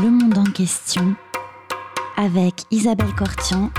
Le 0.00 0.10
monde 0.10 0.38
en 0.38 0.44
question 0.44 1.14
avec 2.16 2.62
Isabelle 2.70 3.14
Cortian. 3.14 3.70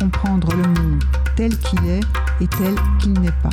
Comprendre 0.00 0.48
le 0.56 0.62
monde 0.62 1.04
tel 1.36 1.58
qu'il 1.58 1.86
est 1.86 2.00
et 2.40 2.46
tel 2.46 2.74
qu'il 3.00 3.12
n'est 3.20 3.30
pas. 3.42 3.50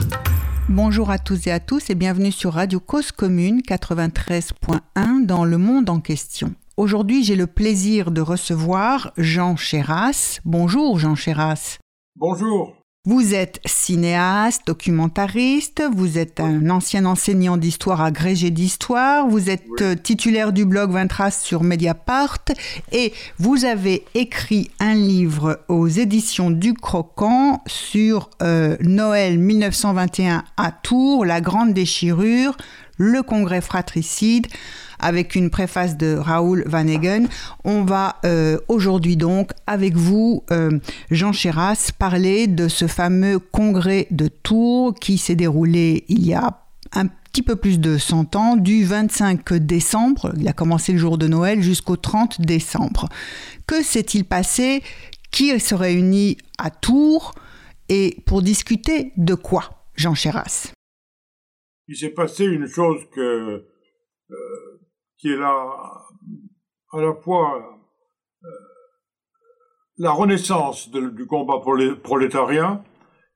Bonjour 0.69 1.09
à 1.09 1.19
tous 1.19 1.45
et 1.47 1.51
à 1.51 1.59
tous 1.59 1.89
et 1.89 1.95
bienvenue 1.95 2.31
sur 2.31 2.53
Radio 2.53 2.79
Cause 2.79 3.11
Commune 3.11 3.59
93.1 3.59 5.25
dans 5.25 5.43
Le 5.43 5.57
Monde 5.57 5.89
en 5.89 5.99
question. 5.99 6.55
Aujourd'hui, 6.77 7.25
j'ai 7.25 7.35
le 7.35 7.47
plaisir 7.47 8.11
de 8.11 8.21
recevoir 8.21 9.11
Jean 9.17 9.57
Chéras. 9.57 10.39
Bonjour 10.45 10.97
Jean 10.99 11.15
Chéras. 11.15 11.79
Bonjour. 12.15 12.80
Vous 13.03 13.33
êtes 13.33 13.59
cinéaste, 13.65 14.67
documentariste, 14.67 15.81
vous 15.91 16.19
êtes 16.19 16.39
un 16.39 16.69
ancien 16.69 17.05
enseignant 17.05 17.57
d'histoire 17.57 17.99
agrégé 17.99 18.51
d'histoire, 18.51 19.27
vous 19.27 19.49
êtes 19.49 19.81
euh, 19.81 19.95
titulaire 19.95 20.53
du 20.53 20.65
blog 20.65 20.91
Vintras 20.91 21.31
sur 21.31 21.63
Mediapart 21.63 22.45
et 22.91 23.11
vous 23.39 23.65
avez 23.65 24.05
écrit 24.13 24.69
un 24.79 24.93
livre 24.93 25.61
aux 25.67 25.87
éditions 25.87 26.51
du 26.51 26.75
Croquant 26.75 27.63
sur 27.65 28.29
euh, 28.43 28.77
Noël 28.81 29.39
1921 29.39 30.43
à 30.55 30.71
Tours, 30.71 31.25
la 31.25 31.41
grande 31.41 31.73
déchirure, 31.73 32.55
le 33.01 33.23
congrès 33.23 33.61
fratricide 33.61 34.47
avec 34.99 35.33
une 35.33 35.49
préface 35.49 35.97
de 35.97 36.15
Raoul 36.15 36.63
Van 36.67 36.87
Hagen. 36.87 37.25
On 37.63 37.83
va 37.83 38.17
euh, 38.23 38.59
aujourd'hui 38.67 39.17
donc 39.17 39.51
avec 39.65 39.95
vous, 39.95 40.43
euh, 40.51 40.79
Jean 41.09 41.33
Chéras, 41.33 41.91
parler 41.97 42.45
de 42.45 42.67
ce 42.67 42.85
fameux 42.85 43.39
congrès 43.39 44.07
de 44.11 44.27
Tours 44.27 44.93
qui 44.93 45.17
s'est 45.17 45.35
déroulé 45.35 46.05
il 46.07 46.25
y 46.25 46.35
a 46.35 46.59
un 46.93 47.07
petit 47.07 47.41
peu 47.41 47.55
plus 47.55 47.79
de 47.79 47.97
100 47.97 48.35
ans, 48.35 48.55
du 48.57 48.83
25 48.83 49.53
décembre, 49.53 50.33
il 50.37 50.47
a 50.47 50.53
commencé 50.53 50.91
le 50.91 50.97
jour 50.97 51.17
de 51.17 51.27
Noël, 51.27 51.61
jusqu'au 51.61 51.95
30 51.95 52.41
décembre. 52.41 53.07
Que 53.65 53.81
s'est-il 53.81 54.25
passé? 54.25 54.83
Qui 55.31 55.57
se 55.59 55.73
réunit 55.73 56.37
à 56.57 56.69
Tours? 56.69 57.33
Et 57.87 58.17
pour 58.25 58.41
discuter 58.41 59.13
de 59.15 59.33
quoi, 59.33 59.85
Jean 59.95 60.13
Chéras? 60.13 60.73
Il 61.91 61.97
s'est 61.97 62.11
passé 62.11 62.45
une 62.45 62.67
chose 62.67 63.01
euh, 63.17 63.59
qui 65.17 65.27
est 65.27 65.35
là 65.35 65.67
à 66.93 67.01
la 67.01 67.13
fois 67.15 67.61
euh, 68.45 68.47
la 69.97 70.11
renaissance 70.11 70.89
du 70.89 71.25
combat 71.25 71.59
prolétarien, 72.01 72.81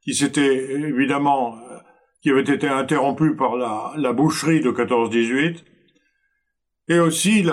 qui 0.02 0.14
s'était 0.14 0.72
évidemment, 0.72 1.58
euh, 1.58 1.80
qui 2.22 2.30
avait 2.30 2.44
été 2.44 2.70
interrompu 2.70 3.36
par 3.36 3.58
la, 3.58 4.14
boucherie 4.14 4.62
de 4.62 4.72
14-18, 4.72 5.58
et 6.88 7.00
aussi 7.00 7.44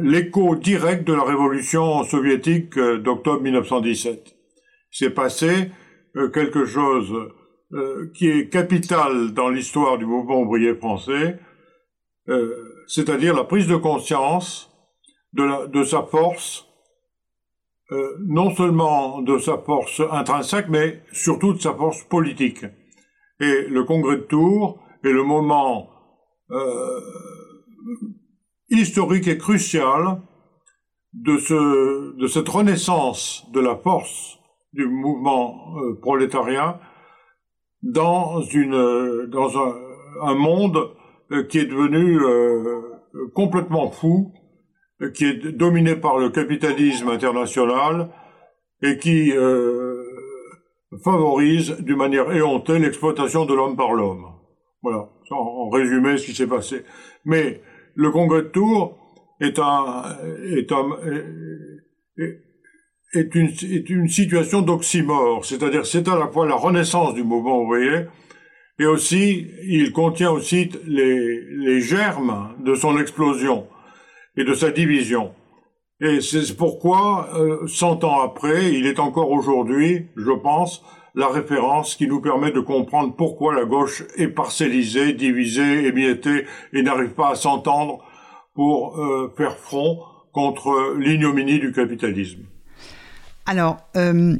l'écho 0.00 0.54
direct 0.54 1.04
de 1.04 1.14
la 1.14 1.24
révolution 1.24 2.04
soviétique 2.04 2.78
d'octobre 2.78 3.42
1917. 3.42 4.36
C'est 4.92 5.10
passé 5.10 5.72
quelque 6.32 6.64
chose 6.64 7.12
qui 8.14 8.28
est 8.28 8.48
capital 8.48 9.32
dans 9.34 9.50
l'histoire 9.50 9.98
du 9.98 10.06
mouvement 10.06 10.40
ouvrier 10.40 10.74
français, 10.74 11.38
c'est-à-dire 12.86 13.34
la 13.34 13.44
prise 13.44 13.66
de 13.66 13.76
conscience 13.76 14.68
de, 15.34 15.82
sa 15.84 16.02
force, 16.02 16.66
euh, 17.92 18.16
non 18.26 18.54
seulement 18.54 19.22
de 19.22 19.38
sa 19.38 19.58
force 19.58 20.02
intrinsèque, 20.10 20.68
mais 20.68 21.02
surtout 21.12 21.54
de 21.54 21.60
sa 21.60 21.74
force 21.74 22.02
politique. 22.04 22.64
Et 23.40 23.66
le 23.68 23.84
congrès 23.84 24.16
de 24.16 24.22
Tours 24.22 24.82
est 25.04 25.12
le 25.12 25.22
moment 25.22 25.90
euh, 26.50 27.00
historique 28.68 29.28
et 29.28 29.38
crucial 29.38 30.22
de, 31.12 31.38
cette 32.26 32.48
renaissance 32.48 33.46
de 33.52 33.60
la 33.60 33.76
force 33.76 34.38
du 34.72 34.86
mouvement 34.86 35.76
euh, 35.78 35.98
prolétarien 36.00 36.78
dans, 37.82 38.40
un 40.22 40.34
monde 40.34 40.90
euh, 41.30 41.44
qui 41.44 41.58
est 41.58 41.66
devenu 41.66 42.18
euh, 42.20 43.00
complètement 43.34 43.90
fou, 43.90 44.32
euh, 45.02 45.10
qui 45.10 45.24
est 45.26 45.52
dominé 45.52 45.96
par 45.96 46.18
le 46.18 46.30
capitalisme 46.30 47.08
international 47.08 48.10
et 48.82 48.98
qui 48.98 49.32
favorise 51.02 51.76
d'une 51.80 51.96
manière 51.96 52.32
éhontée 52.32 52.78
l'exploitation 52.78 53.44
de 53.44 53.54
l'homme 53.54 53.76
par 53.76 53.92
l'homme. 53.92 54.24
Voilà, 54.82 55.08
en 55.30 55.68
résumé 55.68 56.16
ce 56.16 56.26
qui 56.26 56.34
s'est 56.34 56.46
passé. 56.46 56.84
Mais 57.24 57.60
le 57.94 58.12
congrès 58.12 58.42
de 58.42 58.48
Tours 58.48 58.96
est 59.40 59.58
un 59.58 60.16
est 60.44 60.70
un 60.70 60.86
est 62.18 62.47
une, 63.12 63.48
est 63.48 63.90
une 63.90 64.08
situation 64.08 64.62
d'oxymore, 64.62 65.44
c'est-à-dire 65.44 65.86
c'est 65.86 66.08
à 66.08 66.16
la 66.16 66.28
fois 66.28 66.46
la 66.46 66.56
renaissance 66.56 67.14
du 67.14 67.22
mouvement 67.22 67.60
ouvrier 67.60 68.06
et 68.80 68.86
aussi, 68.86 69.48
il 69.64 69.92
contient 69.92 70.30
aussi 70.30 70.70
les, 70.86 71.40
les 71.40 71.80
germes 71.80 72.54
de 72.64 72.74
son 72.74 72.98
explosion 72.98 73.66
et 74.36 74.44
de 74.44 74.54
sa 74.54 74.70
division. 74.70 75.32
Et 76.00 76.20
c'est 76.20 76.56
pourquoi, 76.56 77.28
euh, 77.34 77.66
cent 77.66 78.04
ans 78.04 78.20
après, 78.20 78.72
il 78.72 78.86
est 78.86 79.00
encore 79.00 79.32
aujourd'hui, 79.32 80.06
je 80.16 80.30
pense, 80.30 80.84
la 81.16 81.26
référence 81.26 81.96
qui 81.96 82.06
nous 82.06 82.20
permet 82.20 82.52
de 82.52 82.60
comprendre 82.60 83.16
pourquoi 83.16 83.52
la 83.52 83.64
gauche 83.64 84.04
est 84.16 84.28
parcellisée, 84.28 85.12
divisée, 85.12 85.86
émiettée 85.86 86.44
et 86.72 86.82
n'arrive 86.82 87.14
pas 87.14 87.30
à 87.30 87.34
s'entendre 87.34 88.04
pour 88.54 88.96
euh, 88.96 89.34
faire 89.36 89.56
front 89.56 89.98
contre 90.32 90.94
l'ignominie 90.96 91.58
du 91.58 91.72
capitalisme. 91.72 92.44
Alors, 93.48 93.78
euh, 93.96 94.36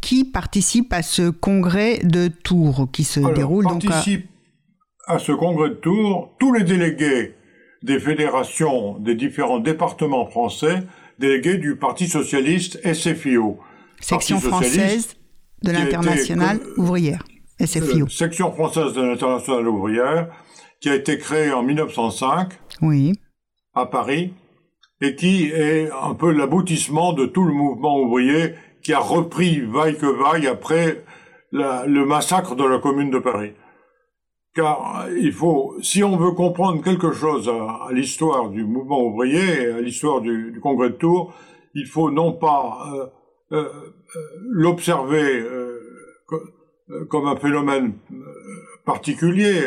qui 0.00 0.24
participe 0.24 0.92
à 0.92 1.02
ce 1.02 1.30
congrès 1.30 2.00
de 2.02 2.26
Tours 2.26 2.88
qui 2.92 3.04
se 3.04 3.20
déroule 3.32 3.64
donc 3.64 3.84
à... 5.06 5.18
ce 5.20 5.30
congrès 5.30 5.68
de 5.68 5.74
Tours 5.74 6.34
tous 6.40 6.52
les 6.52 6.64
délégués 6.64 7.36
des 7.84 8.00
fédérations 8.00 8.98
des 8.98 9.14
différents 9.14 9.60
départements 9.60 10.26
français, 10.26 10.82
délégués 11.20 11.58
du 11.58 11.76
Parti 11.76 12.08
socialiste 12.08 12.80
SFIO. 12.92 13.60
Section 14.00 14.40
française 14.40 15.14
de 15.62 15.70
l'internationale 15.70 16.58
ouvrière. 16.76 17.22
SFIO. 17.64 18.06
Euh, 18.06 18.08
section 18.08 18.50
française 18.50 18.94
de 18.94 19.00
l'internationale 19.00 19.68
ouvrière, 19.68 20.28
qui 20.80 20.90
a 20.90 20.96
été 20.96 21.18
créée 21.18 21.52
en 21.52 21.62
1905 21.62 22.48
oui. 22.82 23.12
à 23.74 23.86
Paris 23.86 24.32
et 25.00 25.14
qui 25.16 25.50
est 25.50 25.90
un 25.90 26.14
peu 26.14 26.30
l'aboutissement 26.32 27.12
de 27.12 27.26
tout 27.26 27.44
le 27.44 27.52
mouvement 27.52 28.00
ouvrier 28.00 28.54
qui 28.82 28.92
a 28.92 29.00
repris 29.00 29.60
vaille 29.60 29.96
que 29.96 30.06
vaille 30.06 30.46
après 30.46 31.04
le 31.52 32.04
massacre 32.04 32.54
de 32.54 32.64
la 32.64 32.78
commune 32.78 33.10
de 33.10 33.18
Paris. 33.18 33.52
Car 34.54 35.08
il 35.16 35.32
faut, 35.32 35.74
si 35.82 36.04
on 36.04 36.16
veut 36.16 36.32
comprendre 36.32 36.82
quelque 36.82 37.12
chose 37.12 37.48
à, 37.48 37.88
l'histoire 37.92 38.50
du 38.50 38.64
mouvement 38.64 39.02
ouvrier, 39.02 39.66
à 39.66 39.80
l'histoire 39.80 40.20
du, 40.20 40.58
congrès 40.62 40.90
de 40.90 40.94
Tours, 40.94 41.34
il 41.74 41.86
faut 41.86 42.10
non 42.10 42.32
pas 42.32 42.86
euh, 43.52 43.56
euh, 43.56 43.64
euh 43.64 44.20
l'observer 44.50 45.40
euh, 45.40 45.80
comme 47.08 47.26
un 47.26 47.36
phénomène 47.36 47.94
particulier, 48.84 49.60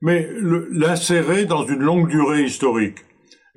mais 0.00 0.28
l'insérer 0.70 1.44
dans 1.44 1.66
une 1.66 1.80
longue 1.80 2.08
durée 2.08 2.44
historique. 2.44 2.98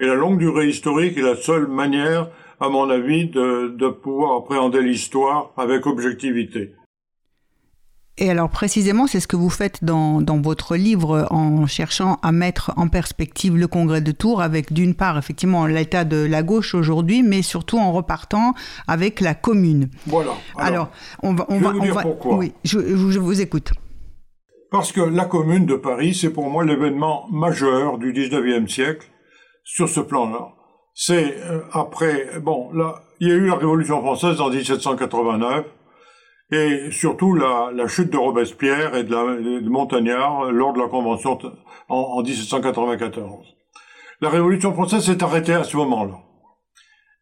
Et 0.03 0.05
la 0.05 0.15
longue 0.15 0.37
durée 0.37 0.67
historique 0.67 1.17
est 1.17 1.21
la 1.21 1.37
seule 1.37 1.65
manière 1.65 2.27
à 2.59 2.67
mon 2.67 2.89
avis, 2.89 3.29
de, 3.29 3.89
pouvoir 3.89 4.35
appréhender 4.35 4.81
l'histoire 4.81 5.51
avec 5.55 5.87
objectivité. 5.87 6.75
Et 8.17 8.29
alors 8.29 8.49
précisément, 8.49 9.07
c'est 9.07 9.21
ce 9.21 9.29
que 9.29 9.37
vous 9.37 9.49
faites 9.49 9.81
dans, 9.81 10.19
dans, 10.19 10.41
votre 10.41 10.75
livre 10.75 11.25
en 11.31 11.65
cherchant 11.67 12.19
à 12.21 12.33
mettre 12.33 12.73
en 12.75 12.89
perspective 12.89 13.55
le 13.55 13.67
congrès 13.67 14.01
de 14.01 14.11
Tours 14.11 14.41
avec 14.41 14.73
d'une 14.73 14.93
part 14.93 15.17
effectivement 15.17 15.67
l'état 15.67 16.03
de 16.03 16.17
la 16.17 16.43
gauche 16.43 16.75
aujourd'hui, 16.75 17.23
mais 17.23 17.41
surtout 17.41 17.77
en 17.77 17.93
repartant 17.93 18.55
avec 18.89 19.21
la 19.21 19.35
commune. 19.35 19.87
Voilà. 20.07 20.31
Alors, 20.57 20.89
on 21.21 21.33
va, 21.33 21.45
on 21.47 21.59
va, 21.59 21.71
vous 21.71 21.79
dire 21.79 22.01
pourquoi. 22.01 22.35
Oui, 22.35 22.51
je, 22.65 22.79
je 22.81 23.19
vous 23.19 23.39
écoute. 23.39 23.71
Parce 24.69 24.91
que 24.91 24.99
la 24.99 25.23
commune 25.23 25.65
de 25.65 25.75
Paris, 25.75 26.13
c'est 26.13 26.31
pour 26.31 26.49
moi 26.49 26.65
l'événement 26.65 27.25
majeur 27.31 27.99
du 27.99 28.11
19e 28.11 28.67
siècle 28.67 29.07
sur 29.63 29.89
ce 29.89 29.99
plan-là 29.99 30.53
c'est 30.93 31.37
euh, 31.41 31.61
après, 31.71 32.39
bon, 32.39 32.71
là, 32.73 33.01
il 33.19 33.27
y 33.27 33.31
a 33.31 33.35
eu 33.35 33.47
la 33.47 33.55
Révolution 33.55 33.99
française 34.01 34.39
en 34.39 34.49
1789 34.49 35.65
et 36.51 36.91
surtout 36.91 37.33
la, 37.33 37.87
chute 37.87 38.11
de 38.11 38.17
Robespierre 38.17 38.95
et 38.95 39.03
de, 39.03 39.67
Montagnard 39.67 40.51
lors 40.51 40.73
de 40.73 40.79
la 40.79 40.87
Convention 40.87 41.39
en, 41.89 41.95
en 41.95 42.21
1794. 42.21 43.47
La 44.21 44.29
Révolution 44.29 44.73
française 44.73 45.03
s'est 45.03 45.23
arrêtée 45.23 45.53
à 45.53 45.63
ce 45.63 45.75
moment-là. 45.77 46.19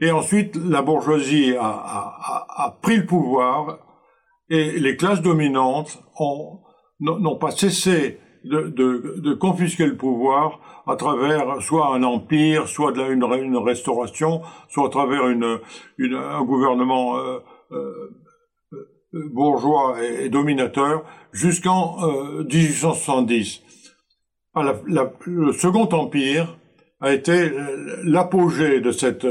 Et 0.01 0.11
ensuite, 0.11 0.55
la 0.55 0.81
bourgeoisie 0.81 1.55
a, 1.57 1.63
a, 1.63 2.77
pris 2.81 2.97
le 2.97 3.05
pouvoir 3.05 3.79
et 4.49 4.79
les 4.79 4.97
classes 4.97 5.21
dominantes 5.21 5.99
n'ont 6.99 7.37
pas 7.37 7.51
cessé 7.51 8.19
de, 8.43 9.33
confisquer 9.33 9.85
le 9.85 9.95
pouvoir 9.95 10.59
à 10.87 10.95
travers 10.95 11.61
soit 11.61 11.93
un 11.93 12.03
empire, 12.03 12.67
soit 12.67 12.91
de 12.91 12.99
la, 12.99 13.09
une, 13.09 13.57
restauration, 13.57 14.41
soit 14.69 14.87
à 14.87 14.89
travers 14.89 15.27
une, 15.27 15.59
un 15.99 16.43
gouvernement 16.43 17.17
euh, 17.17 17.39
euh, 17.71 18.11
bourgeois 19.31 19.97
et, 20.03 20.29
dominateur, 20.29 21.03
jusqu'en 21.31 21.97
1870. 22.43 23.61
Ah, 24.53 24.73
le 25.25 25.53
Second 25.53 25.87
Empire 25.93 26.57
a 26.99 27.13
été 27.13 27.51
l'apogée 28.03 28.81
de 28.81 28.91
cette 28.91 29.25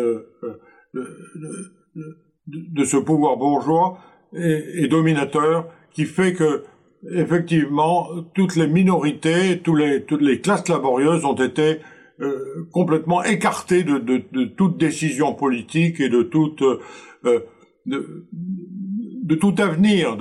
de, 2.47 2.85
ce 2.85 2.97
pouvoir 2.97 3.37
bourgeois 3.37 3.99
et, 4.33 4.89
dominateur 4.89 5.67
qui 5.93 6.05
fait 6.05 6.35
que 6.35 6.65
effectivement 7.11 8.08
toutes 8.35 8.56
les 8.56 8.67
minorités, 8.67 9.61
tous 9.61 9.75
les, 9.75 10.05
toutes 10.05 10.23
les 10.23 10.41
classes 10.41 10.69
laborieuses 10.69 11.25
ont 11.25 11.35
été 11.35 11.81
euh, 12.20 12.69
complètement 12.73 13.23
écartées 13.23 13.82
de, 13.82 13.99
de, 13.99 14.23
de, 14.32 14.44
toute 14.44 14.76
décision 14.76 15.35
politique 15.35 16.00
et 16.00 16.08
de 16.08 16.23
toute 16.23 16.62
euh, 16.62 17.41
de, 17.87 18.29
de, 18.32 19.35
tout 19.35 19.55
avenir 19.58 20.17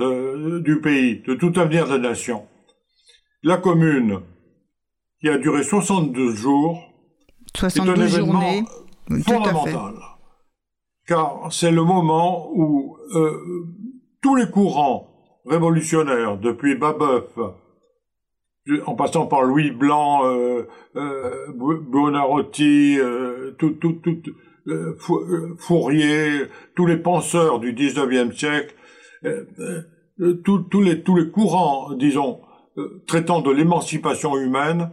du 0.62 0.80
pays, 0.80 1.22
de 1.26 1.34
tout 1.34 1.52
avenir 1.60 1.86
de 1.86 1.92
la 1.92 1.98
nation. 1.98 2.46
La 3.42 3.58
commune, 3.58 4.20
qui 5.20 5.28
a 5.28 5.36
duré 5.36 5.62
72 5.62 6.34
jours, 6.34 6.78
72 7.54 8.16
journées, 8.16 8.64
fondamental 9.26 9.94
car 11.10 11.52
c'est 11.52 11.72
le 11.72 11.82
moment 11.82 12.48
où 12.54 12.96
euh, 13.16 13.66
tous 14.22 14.36
les 14.36 14.48
courants 14.48 15.08
révolutionnaires, 15.46 16.38
depuis 16.38 16.74
Babeuf, 16.74 17.38
en 18.86 18.94
passant 18.94 19.26
par 19.26 19.42
Louis 19.42 19.70
Blanc, 19.70 20.24
euh, 20.26 20.68
euh, 20.96 21.46
Buonarroti, 21.52 22.98
tout, 23.58 23.70
tout, 23.80 24.00
tout, 24.02 24.22
Fourier, 25.58 26.46
tous 26.76 26.86
les 26.86 26.98
penseurs 26.98 27.58
du 27.58 27.72
XIXe 27.72 28.36
siècle, 28.36 28.74
tous 30.44 30.80
les, 30.80 31.02
tous 31.02 31.16
les 31.16 31.30
courants, 31.30 31.94
disons, 31.94 32.40
traitant 33.06 33.40
de 33.40 33.50
l'émancipation 33.50 34.36
humaine, 34.36 34.90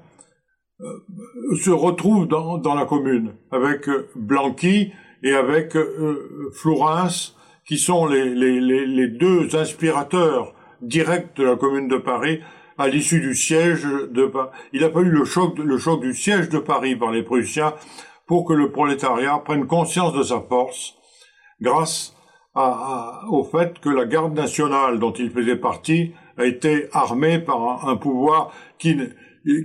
se 0.79 1.69
retrouvent 1.69 2.27
dans, 2.27 2.57
dans 2.57 2.73
la 2.73 2.85
commune, 2.85 3.35
avec 3.51 3.87
Blanqui, 4.15 4.93
et 5.23 5.33
avec 5.33 5.75
euh, 5.75 6.51
Florence, 6.53 7.36
qui 7.67 7.77
sont 7.77 8.07
les, 8.07 8.33
les, 8.33 8.61
les, 8.61 9.07
deux 9.07 9.55
inspirateurs 9.55 10.53
directs 10.81 11.35
de 11.35 11.43
la 11.43 11.55
Commune 11.55 11.87
de 11.87 11.97
Paris 11.97 12.39
à 12.77 12.87
l'issue 12.87 13.19
du 13.19 13.35
siège 13.35 13.83
de 13.83 14.25
Paris. 14.25 14.49
Il 14.71 14.83
a 14.83 14.89
pas 14.89 15.01
eu 15.01 15.09
le 15.09 15.25
choc, 15.25 15.57
le 15.59 15.77
choc 15.77 16.01
du 16.01 16.13
siège 16.13 16.49
de 16.49 16.59
Paris 16.59 16.95
par 16.95 17.11
les 17.11 17.23
Prussiens 17.23 17.73
pour 18.25 18.45
que 18.45 18.53
le 18.53 18.71
prolétariat 18.71 19.39
prenne 19.39 19.67
conscience 19.67 20.13
de 20.13 20.23
sa 20.23 20.39
force 20.41 20.95
grâce 21.59 22.15
à, 22.55 23.23
au 23.29 23.43
fait 23.43 23.79
que 23.79 23.89
la 23.89 24.05
garde 24.05 24.33
nationale 24.33 24.99
dont 24.99 25.13
il 25.13 25.29
faisait 25.29 25.57
partie 25.57 26.13
a 26.37 26.45
été 26.45 26.87
armée 26.91 27.39
par 27.39 27.87
un, 27.87 27.97
pouvoir 27.97 28.51
qui, 28.79 28.97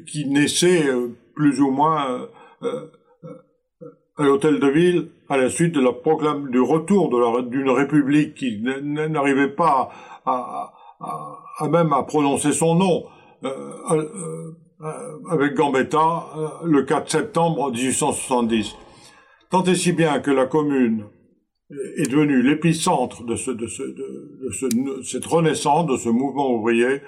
qui 0.07 0.27
naissait 0.27 0.89
euh, 0.89 1.09
plus 1.35 1.61
ou 1.61 1.71
moins 1.71 2.29
euh, 2.63 2.87
à 4.17 4.25
l'hôtel 4.25 4.61
de 4.61 4.67
ville 4.67 5.09
à 5.29 5.39
la 5.39 5.49
suite 5.49 5.75
de 5.75 5.81
la 5.81 5.93
proclame 5.93 6.51
du 6.51 6.61
retour 6.61 7.09
d'une 7.49 7.71
république 7.71 8.35
qui 8.35 8.61
n'arrivait 8.61 9.49
pas 9.49 9.91
à, 10.27 10.73
même 11.71 11.93
à 11.93 12.03
prononcer 12.03 12.53
son 12.53 12.75
nom 12.75 13.05
euh, 13.45 13.51
euh, 13.91 14.53
avec 15.31 15.55
Gambetta 15.55 16.27
euh, 16.37 16.49
le 16.65 16.83
4 16.83 17.11
septembre 17.11 17.71
1870. 17.73 18.75
Tant 19.51 19.65
et 19.65 19.75
si 19.75 19.93
bien 19.93 20.21
que 20.21 20.31
la 20.31 20.47
commune 20.47 21.07
est 21.97 22.11
devenue 22.11 22.43
l'épicentre 22.43 23.25
de, 23.25 23.37
ce, 23.37 23.51
de, 23.51 23.67
ce, 23.67 23.83
de, 23.83 25.03
cette 25.03 25.25
renaissance, 25.25 25.87
de 25.87 25.97
ce 25.97 26.11
mouvement 26.11 26.51
ouvrier, 26.51 27.01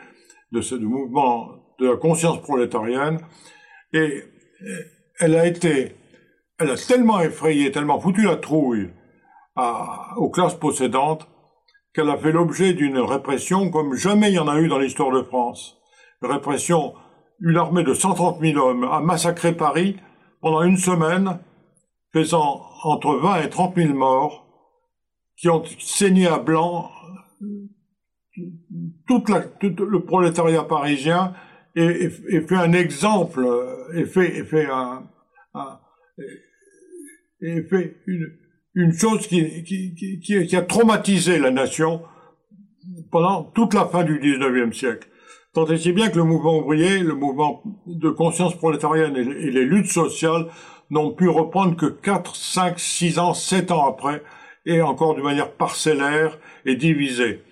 de 0.53 0.61
ce 0.63 0.75
mouvement 0.77 1.51
de 1.79 1.89
la 1.89 1.97
conscience 1.97 2.41
prolétarienne, 2.41 3.19
et 3.93 4.23
elle 5.21 5.35
a 5.35 5.47
été 5.47 5.95
elle 6.59 6.71
a 6.71 6.77
tellement 6.77 7.21
effrayé, 7.21 7.73
tellement 7.73 8.01
foutu 8.01 8.23
la 8.23 8.37
trouille 8.37 8.91
aux 10.17 10.31
classes 10.31 10.55
possédantes 10.55 11.29
qu'elle 11.93 12.11
a 12.11 12.17
fait 12.17 12.33
l'objet 12.33 12.75
d'une 12.75 12.99
répression 12.99 13.71
comme 13.71 13.95
jamais 13.95 14.31
il 14.31 14.35
y 14.35 14.39
en 14.39 14.49
a 14.49 14.59
eu 14.59 14.69
dans 14.69 14.79
l'histoire 14.79 15.13
de 15.13 15.23
France. 15.23 15.79
Une 16.23 16.31
répression, 16.31 16.95
une 17.41 17.57
armée 17.57 17.85
de 17.85 17.95
130 17.95 18.41
000 18.41 18.59
hommes 18.59 18.85
a 18.85 19.01
massacré 19.01 19.57
Paris 19.57 19.97
pendant 20.41 20.63
une 20.63 20.77
semaine, 20.77 21.39
faisant 22.13 22.63
entre 22.83 23.15
20 23.15 23.43
et 23.43 23.49
30 23.49 23.77
000 23.77 23.95
morts, 23.95 24.47
qui 25.37 25.49
ont 25.49 25.63
saigné 25.79 26.27
à 26.27 26.39
blanc 26.39 26.91
tout 29.07 29.23
le 29.29 30.01
prolétariat 30.05 30.65
parisien 30.65 31.35
et, 31.77 32.11
fait 32.11 32.57
un 32.57 32.73
exemple, 32.73 33.47
et 33.95 34.05
fait, 34.05 34.37
et 34.37 34.45
fait 34.45 34.67
un, 34.67 35.05
et 36.19 37.63
fait 37.63 37.97
une, 38.07 38.27
une 38.75 38.93
chose 38.93 39.27
qui, 39.27 39.63
qui, 39.65 39.95
qui, 39.95 40.47
qui, 40.47 40.57
a 40.57 40.63
traumatisé 40.63 41.39
la 41.39 41.51
nation 41.51 42.03
pendant 43.11 43.45
toute 43.45 43.75
la 43.75 43.87
fin 43.87 44.05
du 44.05 44.19
19e 44.19 44.73
siècle. 44.73 45.09
Tant 45.53 45.67
et 45.67 45.77
si 45.77 45.93
bien 45.93 46.11
que 46.11 46.17
le 46.17 46.25
mouvement 46.25 46.59
ouvrier, 46.59 46.99
le 46.99 47.15
mouvement 47.15 47.63
de 47.87 48.11
conscience 48.11 48.57
prolétarienne 48.57 49.17
et, 49.17 49.51
les 49.51 49.65
luttes 49.65 49.91
sociales 49.91 50.47
n'ont 50.91 51.13
pu 51.13 51.29
reprendre 51.29 51.77
que 51.77 51.87
4, 51.87 52.35
5, 52.35 52.79
6 52.79 53.19
ans, 53.19 53.35
7 53.35 53.71
ans 53.71 53.89
après, 53.89 54.23
et 54.67 54.83
encore 54.83 55.15
de 55.15 55.23
manière 55.23 55.53
parcellaire 55.53 56.39
et 56.65 56.75
divisée. 56.75 57.43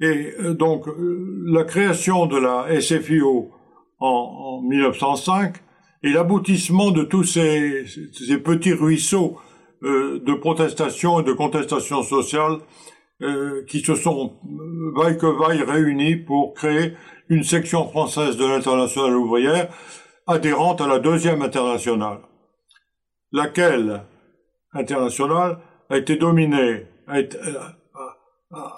Et 0.00 0.34
euh, 0.40 0.54
donc, 0.54 0.86
euh, 0.86 1.44
la 1.46 1.64
création 1.64 2.26
de 2.26 2.36
la 2.36 2.80
SFIO 2.80 3.50
en, 3.98 4.06
en 4.06 4.62
1905 4.62 5.63
et 6.04 6.12
l'aboutissement 6.12 6.90
de 6.90 7.02
tous 7.02 7.24
ces, 7.24 7.86
ces 8.12 8.38
petits 8.38 8.74
ruisseaux 8.74 9.40
euh, 9.82 10.20
de 10.20 10.34
protestation 10.34 11.20
et 11.20 11.24
de 11.24 11.32
contestation 11.32 12.02
sociale 12.02 12.58
euh, 13.22 13.64
qui 13.64 13.80
se 13.80 13.94
sont 13.94 14.38
euh, 14.44 14.92
vaille 14.94 15.16
que 15.16 15.26
vaille 15.26 15.62
réunis 15.62 16.16
pour 16.16 16.52
créer 16.52 16.92
une 17.30 17.42
section 17.42 17.88
française 17.88 18.36
de 18.36 18.44
l'internationale 18.44 19.16
ouvrière 19.16 19.72
adhérente 20.26 20.82
à 20.82 20.86
la 20.86 20.98
deuxième 20.98 21.40
internationale, 21.40 22.18
laquelle 23.32 24.04
internationale 24.74 25.58
a 25.88 25.96
été 25.96 26.16
dominée, 26.16 26.86
a, 27.06 27.20
été, 27.20 27.38
a, 28.52 28.76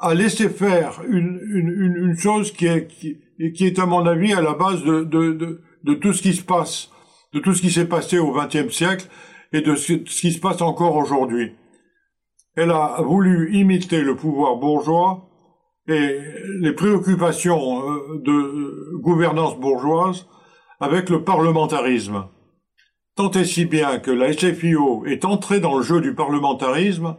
a 0.00 0.14
laissé 0.14 0.48
faire 0.48 1.02
une, 1.06 1.38
une, 1.52 1.96
une, 1.96 2.16
chose 2.16 2.50
qui 2.52 2.66
est, 2.66 2.86
qui, 2.86 3.18
qui 3.54 3.66
est 3.66 3.78
à 3.78 3.86
mon 3.86 4.06
avis 4.06 4.32
à 4.32 4.40
la 4.40 4.54
base 4.54 4.82
de, 4.82 5.04
de, 5.04 5.32
de, 5.32 5.60
de 5.84 5.94
tout 5.94 6.12
ce 6.12 6.22
qui 6.22 6.34
se 6.34 6.42
passe, 6.42 6.90
de 7.32 7.40
tout 7.40 7.54
ce 7.54 7.60
qui 7.60 7.70
s'est 7.70 7.88
passé 7.88 8.18
au 8.18 8.32
XXe 8.32 8.74
siècle 8.74 9.06
et 9.52 9.60
de 9.60 9.74
ce, 9.74 9.92
qui 9.92 10.32
se 10.32 10.40
passe 10.40 10.62
encore 10.62 10.96
aujourd'hui. 10.96 11.52
Elle 12.56 12.70
a 12.70 13.00
voulu 13.02 13.54
imiter 13.54 14.00
le 14.00 14.16
pouvoir 14.16 14.56
bourgeois 14.56 15.28
et 15.88 16.18
les 16.60 16.72
préoccupations 16.72 17.90
euh, 17.90 18.20
de 18.24 18.98
gouvernance 19.00 19.58
bourgeoise 19.58 20.26
avec 20.80 21.10
le 21.10 21.22
parlementarisme. 21.22 22.26
Tant 23.14 23.30
et 23.30 23.44
si 23.44 23.64
bien 23.64 23.98
que 23.98 24.10
la 24.10 24.32
SFIO 24.32 25.06
est 25.06 25.24
entrée 25.24 25.60
dans 25.60 25.76
le 25.76 25.82
jeu 25.82 26.00
du 26.00 26.14
parlementarisme 26.14 27.16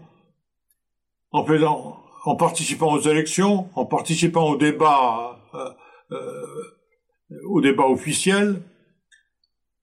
en 1.32 1.46
faisant, 1.46 2.04
en 2.26 2.36
participant 2.36 2.94
aux 2.94 3.00
élections, 3.00 3.70
en 3.76 3.86
participant 3.86 4.50
au 4.50 4.58
débat 4.58 5.22
euh, 5.22 5.34
euh, 5.34 5.37
au 7.46 7.62
débat 7.62 7.88
officiel, 7.88 8.62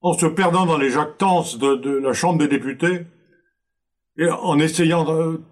en 0.05 0.13
se 0.13 0.27
perdant 0.27 0.67
dans 0.67 0.77
les 0.77 0.91
jactances 0.91 1.59
de, 1.59 1.99
la 1.99 2.13
Chambre 2.13 2.39
des 2.39 2.49
députés, 2.49 3.07
et 4.19 4.29
en 4.29 4.59
essayant 4.59 5.05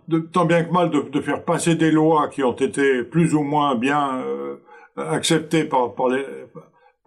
de, 0.09 0.19
tant 0.19 0.45
bien 0.45 0.62
que 0.62 0.71
mal 0.71 0.91
de, 0.91 1.21
faire 1.21 1.43
passer 1.45 1.75
des 1.75 1.91
lois 1.91 2.29
qui 2.29 2.45
ont 2.45 2.52
été 2.52 3.02
plus 3.02 3.35
ou 3.35 3.43
moins 3.43 3.75
bien 3.75 4.19
euh, 4.19 4.57
acceptées 4.97 5.64
par, 5.64 5.95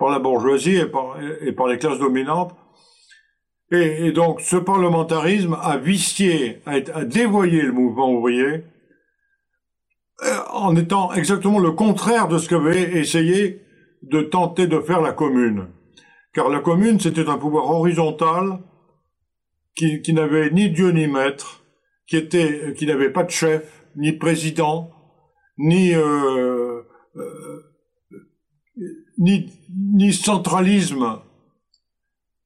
la 0.02 0.20
bourgeoisie 0.20 0.78
et 0.78 0.86
par, 0.86 1.18
les 1.68 1.78
classes 1.78 2.00
dominantes. 2.00 2.56
Et, 3.72 4.12
donc 4.12 4.42
ce 4.42 4.58
parlementarisme 4.58 5.56
a 5.62 5.78
vicié, 5.78 6.62
a, 6.66 6.80
dévoyé 7.06 7.62
le 7.62 7.72
mouvement 7.72 8.12
ouvrier, 8.12 8.44
euh, 8.44 8.60
en 10.52 10.76
étant 10.76 11.14
exactement 11.14 11.60
le 11.60 11.72
contraire 11.72 12.28
de 12.28 12.38
ce 12.38 12.48
qu'avait 12.50 12.98
essayé 12.98 13.62
de 14.02 14.22
tenter 14.22 14.68
de 14.68 14.80
faire 14.80 15.02
la 15.02 15.12
commune. 15.12 15.68
Car 16.34 16.50
la 16.50 16.60
commune, 16.60 17.00
c'était 17.00 17.28
un 17.28 17.38
pouvoir 17.38 17.70
horizontal 17.70 18.60
qui, 19.76 20.02
qui 20.02 20.14
n'avait 20.14 20.52
ni 20.52 20.70
Dieu 20.70 20.92
ni 20.92 21.08
maître, 21.08 21.64
qui, 22.08 22.18
était, 22.18 22.74
qui 22.78 22.86
n'avait 22.86 23.12
pas 23.12 23.24
de 23.24 23.32
chef, 23.32 23.88
ni 23.96 24.14
président, 24.14 24.92
ni, 25.58 25.94
euh, 25.94 26.82
euh, 27.16 27.64
ni, 29.18 29.50
ni 29.94 30.14
centralisme, 30.14 31.20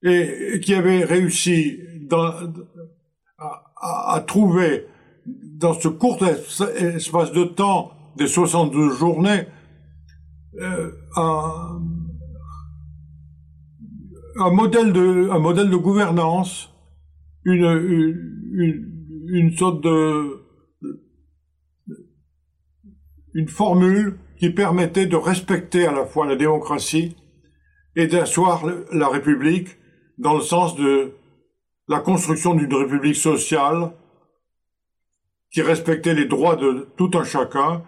et, 0.02 0.60
qui 0.62 0.74
avait 0.74 1.04
réussi 1.04 1.80
dans, 2.02 2.32
à, 3.38 4.14
à, 4.14 4.20
trouver 4.20 4.86
dans 5.60 5.74
ce 5.74 5.88
court 5.88 6.18
espace 6.26 7.32
de 7.32 7.44
temps 7.44 7.92
des 8.16 8.26
72 8.26 8.98
journées 8.98 9.46
euh, 10.58 10.90
un, 11.16 11.80
un, 14.38 14.50
modèle 14.50 14.92
de, 14.92 15.28
un 15.30 15.38
modèle 15.38 15.70
de 15.70 15.76
gouvernance, 15.76 16.70
une, 17.44 17.64
une, 18.52 19.26
une 19.28 19.56
sorte 19.56 19.82
de 19.82 20.40
une 23.32 23.48
formule 23.48 24.18
qui 24.38 24.50
permettait 24.50 25.06
de 25.06 25.14
respecter 25.14 25.86
à 25.86 25.92
la 25.92 26.04
fois 26.04 26.26
la 26.26 26.34
démocratie 26.34 27.16
et 27.94 28.08
d'asseoir 28.08 28.64
la 28.92 29.08
République 29.08 29.68
dans 30.18 30.34
le 30.34 30.40
sens 30.40 30.74
de 30.74 31.12
la 31.86 32.00
construction 32.00 32.54
d'une 32.54 32.74
République 32.74 33.14
sociale 33.14 33.92
qui 35.52 35.62
respectait 35.62 36.14
les 36.14 36.26
droits 36.26 36.56
de 36.56 36.88
tout 36.96 37.10
un 37.14 37.24
chacun 37.24 37.82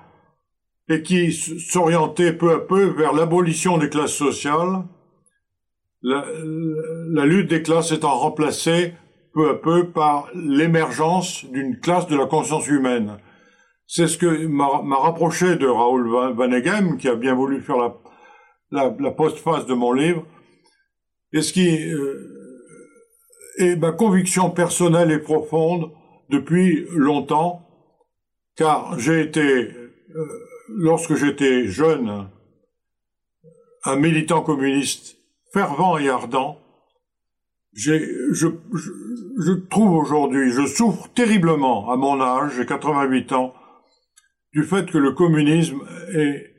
et 0.88 1.02
qui 1.02 1.32
s'orientait 1.32 2.32
peu 2.32 2.52
à 2.52 2.58
peu 2.58 2.84
vers 2.84 3.12
l'abolition 3.12 3.78
des 3.78 3.88
classes 3.88 4.14
sociales, 4.14 4.84
la, 6.02 7.24
lutte 7.24 7.48
des 7.48 7.62
classes 7.62 7.92
étant 7.92 8.18
remplacée 8.18 8.94
peu 9.32 9.50
à 9.50 9.54
peu 9.54 9.90
par 9.90 10.28
l'émergence 10.34 11.44
d'une 11.46 11.78
classe 11.78 12.08
de 12.08 12.16
la 12.16 12.26
conscience 12.26 12.66
humaine. 12.66 13.18
C'est 13.86 14.08
ce 14.08 14.18
que 14.18 14.46
m'a 14.46 14.96
rapproché 14.96 15.56
de 15.56 15.66
Raoul 15.66 16.08
Van 16.08 16.96
qui 16.98 17.08
a 17.08 17.14
bien 17.14 17.34
voulu 17.34 17.60
faire 17.60 17.76
la, 17.76 17.94
la, 18.70 18.94
la 18.98 19.10
postface 19.12 19.66
de 19.66 19.74
mon 19.74 19.92
livre, 19.92 20.26
et 21.32 21.40
ce 21.40 21.52
qui 21.52 21.92
euh, 21.92 22.28
est 23.58 23.76
ma 23.76 23.92
conviction 23.92 24.50
personnelle 24.50 25.10
et 25.10 25.18
profonde 25.18 25.90
depuis 26.32 26.86
longtemps, 26.96 27.68
car 28.56 28.98
j'ai 28.98 29.20
été, 29.20 29.40
euh, 29.42 29.94
lorsque 30.68 31.14
j'étais 31.14 31.66
jeune, 31.66 32.26
un 33.84 33.96
militant 33.96 34.40
communiste 34.40 35.18
fervent 35.52 35.98
et 35.98 36.08
ardent, 36.08 36.58
je, 37.74 38.46
trouve 39.70 39.92
aujourd'hui, 39.92 40.50
je 40.52 40.66
souffre 40.66 41.08
terriblement 41.14 41.90
à 41.90 41.96
mon 41.96 42.20
âge, 42.20 42.52
j'ai 42.56 42.66
88 42.66 43.32
ans, 43.32 43.54
du 44.52 44.64
fait 44.64 44.90
que 44.90 44.98
le 44.98 45.12
communisme 45.12 45.80
est 46.14 46.50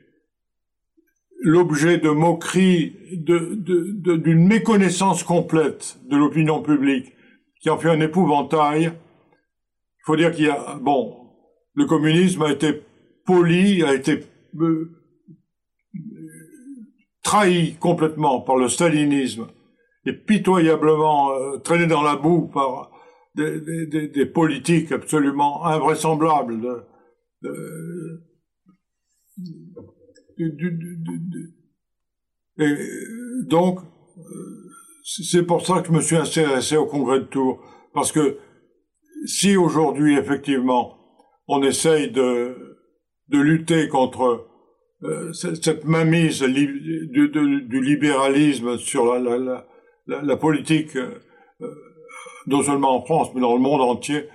l'objet 1.40 1.98
de 1.98 2.10
moqueries, 2.10 2.96
d'une 3.12 4.46
méconnaissance 4.46 5.22
complète 5.22 5.98
de 6.08 6.16
l'opinion 6.16 6.62
publique, 6.62 7.12
qui 7.60 7.70
en 7.70 7.78
fait 7.78 7.90
un 7.90 8.00
épouvantail. 8.00 8.92
Il 10.04 10.06
faut 10.06 10.16
dire 10.16 10.32
qu'il 10.32 10.44
y 10.44 10.50
a, 10.50 10.78
bon, 10.80 11.30
le 11.72 11.86
communisme 11.86 12.42
a 12.42 12.52
été 12.52 12.82
poli, 13.24 13.82
a 13.82 13.94
été 13.94 14.22
euh, 14.60 14.90
trahi 17.22 17.76
complètement 17.76 18.42
par 18.42 18.56
le 18.56 18.68
stalinisme 18.68 19.46
et 20.04 20.12
pitoyablement 20.12 21.32
euh, 21.32 21.56
traîné 21.58 21.86
dans 21.86 22.02
la 22.02 22.16
boue 22.16 22.48
par 22.48 22.90
des, 23.34 24.26
politiques 24.26 24.92
absolument 24.92 25.64
invraisemblables 25.64 26.84
et 32.58 32.76
donc, 33.46 33.80
c'est 35.02 35.42
pour 35.42 35.66
ça 35.66 35.80
que 35.80 35.88
je 35.88 35.92
me 35.92 36.00
suis 36.00 36.16
intéressé 36.16 36.76
au 36.76 36.86
congrès 36.86 37.20
de 37.20 37.24
Tours. 37.24 37.60
Parce 37.92 38.12
que 38.12 38.38
si 39.24 39.56
aujourd'hui, 39.56 40.16
effectivement, 40.16 40.98
on 41.48 41.62
essaye 41.62 42.10
de, 42.10 42.78
de 43.28 43.38
lutter 43.38 43.88
contre 43.88 44.46
euh, 45.02 45.32
cette 45.32 45.84
mainmise 45.84 46.42
du, 46.42 47.28
du, 47.28 47.80
libéralisme 47.82 48.78
sur 48.78 49.18
la, 49.18 49.38
la, 49.38 50.22
la, 50.22 50.36
politique, 50.36 50.96
euh, 50.96 51.20
non 52.46 52.62
seulement 52.62 52.96
en 52.96 53.04
France, 53.04 53.30
mais 53.34 53.40
dans 53.40 53.54
le 53.54 53.60
monde 53.60 53.82
entier, 53.82 54.28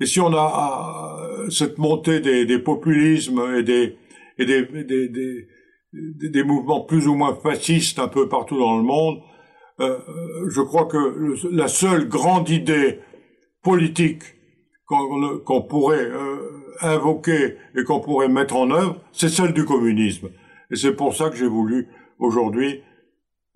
et 0.00 0.06
si 0.06 0.20
on 0.20 0.32
a 0.32 1.18
euh, 1.20 1.50
cette 1.50 1.78
montée 1.78 2.20
des, 2.20 2.46
des 2.46 2.58
populismes 2.58 3.42
et 3.56 3.62
des, 3.62 3.96
et 4.38 4.44
des, 4.44 4.62
des, 4.62 5.48
des, 5.92 6.42
mouvements 6.44 6.82
plus 6.82 7.08
ou 7.08 7.14
moins 7.14 7.34
fascistes 7.34 7.98
un 7.98 8.08
peu 8.08 8.28
partout 8.28 8.58
dans 8.58 8.76
le 8.76 8.84
monde, 8.84 9.20
euh, 9.80 9.98
je 10.48 10.60
crois 10.60 10.86
que 10.86 11.34
la 11.52 11.68
seule 11.68 12.08
grande 12.08 12.48
idée 12.48 13.00
politique 13.68 14.22
qu'on 14.86 15.62
pourrait 15.62 16.08
euh, 16.10 16.74
invoquer 16.80 17.56
et 17.76 17.84
qu'on 17.84 18.00
pourrait 18.00 18.28
mettre 18.28 18.56
en 18.56 18.70
œuvre, 18.70 18.96
c'est 19.12 19.28
celle 19.28 19.52
du 19.52 19.66
communisme. 19.66 20.28
Et 20.70 20.76
c'est 20.76 20.94
pour 20.94 21.14
ça 21.14 21.28
que 21.28 21.36
j'ai 21.36 21.46
voulu 21.46 21.88
aujourd'hui 22.18 22.82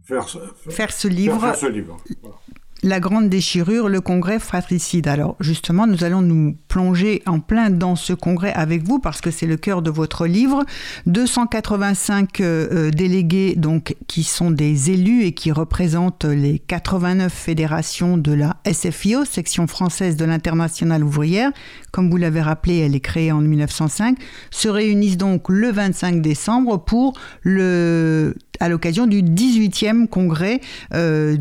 faire, 0.06 0.28
faire, 0.68 0.92
ce 0.92 1.08
livre. 1.08 1.40
Faire 1.40 1.56
ce 1.56 1.66
livre. 1.66 1.96
Voilà 2.20 2.36
la 2.82 2.98
grande 2.98 3.28
déchirure, 3.28 3.88
le 3.88 4.00
congrès 4.00 4.38
fratricide. 4.38 5.06
Alors 5.06 5.36
justement, 5.40 5.86
nous 5.86 6.04
allons 6.04 6.20
nous 6.20 6.56
plonger 6.68 7.22
en 7.26 7.38
plein 7.40 7.70
dans 7.70 7.96
ce 7.96 8.12
congrès 8.12 8.52
avec 8.52 8.82
vous 8.82 8.98
parce 8.98 9.20
que 9.20 9.30
c'est 9.30 9.46
le 9.46 9.56
cœur 9.56 9.82
de 9.82 9.90
votre 9.90 10.26
livre. 10.26 10.64
285 11.06 12.40
euh, 12.40 12.68
euh, 12.72 12.90
délégués 12.90 13.54
donc 13.56 13.94
qui 14.08 14.24
sont 14.24 14.50
des 14.50 14.90
élus 14.90 15.24
et 15.24 15.32
qui 15.32 15.52
représentent 15.52 16.24
les 16.24 16.58
89 16.58 17.32
fédérations 17.32 18.18
de 18.18 18.32
la 18.32 18.56
SFIO, 18.70 19.24
section 19.24 19.66
française 19.66 20.16
de 20.16 20.24
l'Internationale 20.24 21.04
ouvrière. 21.04 21.52
Comme 21.92 22.10
vous 22.10 22.16
l'avez 22.16 22.40
rappelé, 22.40 22.78
elle 22.78 22.96
est 22.96 23.00
créée 23.00 23.30
en 23.30 23.40
1905. 23.40 24.18
Se 24.50 24.68
réunissent 24.68 25.18
donc 25.18 25.48
le 25.48 25.70
25 25.70 26.20
décembre 26.20 26.78
pour 26.78 27.12
le 27.42 28.34
à 28.60 28.68
l'occasion 28.68 29.06
du 29.06 29.22
18e 29.22 30.06
congrès 30.06 30.60
euh, 30.94 31.36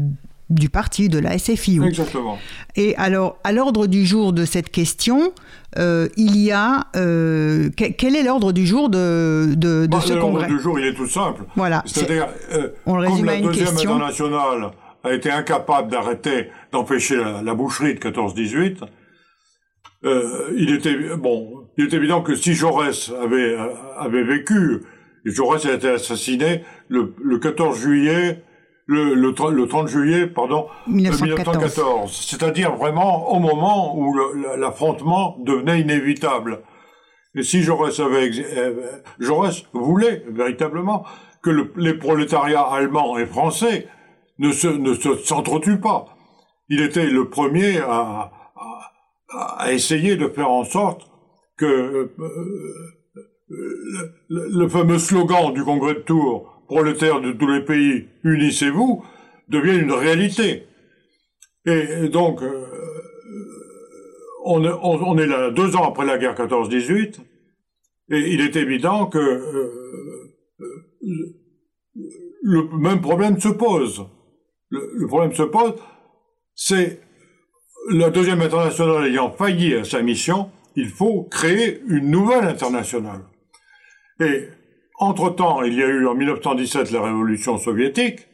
du 0.52 0.70
parti, 0.70 1.10
de 1.10 1.20
la 1.20 1.38
SFIO. 1.38 1.86
Exactement. 1.86 2.38
Et 2.76 2.96
alors, 2.98 3.38
à 3.44 3.52
l'ordre 3.52 3.88
du 3.88 4.06
jour 4.06 4.34
de 4.34 4.46
cette 4.46 4.70
question, 4.70 5.34
euh, 5.78 6.08
il 6.18 6.38
y 6.38 6.52
a... 6.52 6.88
Euh, 6.96 7.70
quel 7.76 8.16
est 8.16 8.24
l'ordre 8.24 8.52
du 8.52 8.66
jour 8.66 8.90
de, 8.90 9.54
de, 9.56 9.88
bah, 9.88 10.00
ce 10.02 10.14
congrès? 10.14 10.48
L'ordre 10.48 10.56
du 10.56 10.60
jour, 10.60 10.80
il 10.80 10.86
est 10.86 10.94
tout 10.94 11.08
simple. 11.08 11.44
Voilà. 11.56 11.84
C'est-à-dire, 11.86 12.28
euh, 12.52 12.70
comme 12.86 13.26
la 13.26 13.40
deuxième 13.40 13.68
internationale 13.68 14.72
a 15.04 15.14
été 15.14 15.32
incapable 15.32 15.90
d'arrêter, 15.90 16.50
d'empêcher 16.72 17.18
la, 17.18 17.54
boucherie 17.54 17.96
de 17.96 18.00
14-18, 18.00 18.78
il 20.58 20.74
était 20.74 21.16
bon, 21.16 21.68
il 21.78 21.86
est 21.86 21.94
évident 21.94 22.22
que 22.22 22.36
si 22.36 22.54
Jaurès 22.54 23.12
avait 23.22 23.56
avait 23.98 24.24
vécu, 24.24 24.82
Jaurès 25.26 25.66
a 25.66 25.74
été 25.74 25.90
assassiné 25.90 26.64
le, 26.88 27.14
le 27.24 27.38
14 27.38 27.80
juillet 27.80 28.44
le, 28.92 29.14
le, 29.14 29.68
30 29.68 29.88
juillet, 29.88 30.28
pardon, 30.28 30.68
1914. 30.88 32.12
C'est-à-dire 32.12 32.76
vraiment 32.76 33.32
au 33.32 33.40
moment 33.40 33.98
où 33.98 34.14
l'affrontement 34.58 35.38
devenait 35.40 35.80
inévitable. 35.80 36.62
Et 37.36 37.44
si 37.44 37.62
Jaurès 37.62 37.98
avait, 38.02 38.30
euh, 38.58 38.74
Jaurès 39.20 39.64
voulait 39.72 40.26
véritablement 40.30 41.06
que 41.42 41.72
les 41.78 41.94
prolétariats 41.94 42.68
allemands 42.68 43.18
et 43.18 43.26
français 43.26 43.88
ne 44.40 44.52
se, 44.52 44.68
ne 44.68 44.94
s'entretuent 44.94 45.80
pas. 45.80 46.08
Il 46.68 46.82
était 46.82 47.06
le 47.06 47.30
premier 47.30 47.80
à, 47.80 48.32
à, 49.30 49.72
essayer 49.72 50.18
de 50.18 50.28
faire 50.28 50.52
en 50.52 50.66
sorte 50.66 51.10
que 51.58 51.66
euh, 51.66 52.14
euh, 52.20 54.14
le, 54.30 54.68
fameux 54.68 55.00
slogan 55.00 55.54
du 55.54 55.64
congrès 55.64 55.94
de 55.94 56.00
Tours, 56.00 56.51
prolétaires 56.72 57.20
de 57.20 57.34
tous 57.34 57.48
les 57.48 57.66
pays, 57.66 58.08
unissez-vous, 58.24 59.04
devient 59.50 59.78
une 59.78 59.92
réalité. 59.92 60.68
Et 61.66 62.08
donc, 62.08 62.42
euh, 62.42 62.66
on, 64.46 65.18
est 65.18 65.28
là 65.28 65.52
deux 65.52 65.76
ans 65.76 65.90
après 65.90 66.06
la 66.06 66.18
guerre 66.18 66.34
14-18, 66.34 67.20
et 68.12 68.20
il 68.34 68.40
est 68.40 68.56
évident 68.56 69.08
que 69.08 69.18
euh, 69.18 69.70
le 72.42 72.78
même 72.78 73.02
problème 73.02 73.38
se 73.38 73.50
pose. 73.50 74.06
Le, 74.70 75.08
problème 75.08 75.34
se 75.34 75.44
pose, 75.44 75.74
c'est 76.56 77.02
la 77.90 78.10
deuxième 78.12 78.42
internationale 78.42 79.08
ayant 79.08 79.30
failli 79.30 79.76
à 79.76 79.84
sa 79.84 80.02
mission, 80.02 80.50
il 80.78 80.88
faut 80.88 81.24
créer 81.24 81.82
une 81.90 82.10
nouvelle 82.10 82.46
internationale. 82.46 83.24
Et 84.22 84.48
entre-temps, 85.02 85.64
il 85.64 85.74
y 85.74 85.84
a 85.84 85.88
eu 85.88 86.08
en 86.08 86.14
1917 86.14 86.92
la 86.92 87.02
révolution 87.02 87.58
soviétique 87.58 88.28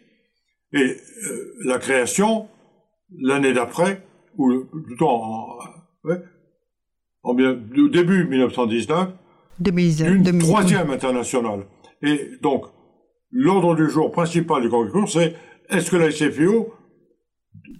et 0.73 0.83
euh, 0.83 1.53
la 1.65 1.79
création 1.79 2.49
l'année 3.19 3.53
d'après, 3.53 4.03
ou 4.37 4.65
plutôt 4.65 5.07
en, 5.07 5.57
en 7.23 7.33
début 7.33 8.27
1919, 8.27 9.09
d'une 9.59 10.39
troisième 10.39 10.91
internationale. 10.91 11.65
Et 12.01 12.31
donc, 12.41 12.65
l'ordre 13.31 13.73
du 13.75 13.89
jour 13.89 14.11
principal 14.11 14.61
du 14.61 14.69
tour, 14.69 15.09
c'est 15.09 15.35
est-ce 15.69 15.89
que 15.89 15.95
la 15.95 16.11
SFIO 16.11 16.73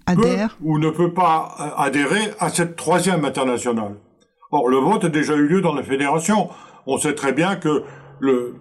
Adhère. 0.05 0.57
peut 0.57 0.63
ou 0.65 0.79
ne 0.79 0.89
peut 0.89 1.13
pas 1.13 1.55
euh, 1.59 1.81
adhérer 1.81 2.31
à 2.39 2.49
cette 2.49 2.77
troisième 2.77 3.25
internationale? 3.25 3.97
Or, 4.51 4.69
le 4.69 4.77
vote 4.77 5.03
a 5.03 5.09
déjà 5.09 5.35
eu 5.35 5.45
lieu 5.45 5.61
dans 5.61 5.75
la 5.75 5.83
fédération. 5.83 6.49
On 6.85 6.97
sait 6.97 7.15
très 7.15 7.33
bien 7.33 7.57
que 7.57 7.83
le, 8.19 8.55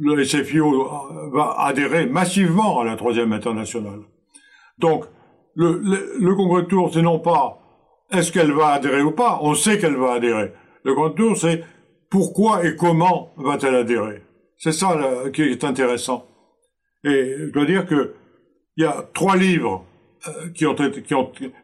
le 0.00 0.24
SFIO 0.24 0.88
va 1.32 1.56
adhérer 1.58 2.06
massivement 2.06 2.80
à 2.80 2.84
la 2.84 2.96
troisième 2.96 3.32
internationale. 3.32 4.00
Donc, 4.78 5.04
le, 5.54 5.80
le, 5.82 6.14
le 6.18 6.34
congrès 6.34 6.62
de 6.62 6.68
tour, 6.68 6.90
c'est 6.92 7.02
non 7.02 7.18
pas 7.20 7.60
est-ce 8.10 8.32
qu'elle 8.32 8.52
va 8.52 8.68
adhérer 8.68 9.02
ou 9.02 9.12
pas, 9.12 9.38
on 9.42 9.54
sait 9.54 9.78
qu'elle 9.78 9.96
va 9.96 10.14
adhérer. 10.14 10.52
Le 10.84 10.94
congrès 10.94 11.10
de 11.10 11.14
tour, 11.14 11.36
c'est 11.36 11.64
pourquoi 12.10 12.64
et 12.64 12.76
comment 12.76 13.32
va-t-elle 13.36 13.74
adhérer 13.74 14.22
C'est 14.56 14.72
ça 14.72 14.96
qui 15.32 15.42
est 15.42 15.64
intéressant. 15.64 16.26
Et 17.02 17.34
je 17.38 17.52
dois 17.52 17.64
dire 17.64 17.86
que 17.86 18.14
il 18.76 18.84
y 18.84 18.86
a 18.86 19.08
trois 19.14 19.36
livres 19.36 19.84
euh, 20.26 20.50
qui 20.54 20.66
ont 20.66 20.74
été, 20.74 21.02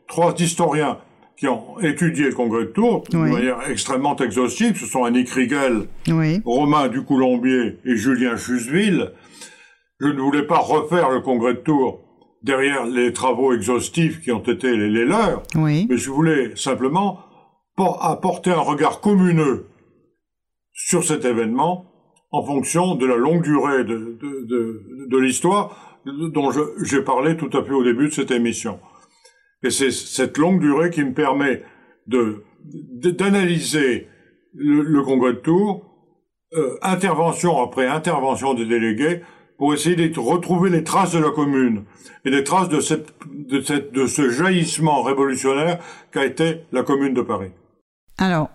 trois 0.07 0.35
historiens 0.39 0.99
qui 1.41 1.49
ont 1.49 1.81
étudié 1.81 2.27
le 2.27 2.35
congrès 2.35 2.65
de 2.67 2.71
Tours 2.71 3.03
de 3.11 3.17
Oui. 3.17 3.31
manière 3.33 3.69
extrêmement 3.71 4.15
exhaustive. 4.17 4.77
Ce 4.79 4.85
sont 4.85 5.05
Annick 5.05 5.31
Riegel, 5.31 5.87
Oui. 6.09 6.43
Romain 6.45 6.89
Ducoulombier 6.89 7.79
et 7.87 7.97
Julien 7.97 8.37
Chuseville. 8.37 9.13
Je 10.01 10.09
ne 10.09 10.21
voulais 10.21 10.43
pas 10.47 10.59
refaire 10.59 11.09
le 11.09 11.21
congrès 11.23 11.55
de 11.55 11.61
Tours 11.61 12.03
derrière 12.43 12.85
les 12.85 13.15
travaux 13.15 13.55
exhaustifs 13.55 14.21
qui 14.21 14.33
ont 14.33 14.43
été 14.43 14.77
les, 14.77 14.91
les 14.91 15.07
leurs, 15.07 15.43
Oui. 15.57 15.87
mais 15.89 15.97
je 15.97 16.11
voulais 16.11 16.55
simplement 16.57 17.21
por- 17.75 18.05
apporter 18.05 18.51
un 18.51 18.61
regard 18.61 19.01
communeux 19.01 19.67
sur 20.75 21.05
cet 21.05 21.25
événement 21.25 21.87
en 22.33 22.45
fonction 22.45 22.97
de 22.97 23.07
la 23.07 23.17
longue 23.17 23.43
durée 23.43 23.85
de, 23.85 24.19
de, 24.21 24.47
de, 24.47 25.07
de 25.11 25.19
l'histoire 25.19 25.99
dont 26.05 26.51
j'ai 26.85 27.01
parlé 27.03 27.37
tout 27.39 27.51
à 27.57 27.65
fait 27.65 27.73
au 27.73 27.83
début 27.83 28.09
de 28.09 28.13
cette 28.13 28.31
émission. 28.31 28.79
Et 29.63 29.71
c'est 29.71 29.91
cette 29.91 30.39
longue 30.39 30.61
durée 30.61 30.91
qui 30.91 31.05
me 31.05 31.13
permet 31.13 31.63
de 32.07 32.45
d'analyser 32.65 34.09
le, 34.55 34.83
le 34.83 35.03
congrès 35.03 35.33
de 35.33 35.39
Tours, 35.39 35.87
euh, 36.53 36.77
intervention 36.83 37.63
après 37.63 37.87
intervention 37.87 38.53
des 38.55 38.67
délégués, 38.67 39.23
pour 39.57 39.75
essayer 39.75 39.97
de 39.97 40.21
retrouver 40.21 40.71
les 40.71 40.85
traces 40.85 41.13
de 41.13 41.19
la 41.19 41.31
commune 41.31 41.85
et 42.25 42.31
les 42.31 42.45
traces 42.45 42.69
de, 42.69 42.81
cette, 42.81 43.15
de, 43.31 43.61
cette, 43.61 43.93
de 43.93 44.07
ce 44.07 44.31
jaillissement 44.31 45.03
révolutionnaire 45.03 45.79
qu'a 46.13 46.25
été 46.25 46.63
la 46.73 46.83
commune 46.83 47.15
de 47.15 47.23
Paris. 47.23 47.51
Alors, 48.19 48.49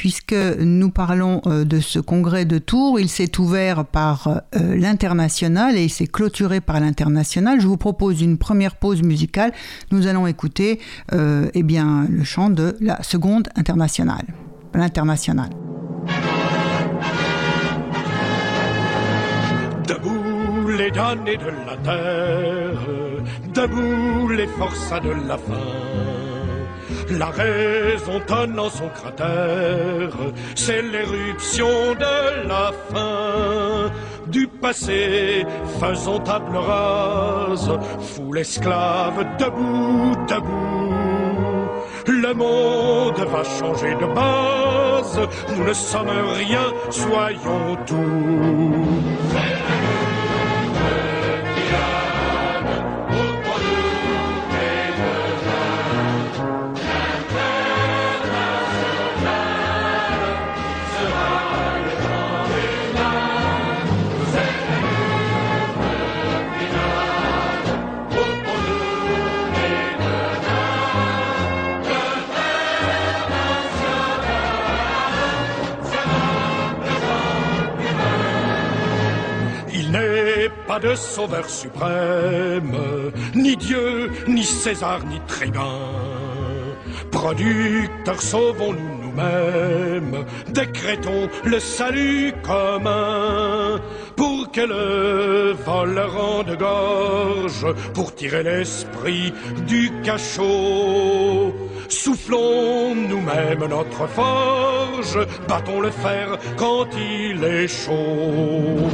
puisque 0.00 0.32
nous 0.32 0.88
parlons 0.88 1.42
euh, 1.44 1.66
de 1.66 1.78
ce 1.78 1.98
congrès 1.98 2.46
de 2.46 2.56
Tours, 2.56 2.98
il 2.98 3.10
s'est 3.10 3.38
ouvert 3.38 3.84
par 3.84 4.28
euh, 4.28 4.74
l'international 4.74 5.76
et 5.76 5.84
il 5.84 5.90
s'est 5.90 6.06
clôturé 6.06 6.62
par 6.62 6.80
l'international. 6.80 7.60
Je 7.60 7.66
vous 7.66 7.76
propose 7.76 8.22
une 8.22 8.38
première 8.38 8.76
pause 8.76 9.02
musicale. 9.02 9.52
Nous 9.90 10.06
allons 10.06 10.26
écouter 10.26 10.80
euh, 11.12 11.50
eh 11.52 11.62
bien, 11.62 12.06
le 12.08 12.24
chant 12.24 12.48
de 12.48 12.78
la 12.80 13.02
seconde 13.02 13.50
internationale. 13.56 14.24
Debout 19.86 20.68
les 20.78 20.90
damnés 20.92 21.36
de 21.36 21.50
la 21.66 21.76
terre, 21.84 22.86
debout 23.52 24.28
les 24.30 24.46
forçats 24.46 25.00
de 25.00 25.10
la 25.28 25.36
faim. 25.36 26.19
La 27.18 27.26
raison 27.26 28.20
tonne 28.26 28.58
en 28.58 28.70
son 28.70 28.88
cratère, 28.88 30.16
c'est 30.54 30.80
l'éruption 30.80 31.94
de 31.94 32.46
la 32.48 32.70
fin. 32.92 33.90
Du 34.28 34.46
passé, 34.46 35.44
faisons 35.80 36.20
table 36.20 36.56
rase, 36.56 37.72
foule 38.00 38.38
esclave, 38.38 39.26
debout, 39.38 40.14
debout. 40.28 41.00
Le 42.06 42.32
monde 42.32 43.18
va 43.18 43.42
changer 43.44 43.94
de 43.94 44.06
base, 44.14 45.20
nous 45.56 45.64
ne 45.64 45.72
sommes 45.72 46.08
rien, 46.08 46.72
soyons 46.90 47.76
tout. 47.86 49.59
De 80.80 80.94
sauveur 80.94 81.48
suprême, 81.48 82.76
ni 83.34 83.56
Dieu, 83.56 84.10
ni 84.26 84.44
César, 84.44 85.00
ni 85.04 85.20
tribun. 85.26 85.78
Producteurs, 87.10 88.22
sauvons-nous 88.22 89.00
nous-mêmes, 89.02 90.24
décrétons 90.48 91.28
le 91.44 91.58
salut 91.58 92.32
commun, 92.42 93.80
pour 94.16 94.50
que 94.52 94.60
le 94.60 95.52
vol 95.64 95.98
rende 95.98 96.56
gorge, 96.56 97.66
pour 97.94 98.14
tirer 98.14 98.42
l'esprit 98.42 99.32
du 99.66 99.90
cachot. 100.02 101.54
Soufflons 101.88 102.94
nous-mêmes 102.94 103.66
notre 103.68 104.06
forge, 104.08 105.18
battons 105.48 105.80
le 105.80 105.90
fer 105.90 106.38
quand 106.56 106.86
il 106.96 107.42
est 107.44 107.68
chaud. 107.68 108.88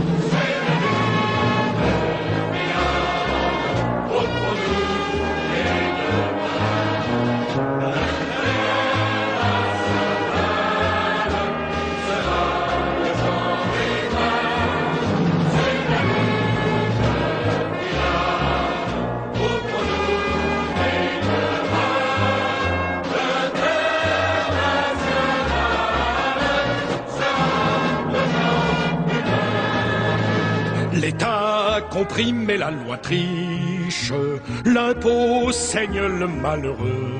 Comprime 31.96 32.50
et 32.50 32.58
la 32.58 32.70
loi 32.70 32.98
triche, 32.98 34.12
l'impôt 34.66 35.50
saigne 35.50 35.98
le 35.98 36.26
malheureux. 36.26 37.14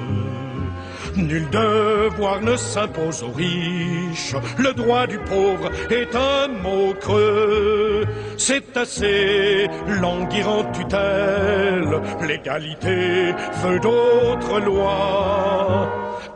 Nul 1.16 1.48
devoir 1.48 2.42
ne 2.42 2.56
s'impose 2.56 3.22
aux 3.22 3.32
riches, 3.32 4.34
le 4.58 4.74
droit 4.74 5.06
du 5.06 5.16
pauvre 5.16 5.70
est 5.88 6.14
un 6.14 6.48
mot 6.62 6.92
creux. 7.00 8.04
C'est 8.36 8.76
assez 8.76 9.66
languir 9.98 10.46
en 10.46 10.64
tutelle, 10.72 11.98
l'égalité 12.28 13.32
veut 13.62 13.80
d'autres 13.80 14.60
lois. 14.60 15.88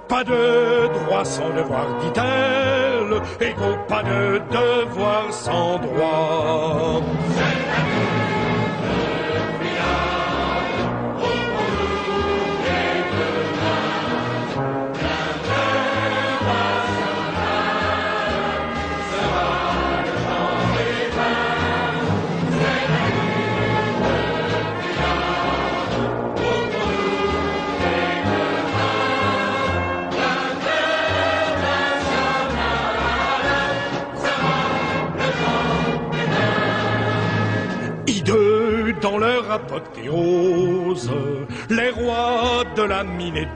Pas 0.09 0.24
de 0.24 0.88
droit 0.94 1.26
sans 1.26 1.50
devoir, 1.50 1.87
dit-elle, 2.00 3.20
égaux, 3.50 3.79
pas 3.87 4.03
de 4.03 4.40
devoir 4.50 5.31
sans 5.31 5.79
droit. 5.79 7.03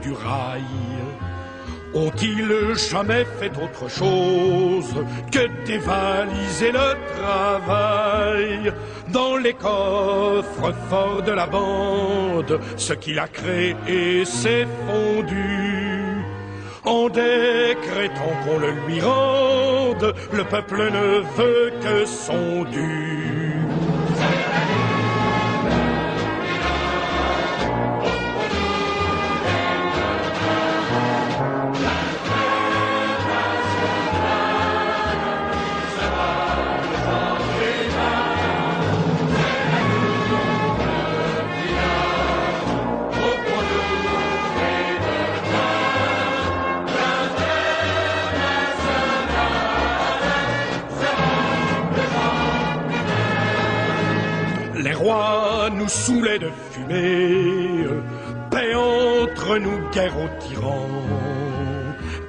Du 0.01 0.11
rail. 0.11 0.63
Ont-ils 1.93 2.75
jamais 2.89 3.25
fait 3.39 3.51
autre 3.57 3.89
chose 3.89 4.95
que 5.31 5.47
dévaliser 5.65 6.71
le 6.71 6.95
travail? 7.15 8.73
Dans 9.13 9.37
les 9.37 9.53
coffres 9.53 10.73
forts 10.89 11.21
de 11.21 11.31
la 11.31 11.45
bande 11.45 12.59
Ce 12.75 12.93
qu'il 12.93 13.19
a 13.19 13.27
créé 13.27 14.25
s'est 14.25 14.67
fondu. 14.87 16.25
En 16.83 17.07
décrétant 17.07 18.33
qu'on 18.43 18.59
le 18.59 18.71
lui 18.87 18.99
rende, 18.99 20.13
le 20.33 20.43
peuple 20.43 20.91
ne 20.91 21.21
veut 21.37 21.71
que 21.81 22.05
son 22.05 22.63
dû. 22.63 23.24
Nous 55.85 55.89
saoulait 55.89 56.39
de 56.39 56.49
fumée, 56.71 57.85
paix 58.49 58.73
entre 58.73 59.57
nous, 59.59 59.79
guerre 59.93 60.17
aux 60.17 60.31
tyrans. 60.39 61.05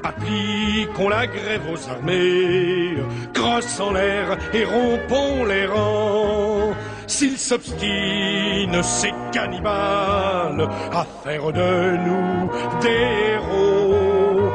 Appliquons 0.04 1.08
la 1.08 1.26
grève 1.26 1.62
aux 1.72 1.88
armées, 1.88 2.96
crosse 3.32 3.80
en 3.80 3.92
l'air 3.92 4.36
et 4.52 4.64
rompons 4.64 5.46
les 5.46 5.66
rangs. 5.66 6.74
S'ils 7.06 7.38
s'obstinent, 7.38 8.82
ces 8.82 9.14
cannibales, 9.32 10.68
à 10.92 11.06
faire 11.24 11.50
de 11.50 11.96
nous 12.06 12.50
des 12.82 13.06
héros, 13.32 14.50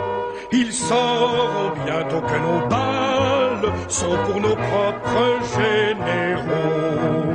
ils 0.52 0.74
sauront 0.74 1.72
bientôt 1.86 2.22
que 2.22 2.38
nos 2.48 2.68
balles 2.68 3.74
sont 3.88 4.18
pour 4.26 4.40
nos 4.40 4.56
propres 4.56 5.40
généraux. 5.58 7.31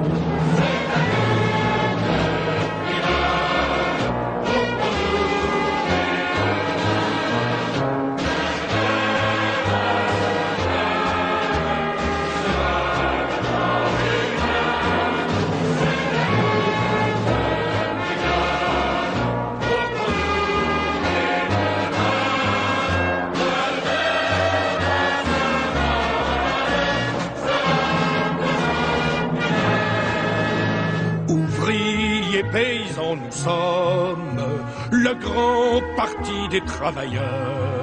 Travailleurs. 36.60 37.76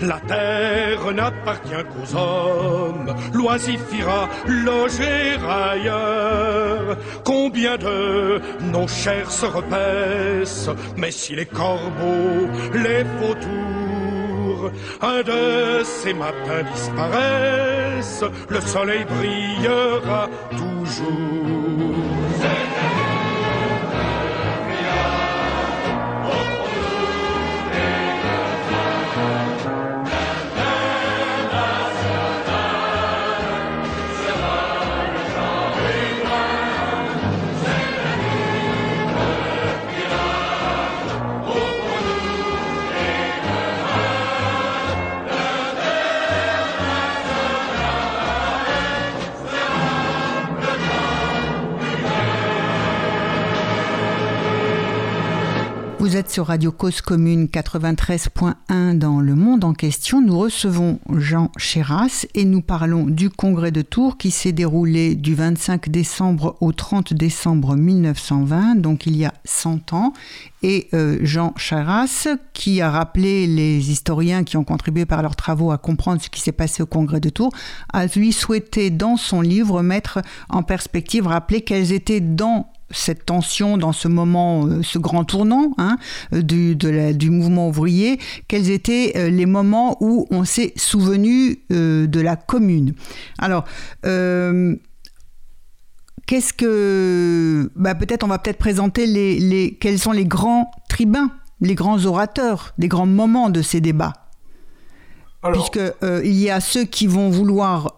La 0.00 0.20
terre 0.20 1.12
n'appartient 1.12 1.84
qu'aux 1.90 2.16
hommes, 2.16 3.14
l'oisifira 3.32 4.28
loger 4.46 5.36
ailleurs. 5.48 6.96
Combien 7.24 7.76
de 7.76 8.40
nos 8.72 8.88
chairs 8.88 9.30
se 9.30 9.46
repaissent, 9.46 10.70
mais 10.96 11.10
si 11.10 11.34
les 11.34 11.46
corbeaux, 11.46 12.48
les 12.72 13.02
vautours, 13.02 14.70
un 15.02 15.22
de 15.22 15.82
ces 15.84 16.14
matins 16.14 16.64
disparaissent, 16.74 18.24
le 18.48 18.60
soleil 18.60 19.04
brillera 19.04 20.28
toujours. 20.50 21.57
Sur 56.26 56.46
Radio 56.46 56.72
Cause 56.72 57.00
Commune 57.00 57.46
93.1 57.46 58.98
dans 58.98 59.20
le 59.20 59.34
monde 59.36 59.62
en 59.62 59.72
question. 59.72 60.20
Nous 60.20 60.36
recevons 60.36 60.98
Jean 61.14 61.52
Chéras 61.56 62.26
et 62.34 62.44
nous 62.44 62.60
parlons 62.60 63.04
du 63.04 63.30
congrès 63.30 63.70
de 63.70 63.82
Tours 63.82 64.18
qui 64.18 64.32
s'est 64.32 64.52
déroulé 64.52 65.14
du 65.14 65.34
25 65.34 65.88
décembre 65.90 66.56
au 66.60 66.72
30 66.72 67.14
décembre 67.14 67.76
1920, 67.76 68.76
donc 68.76 69.06
il 69.06 69.16
y 69.16 69.26
a 69.26 69.34
100 69.44 69.92
ans. 69.92 70.12
Et 70.62 70.88
euh, 70.92 71.18
Jean 71.22 71.52
Chéras, 71.56 72.26
qui 72.52 72.80
a 72.80 72.90
rappelé 72.90 73.46
les 73.46 73.90
historiens 73.90 74.42
qui 74.42 74.56
ont 74.56 74.64
contribué 74.64 75.06
par 75.06 75.22
leurs 75.22 75.36
travaux 75.36 75.70
à 75.70 75.78
comprendre 75.78 76.20
ce 76.20 76.30
qui 76.30 76.40
s'est 76.40 76.52
passé 76.52 76.82
au 76.82 76.86
congrès 76.86 77.20
de 77.20 77.28
Tours, 77.28 77.52
a 77.92 78.06
lui 78.06 78.32
souhaité 78.32 78.90
dans 78.90 79.16
son 79.16 79.40
livre 79.40 79.82
mettre 79.82 80.20
en 80.48 80.64
perspective, 80.64 81.28
rappeler 81.28 81.60
quels 81.60 81.92
étaient 81.92 82.20
dans 82.20 82.72
cette 82.90 83.26
tension 83.26 83.76
dans 83.76 83.92
ce 83.92 84.08
moment, 84.08 84.66
euh, 84.66 84.82
ce 84.82 84.98
grand 84.98 85.24
tournant 85.24 85.72
hein, 85.78 85.98
du, 86.32 86.74
du, 86.76 87.30
mouvement 87.30 87.68
ouvrier, 87.68 88.18
quels 88.48 88.70
étaient 88.70 89.12
euh, 89.16 89.28
les 89.28 89.46
moments 89.46 89.96
où 90.00 90.26
on 90.30 90.44
s'est 90.44 90.72
souvenu 90.76 91.60
euh, 91.70 92.06
de 92.06 92.20
la 92.20 92.36
commune? 92.36 92.94
Alors, 93.38 93.64
qu'est-ce 96.26 96.52
que... 96.52 97.70
Bah, 97.76 97.94
peut-être 97.94 98.24
on 98.24 98.28
va 98.28 98.38
peut-être 98.38 98.58
présenter 98.58 99.06
les, 99.06 99.38
les, 99.38 99.74
quels 99.74 99.98
sont 99.98 100.12
les 100.12 100.24
grands 100.24 100.70
tribuns, 100.88 101.30
les 101.60 101.74
grands 101.74 102.04
orateurs, 102.06 102.74
les 102.78 102.88
grands 102.88 103.06
moments 103.06 103.50
de 103.50 103.62
ces 103.62 103.80
débats? 103.80 104.14
Puisqu'il 105.52 105.92
il 106.24 106.34
y 106.34 106.50
a 106.50 106.58
ceux 106.60 106.84
qui 106.84 107.06
vont 107.06 107.30
vouloir 107.30 107.94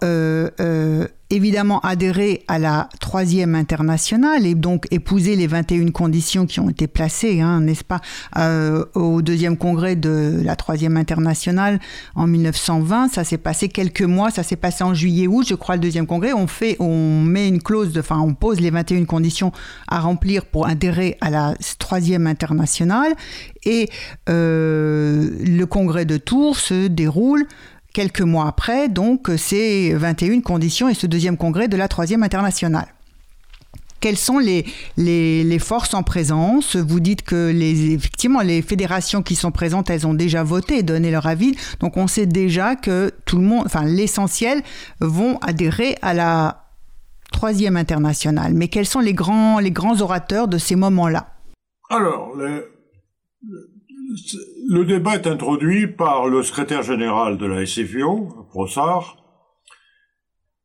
évidemment 1.30 1.80
adhérer 1.80 2.42
à 2.48 2.58
la 2.58 2.88
troisième 2.98 3.54
internationale 3.54 4.46
et 4.46 4.54
donc 4.54 4.86
épouser 4.90 5.36
les 5.36 5.46
21 5.46 5.90
conditions 5.90 6.46
qui 6.46 6.60
ont 6.60 6.68
été 6.68 6.86
placées, 6.86 7.40
hein, 7.40 7.60
n'est-ce 7.60 7.84
pas, 7.84 8.00
euh, 8.36 8.84
au 8.94 9.22
deuxième 9.22 9.56
congrès 9.56 9.96
de 9.96 10.40
la 10.44 10.56
troisième 10.56 10.96
internationale 10.96 11.78
en 12.14 12.26
1920. 12.26 13.08
Ça 13.08 13.24
s'est 13.24 13.38
passé 13.38 13.68
quelques 13.68 14.02
mois, 14.02 14.30
ça 14.30 14.42
s'est 14.42 14.56
passé 14.56 14.84
en 14.84 14.92
juillet-août, 14.92 15.46
je 15.48 15.54
crois, 15.54 15.76
le 15.76 15.80
deuxième 15.80 16.06
congrès. 16.06 16.32
On 16.32 16.46
fait, 16.46 16.76
on 16.80 17.22
met 17.22 17.48
une 17.48 17.62
clause, 17.62 17.96
enfin, 17.98 18.18
on 18.18 18.34
pose 18.34 18.60
les 18.60 18.70
21 18.70 19.04
conditions 19.04 19.52
à 19.88 20.00
remplir 20.00 20.44
pour 20.44 20.66
adhérer 20.66 21.16
à 21.20 21.30
la 21.30 21.54
troisième 21.78 22.26
internationale 22.26 23.12
et 23.64 23.88
euh, 24.28 25.30
le 25.40 25.64
congrès 25.64 26.04
de 26.04 26.16
Tours 26.16 26.56
se 26.56 26.86
déroule 26.86 27.46
quelques 27.92 28.20
mois 28.20 28.46
après, 28.46 28.88
donc, 28.88 29.30
ces 29.36 29.94
21 29.94 30.40
conditions 30.40 30.88
et 30.88 30.94
ce 30.94 31.06
deuxième 31.06 31.36
congrès 31.36 31.68
de 31.68 31.76
la 31.76 31.88
Troisième 31.88 32.22
Internationale. 32.22 32.88
Quelles 34.00 34.16
sont 34.16 34.38
les, 34.38 34.64
les, 34.96 35.58
forces 35.58 35.92
en 35.92 36.02
présence? 36.02 36.76
Vous 36.76 37.00
dites 37.00 37.20
que 37.20 37.50
les, 37.50 37.92
effectivement 37.92 38.40
les 38.40 38.62
fédérations 38.62 39.22
qui 39.22 39.34
sont 39.34 39.50
présentes, 39.50 39.90
elles 39.90 40.06
ont 40.06 40.14
déjà 40.14 40.42
voté 40.42 40.78
et 40.78 40.82
donné 40.82 41.10
leur 41.10 41.26
avis. 41.26 41.54
Donc 41.80 41.98
on 41.98 42.06
sait 42.06 42.24
déjà 42.24 42.76
que 42.76 43.12
tout 43.26 43.36
le 43.36 43.44
monde, 43.44 43.64
enfin 43.66 43.84
l'essentiel, 43.84 44.62
vont 45.00 45.36
adhérer 45.42 45.98
à 46.00 46.14
la 46.14 46.64
troisième 47.30 47.76
internationale. 47.76 48.54
Mais 48.54 48.68
quels 48.68 48.86
sont 48.86 49.00
les 49.00 49.12
grands, 49.12 49.58
les 49.58 49.70
grands 49.70 50.00
orateurs 50.00 50.48
de 50.48 50.56
ces 50.56 50.76
moments-là? 50.76 51.34
Alors, 51.90 52.34
le 52.36 52.70
débat 54.84 55.14
est 55.14 55.26
introduit 55.26 55.86
par 55.86 56.28
le 56.28 56.42
secrétaire 56.42 56.82
général 56.82 57.38
de 57.38 57.46
la 57.46 57.64
SFIO, 57.64 58.46
Brossard, 58.52 59.16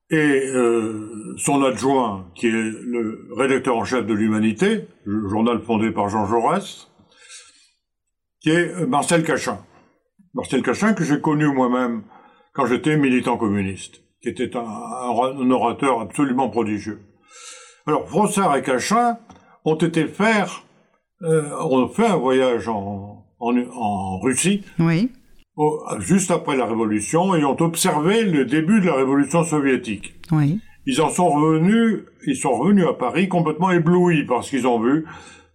et 0.09 0.17
euh, 0.17 1.35
son 1.37 1.63
adjoint, 1.63 2.31
qui 2.35 2.47
est 2.47 2.51
le 2.51 3.27
rédacteur 3.35 3.77
en 3.77 3.85
chef 3.85 4.05
de 4.05 4.13
l'Humanité, 4.13 4.87
le 5.03 5.27
journal 5.27 5.61
fondé 5.61 5.91
par 5.91 6.09
Jean 6.09 6.25
Jaurès, 6.25 6.91
qui 8.39 8.51
est 8.51 8.85
Marcel 8.85 9.23
Cachin. 9.23 9.59
Marcel 10.33 10.61
Cachin, 10.61 10.93
que 10.93 11.03
j'ai 11.03 11.19
connu 11.19 11.47
moi-même 11.47 12.03
quand 12.53 12.65
j'étais 12.65 12.97
militant 12.97 13.37
communiste, 13.37 14.01
qui 14.21 14.29
était 14.29 14.55
un, 14.55 14.61
orateur 15.51 16.01
absolument 16.01 16.49
prodigieux. 16.49 17.01
Alors, 17.87 18.07
Frossard 18.07 18.55
et 18.55 18.63
Cachin 18.63 19.17
ont 19.65 19.75
été 19.75 20.05
faire, 20.07 20.63
euh, 21.23 21.49
ont 21.61 21.87
fait 21.87 22.07
un 22.07 22.17
voyage 22.17 22.67
en, 22.67 23.24
en, 23.45 24.19
Russie, 24.19 24.63
oui. 24.79 25.11
juste 25.99 26.31
après 26.31 26.57
la 26.57 26.65
Révolution, 26.65 27.35
et 27.35 27.43
ont 27.43 27.59
observé 27.61 28.23
le 28.23 28.45
début 28.45 28.81
de 28.81 28.85
la 28.85 28.95
Révolution 28.95 29.43
soviétique. 29.43 30.15
Oui. 30.31 30.59
Ils 30.87 31.01
en 31.01 31.09
sont 31.09 31.29
revenus, 31.29 32.03
ils 32.27 32.35
sont 32.35 32.53
revenus 32.53 32.85
à 32.87 32.93
Paris 32.93 33.27
complètement 33.27 33.71
éblouis 33.71 34.25
par 34.25 34.43
ce 34.43 34.51
qu'ils 34.51 34.67
ont 34.67 34.79
vu, 34.79 35.05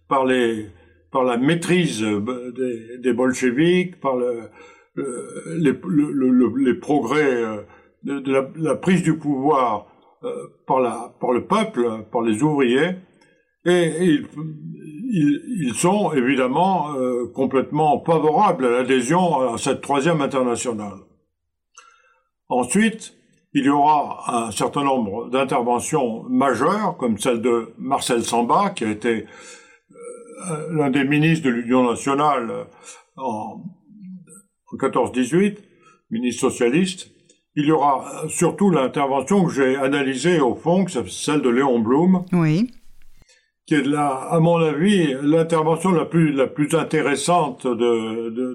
par 0.09 0.25
les, 0.25 0.67
par 1.11 1.23
la 1.23 1.37
maîtrise 1.37 2.01
des, 2.01 2.97
des 3.01 3.13
bolcheviks, 3.13 3.99
par 4.01 4.17
le, 4.17 4.49
les, 4.95 5.73
les, 6.57 6.73
progrès 6.75 7.43
euh, 7.43 7.61
de, 8.03 8.31
la, 8.31 8.49
la, 8.55 8.75
prise 8.75 9.03
du 9.03 9.17
pouvoir 9.17 9.87
euh, 10.23 10.47
par, 10.67 10.79
la, 10.79 11.15
par 11.19 11.31
le 11.31 11.45
peuple, 11.45 12.05
par 12.11 12.21
les 12.21 12.43
ouvriers, 12.43 12.95
et 13.65 13.91
ils, 14.01 14.27
ils, 15.11 15.73
sont 15.75 16.13
évidemment 16.13 16.93
euh, 16.95 17.27
complètement 17.33 18.03
favorables 18.03 18.65
à 18.65 18.69
l'adhésion 18.69 19.53
à 19.53 19.57
cette 19.57 19.81
troisième 19.81 20.21
internationale. 20.21 20.99
Ensuite, 22.47 23.13
il 23.53 23.65
y 23.65 23.69
aura 23.69 24.47
un 24.47 24.51
certain 24.51 24.83
nombre 24.83 25.29
d'interventions 25.29 26.23
majeures, 26.29 26.95
comme 26.97 27.17
celle 27.17 27.41
de 27.41 27.73
Marcel 27.77 28.23
Samba, 28.23 28.69
qui 28.69 28.85
a 28.85 28.89
été 28.89 29.25
euh, 30.49 30.67
l'un 30.71 30.89
des 30.89 31.03
ministres 31.03 31.45
de 31.45 31.51
l'Union 31.51 31.89
nationale 31.89 32.67
en, 33.17 33.61
14-18, 34.79 35.57
ministre 36.11 36.49
socialiste. 36.49 37.11
Il 37.55 37.65
y 37.65 37.71
aura 37.71 38.23
surtout 38.29 38.69
l'intervention 38.69 39.43
que 39.43 39.51
j'ai 39.51 39.75
analysée 39.75 40.39
au 40.39 40.55
fond, 40.55 40.87
celle 40.87 41.41
de 41.41 41.49
Léon 41.49 41.79
Blum. 41.79 42.23
Oui 42.31 42.71
qui 43.71 43.75
est 43.75 43.87
là, 43.87 44.27
à 44.29 44.41
mon 44.41 44.57
avis, 44.57 45.15
l'intervention 45.21 45.93
la 45.93 46.03
plus, 46.03 46.33
la 46.33 46.47
plus 46.47 46.75
intéressante 46.75 47.65
de, 47.65 48.29
de, 48.29 48.53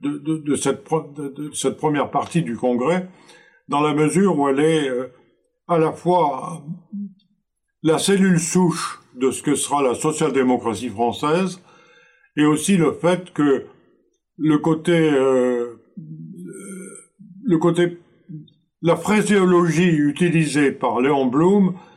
de, 0.00 0.38
de, 0.38 0.54
cette, 0.54 1.76
première 1.76 2.10
partie 2.10 2.40
du 2.40 2.56
Congrès, 2.56 3.10
dans 3.68 3.82
la 3.82 3.92
mesure 3.92 4.38
où 4.38 4.48
elle 4.48 4.60
est 4.60 4.88
euh, 4.88 5.08
à 5.68 5.76
la 5.76 5.92
fois 5.92 6.64
la 7.82 7.98
cellule 7.98 8.40
souche 8.40 9.02
de 9.16 9.30
ce 9.30 9.42
que 9.42 9.54
sera 9.54 9.82
la 9.82 9.94
social-démocratie 9.94 10.88
française, 10.88 11.60
et 12.38 12.46
aussi 12.46 12.78
le 12.78 12.92
fait 12.92 13.34
que 13.34 13.66
le 14.38 14.58
côté, 14.60 15.10
euh, 15.12 15.74
le 17.44 17.58
côté, 17.58 17.98
la 18.80 18.96
phraséologie 18.96 19.90
utilisée 19.90 20.72
par 20.72 21.02
Léon 21.02 21.26
Blum 21.26 21.68
euh, 21.68 21.93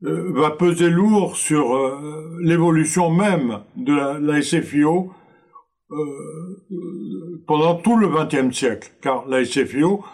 va 0.00 0.50
peser 0.50 0.90
lourd 0.90 1.36
sur 1.36 1.74
euh, 1.74 2.38
l'évolution 2.40 3.10
même 3.10 3.60
de 3.76 3.94
la, 3.94 4.42
SFIO 4.42 5.12
euh, 5.90 7.44
pendant 7.46 7.76
tout 7.76 7.96
le 7.96 8.08
XXe 8.08 8.56
siècle, 8.56 8.90
car 9.00 9.26
la 9.26 9.44
SFIO, 9.44 10.04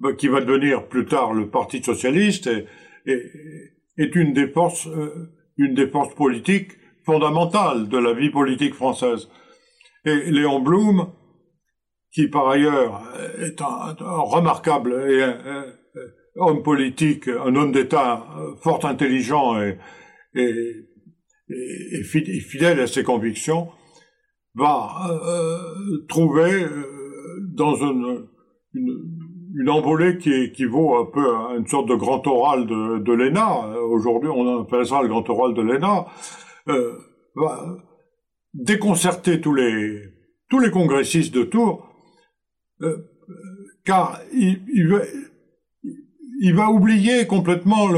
bah, 0.00 0.12
qui 0.14 0.28
va 0.28 0.40
devenir 0.40 0.88
plus 0.88 1.06
tard 1.06 1.32
le 1.32 1.48
Parti 1.48 1.82
socialiste, 1.82 2.48
est, 2.48 2.66
est, 3.98 4.14
une 4.14 4.32
des 4.32 4.48
forces, 4.48 4.88
une 5.56 5.74
des 5.74 5.88
forces 5.88 6.14
politiques 6.14 6.72
fondamentales 7.04 7.88
de 7.88 7.98
la 7.98 8.12
vie 8.12 8.30
politique 8.30 8.74
française. 8.74 9.28
Et 10.04 10.30
Léon 10.30 10.60
Blum, 10.60 11.12
qui 12.12 12.28
par 12.28 12.48
ailleurs 12.48 13.02
est 13.38 13.60
un, 13.60 13.94
remarquable 14.00 14.92
et 15.08 15.22
homme 16.36 16.62
politique, 16.62 17.28
un 17.28 17.54
homme 17.54 17.72
d'État 17.72 18.26
euh, 18.38 18.56
fort 18.62 18.84
intelligent 18.84 19.60
et, 19.60 19.78
fidèle 22.04 22.80
à 22.80 22.86
ses 22.86 23.02
convictions, 23.02 23.68
va 24.54 24.88
euh, 25.10 26.04
trouver 26.08 26.64
euh, 26.64 27.38
dans 27.54 27.74
une, 27.74 28.26
une, 28.74 29.02
une 29.58 29.70
envolée 29.70 30.18
qui, 30.18 30.52
qui, 30.52 30.64
vaut 30.64 30.96
un 30.96 31.06
peu 31.06 31.26
une 31.58 31.66
sorte 31.66 31.88
de 31.88 31.94
grand 31.94 32.26
oral 32.26 32.66
de, 32.66 32.98
de 32.98 33.12
l'ENA, 33.12 33.78
aujourd'hui 33.78 34.30
on 34.30 34.62
appelle 34.62 34.86
ça 34.86 35.02
le 35.02 35.08
grand 35.08 35.28
oral 35.28 35.54
de 35.54 35.62
l'ENA, 35.62 36.06
euh, 36.68 36.96
va 37.34 37.76
déconcerter 38.54 39.40
tous 39.40 39.54
les, 39.54 40.02
tous 40.50 40.58
les 40.58 40.70
congressistes 40.70 41.34
de 41.34 41.44
Tours, 41.44 41.88
euh, 42.82 42.96
car 43.84 44.20
il, 44.32 44.62
il, 44.72 45.00
il 46.40 46.54
va 46.54 46.70
oublier 46.70 47.26
complètement 47.26 47.88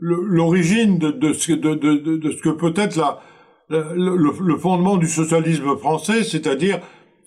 l'origine 0.00 0.98
de, 0.98 1.32
ce, 1.32 1.52
que 1.52 2.50
peut 2.50 2.74
être 2.76 2.96
la, 2.96 3.20
le, 3.68 4.56
fondement 4.58 4.96
du 4.96 5.06
socialisme 5.06 5.76
français, 5.76 6.24
c'est-à-dire 6.24 6.80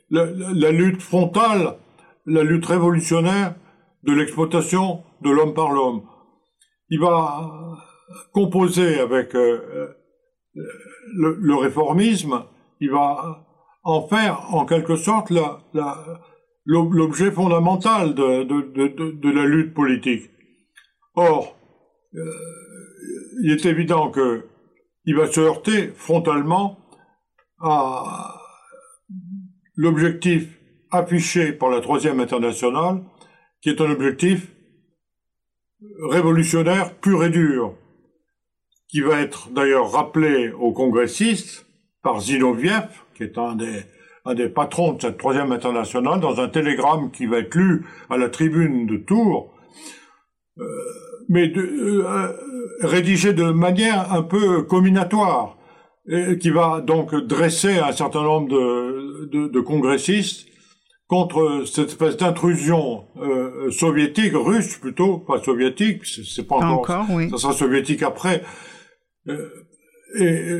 la, 0.10 0.72
lutte 0.72 1.02
frontale, 1.02 1.78
la 2.26 2.44
lutte 2.44 2.66
révolutionnaire 2.66 3.56
de 4.04 4.14
l'exploitation 4.14 5.04
de 5.22 5.32
l'homme 5.32 5.54
par 5.54 5.72
l'homme. 5.72 6.04
Il 6.90 7.00
va 7.00 7.50
composer 8.34 9.00
avec 9.00 9.34
euh, 9.36 9.90
le, 10.54 11.38
le, 11.40 11.56
réformisme, 11.56 12.44
il 12.80 12.92
va 12.92 13.46
en 13.84 14.08
faire 14.08 14.54
en 14.54 14.66
quelque 14.66 14.96
sorte 14.96 15.32
la 15.32 15.62
l'objet 16.66 17.32
fondamental 17.32 18.16
de, 18.16 19.30
la 19.30 19.46
lutte 19.46 19.74
politique. 19.74 20.30
Or, 21.16 21.58
euh, 22.16 22.22
il 23.44 23.52
est 23.52 23.66
évident 23.66 24.10
que 24.10 24.46
il 25.06 25.16
va 25.16 25.28
se 25.28 25.40
heurter 25.40 25.92
frontalement 25.96 26.80
à 27.60 28.42
l'objectif 29.76 30.60
affiché 30.92 31.52
par 31.54 31.70
la 31.70 31.82
Troisième 31.82 32.20
Internationale, 32.20 33.04
qui 33.62 33.70
est 33.70 33.82
un 33.82 33.92
objectif 33.92 34.48
révolutionnaire 36.10 36.96
pur 36.96 37.24
et 37.24 37.30
dur, 37.30 37.76
qui 38.88 39.02
va 39.02 39.22
être 39.22 39.50
d'ailleurs 39.52 39.92
rappelé 39.92 40.52
aux 40.52 40.74
congressistes 40.74 41.68
par 42.02 42.22
Zinoviev, 42.22 42.88
qui 43.16 43.24
est 43.24 43.38
un 43.38 43.56
des 43.56 43.84
un 44.26 44.34
des 44.34 44.50
patrons 44.50 44.94
de 44.94 45.02
cette 45.02 45.18
troisième 45.18 45.52
internationale 45.52 46.20
dans 46.20 46.40
un 46.40 46.48
télégramme 46.48 47.12
qui 47.12 47.28
va 47.28 47.40
être 47.40 47.56
lu 47.56 47.86
à 48.10 48.18
la 48.18 48.30
tribune 48.30 48.88
de 48.88 48.98
Tours, 48.98 49.54
euh, 50.60 50.64
mais 51.30 51.48
de, 51.48 51.62
euh, 51.62 52.32
rédigé 52.82 53.34
de 53.34 53.52
manière 53.52 54.12
un 54.14 54.24
peu 54.24 54.64
combinatoire, 54.64 55.58
et 56.08 56.38
qui 56.38 56.50
va 56.50 56.82
donc 56.82 57.16
dresser 57.16 57.80
un 57.80 57.92
certain 57.92 58.24
nombre 58.24 58.50
de, 58.50 59.26
de, 59.32 59.48
de 59.48 59.60
congressistes 59.60 60.48
contre 61.08 61.64
cette 61.66 61.90
espèce 61.90 62.18
d'intrusion 62.18 63.06
euh, 63.22 63.70
soviétique, 63.72 64.34
russe 64.34 64.78
plutôt, 64.78 65.20
pas 65.20 65.40
soviétique, 65.42 66.06
c'est 66.06 66.48
pas 66.48 66.56
encore, 66.56 67.02
encore 67.02 67.06
oui. 67.12 67.30
ça 67.30 67.38
sera 67.38 67.54
soviétique 67.54 68.02
après. 68.02 68.44
Et 69.28 70.60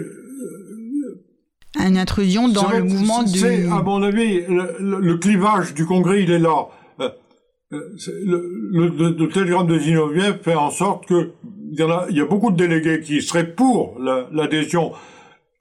une 1.78 1.98
intrusion 1.98 2.48
dans 2.48 2.70
le 2.70 2.84
mouvement 2.84 3.24
du... 3.24 3.40
C'est, 3.40 3.68
à 3.68 3.82
mon 3.82 4.02
avis, 4.04 4.44
le, 4.48 5.18
clivage 5.18 5.74
du 5.74 5.86
Congrès, 5.86 6.24
il 6.24 6.32
est 6.32 6.40
là. 6.40 6.68
Euh, 7.00 7.10
euh, 7.74 7.80
le, 8.72 9.16
le, 9.18 9.28
télégramme 9.30 9.68
de 9.68 9.80
Zinoviev 9.80 10.38
fait 10.44 10.56
en 10.56 10.70
sorte 10.70 11.08
que 11.08 11.32
il 11.72 11.80
y, 11.80 11.84
a, 11.84 12.06
il 12.10 12.16
y 12.16 12.22
a 12.22 12.26
beaucoup 12.26 12.52
de 12.52 12.56
délégués 12.56 13.02
qui 13.02 13.22
seraient 13.22 13.48
pour 13.48 13.98
l'adhésion 14.32 14.94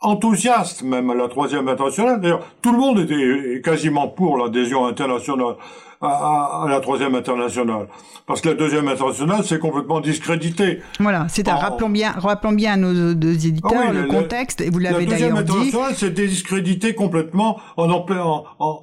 enthousiaste 0.01 0.83
même 0.83 1.11
à 1.11 1.15
la 1.15 1.29
troisième 1.29 1.67
internationale. 1.69 2.21
D'ailleurs, 2.21 2.47
tout 2.63 2.73
le 2.73 2.79
monde 2.79 2.99
était 3.01 3.61
quasiment 3.63 4.09
pour 4.09 4.37
l'adhésion 4.37 4.87
internationale 4.87 5.57
à, 6.05 6.67
la 6.69 6.81
troisième 6.81 7.15
internationale. 7.15 7.89
Parce 8.27 8.41
que 8.41 8.51
la 8.51 8.55
deuxième 8.55 8.89
internationale, 8.89 9.45
c'est 9.45 9.59
complètement 9.59 10.01
discrédité. 10.01 10.81
Voilà, 11.01 11.27
c'est 11.29 11.49
un, 11.49 11.57
rappelons 11.57 11.91
bien, 11.91 12.13
rappelons 12.13 12.53
bien 12.53 12.73
à 12.75 12.77
nos 12.77 13.15
deux 13.15 13.47
éditeurs 13.47 13.73
ah 13.89 13.93
le 13.93 14.05
contexte, 14.07 14.61
et 14.61 14.71
vous 14.71 14.79
l'avez 14.79 15.07
d'ailleurs 15.07 15.31
dit. 15.31 15.37
La 15.37 15.43
deuxième 15.43 15.57
internationale, 15.57 15.95
c'est 15.97 16.11
discrédité 16.11 16.95
complètement 16.95 17.59
en, 17.77 17.91
en, 17.91 18.07
en, 18.09 18.45
en, 18.59 18.83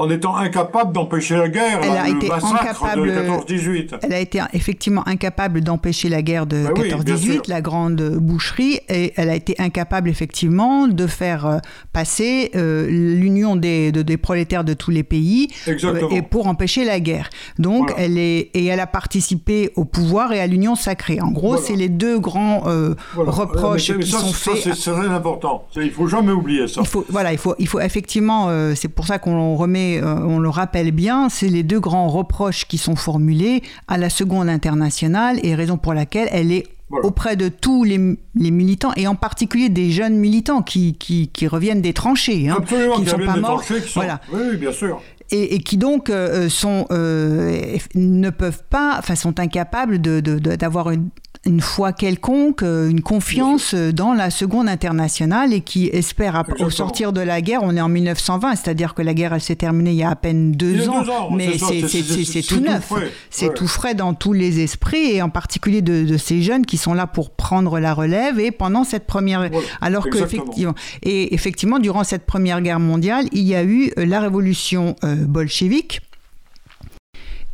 en 0.00 0.10
étant 0.10 0.36
incapable 0.36 0.92
d'empêcher 0.92 1.36
la 1.36 1.48
guerre, 1.48 1.80
elle 1.82 1.90
a 1.96 2.08
le 2.08 2.16
été 2.16 2.30
incapable, 2.32 3.06
de 3.08 3.20
14-18. 3.20 3.98
Elle 4.02 4.12
a 4.12 4.18
été 4.20 4.40
effectivement 4.52 5.06
incapable 5.06 5.60
d'empêcher 5.60 6.08
la 6.08 6.22
guerre 6.22 6.46
de 6.46 6.64
Bah 6.64 6.70
oui, 6.76 6.88
bien 6.88 6.98
14-18, 6.98 7.32
sûr. 7.32 7.42
la 7.48 7.60
grande 7.60 8.00
boucherie, 8.16 8.80
et 8.88 9.12
elle 9.16 9.30
a 9.30 9.34
été 9.34 9.54
incapable 9.58 10.08
effectivement 10.08 10.88
de 10.88 11.06
faire 11.06 11.46
euh, 11.46 11.58
passer 11.92 12.50
euh, 12.54 12.86
l'union 12.88 13.56
des, 13.56 13.92
de- 13.92 14.02
des 14.02 14.16
prolétaires 14.16 14.64
de 14.64 14.74
tous 14.74 14.90
les 14.90 15.02
pays 15.02 15.48
euh, 15.68 16.08
et 16.10 16.22
pour 16.22 16.46
empêcher 16.46 16.84
la 16.84 17.00
guerre. 17.00 17.28
Donc 17.58 17.90
Voilà. 17.90 18.04
elle 18.04 18.18
est 18.18 18.50
et 18.54 18.66
elle 18.66 18.80
a 18.80 18.86
participé 18.86 19.70
au 19.76 19.84
pouvoir 19.84 20.32
et 20.32 20.40
à 20.40 20.46
l'union 20.46 20.74
sacrée. 20.76 21.20
En 21.20 21.30
gros, 21.30 21.48
Voilà. 21.50 21.62
c'est 21.66 21.76
les 21.76 21.88
deux 21.88 22.18
grands 22.18 22.62
euh, 22.66 22.94
Voilà. 23.14 23.30
reproches 23.30 23.90
Mais 23.90 24.04
qui 24.04 24.10
ça, 24.10 24.18
sont 24.18 24.28
ça, 24.32 24.52
faits. 24.52 24.62
c'est 24.62 24.74
c'est 24.74 24.92
très 24.92 25.08
important. 25.08 25.64
Il 25.76 25.90
faut 25.90 26.06
jamais 26.06 26.32
oublier 26.32 26.66
ça. 26.68 26.80
Il 26.82 26.86
faut, 26.86 27.04
voilà, 27.08 27.32
il 27.32 27.38
faut, 27.38 27.54
il 27.58 27.66
faut 27.68 27.80
effectivement, 27.80 28.46
euh, 28.48 28.74
c'est 28.74 28.88
pour 28.88 29.06
ça 29.06 29.18
qu'on 29.18 29.56
remet, 29.56 29.89
euh, 29.98 30.14
on 30.26 30.38
le 30.38 30.48
rappelle 30.48 30.90
bien, 30.92 31.28
c'est 31.28 31.48
les 31.48 31.62
deux 31.62 31.80
grands 31.80 32.08
reproches 32.08 32.66
qui 32.66 32.78
sont 32.78 32.96
formulés 32.96 33.62
à 33.88 33.98
la 33.98 34.10
Seconde 34.10 34.48
Internationale 34.48 35.38
et 35.42 35.54
raison 35.54 35.76
pour 35.78 35.94
laquelle 35.94 36.28
elle 36.30 36.52
est 36.52 36.66
Voilà. 36.88 37.06
auprès 37.06 37.36
de 37.36 37.48
tous 37.48 37.84
les, 37.84 37.98
les 38.34 38.50
militants 38.50 38.92
et 38.96 39.06
en 39.06 39.14
particulier 39.14 39.68
des 39.68 39.90
jeunes 39.90 40.16
militants 40.16 40.62
qui, 40.62 40.94
qui, 40.94 41.28
qui 41.28 41.46
reviennent 41.46 41.80
des 41.82 41.92
tranchées, 41.92 42.48
hein, 42.48 42.56
Absolument, 42.58 42.94
qui 42.96 43.02
ne 43.02 43.08
sont 43.08 43.18
pas 43.18 43.36
morts. 43.36 43.62
tranchées 43.62 43.80
qui 43.82 43.88
sont- 43.92 44.00
Voilà 44.00 44.20
Oui, 44.32 44.56
bien 44.56 44.72
sûr. 44.72 45.00
et, 45.30 45.54
et 45.54 45.58
qui 45.60 45.76
donc 45.76 46.10
euh, 46.10 46.48
sont 46.48 46.86
euh, 46.90 47.76
ne 47.94 48.30
peuvent 48.30 48.64
pas, 48.68 48.96
enfin 48.98 49.14
sont 49.14 49.38
incapables 49.38 50.00
de 50.00 50.20
de- 50.20 50.38
de- 50.40 50.56
d'avoir 50.56 50.90
une, 50.90 51.08
une 51.46 51.62
foi 51.62 51.94
quelconque, 51.94 52.62
euh, 52.62 52.90
une 52.90 53.00
confiance 53.00 53.72
euh, 53.72 53.92
dans 53.92 54.12
la 54.12 54.28
Seconde 54.30 54.68
Internationale 54.68 55.54
et 55.54 55.62
qui 55.62 55.86
espèrent 55.86 56.36
ap- 56.36 56.52
au 56.60 56.68
sortir 56.68 57.14
de 57.14 57.20
la 57.22 57.40
guerre. 57.40 57.60
On 57.62 57.74
est 57.74 57.80
en 57.80 57.88
1920, 57.88 58.56
c'est-à-dire 58.56 58.92
que 58.92 59.00
la 59.00 59.14
guerre 59.14 59.32
elle 59.32 59.40
s'est 59.40 59.56
terminée 59.56 59.92
il 59.92 59.96
y 59.96 60.02
a 60.02 60.10
à 60.10 60.16
peine 60.16 60.52
deux, 60.52 60.86
ans, 60.88 61.02
deux 61.02 61.10
ans, 61.10 61.30
mais 61.30 61.56
c'est 61.56 62.42
tout 62.42 62.60
neuf, 62.60 62.92
c'est 63.30 63.48
Ouais. 63.48 63.54
tout 63.54 63.66
frais 63.66 63.94
dans 63.94 64.12
tous 64.12 64.34
les 64.34 64.60
esprits 64.60 65.12
et 65.12 65.22
en 65.22 65.30
particulier 65.30 65.80
de, 65.80 66.04
de 66.04 66.16
ces 66.18 66.42
jeunes 66.42 66.66
qui 66.66 66.76
sont 66.76 66.92
là 66.92 67.06
pour 67.06 67.30
prendre 67.30 67.78
la 67.80 67.94
relève 67.94 68.38
et 68.38 68.50
pendant 68.50 68.84
cette 68.84 69.06
première, 69.06 69.48
alors 69.80 70.04
que 70.10 70.18
effectivement 70.18 70.74
et 71.02 71.32
effectivement, 71.34 71.78
durant 71.78 72.04
cette 72.04 72.26
Première 72.26 72.60
Guerre 72.60 72.80
mondiale, 72.80 73.24
il 73.32 73.42
y 73.42 73.54
a 73.54 73.64
eu 73.64 73.92
euh, 73.98 74.04
la 74.04 74.20
révolution 74.20 74.94
euh, 75.04 75.14
bolchevique 75.26 76.02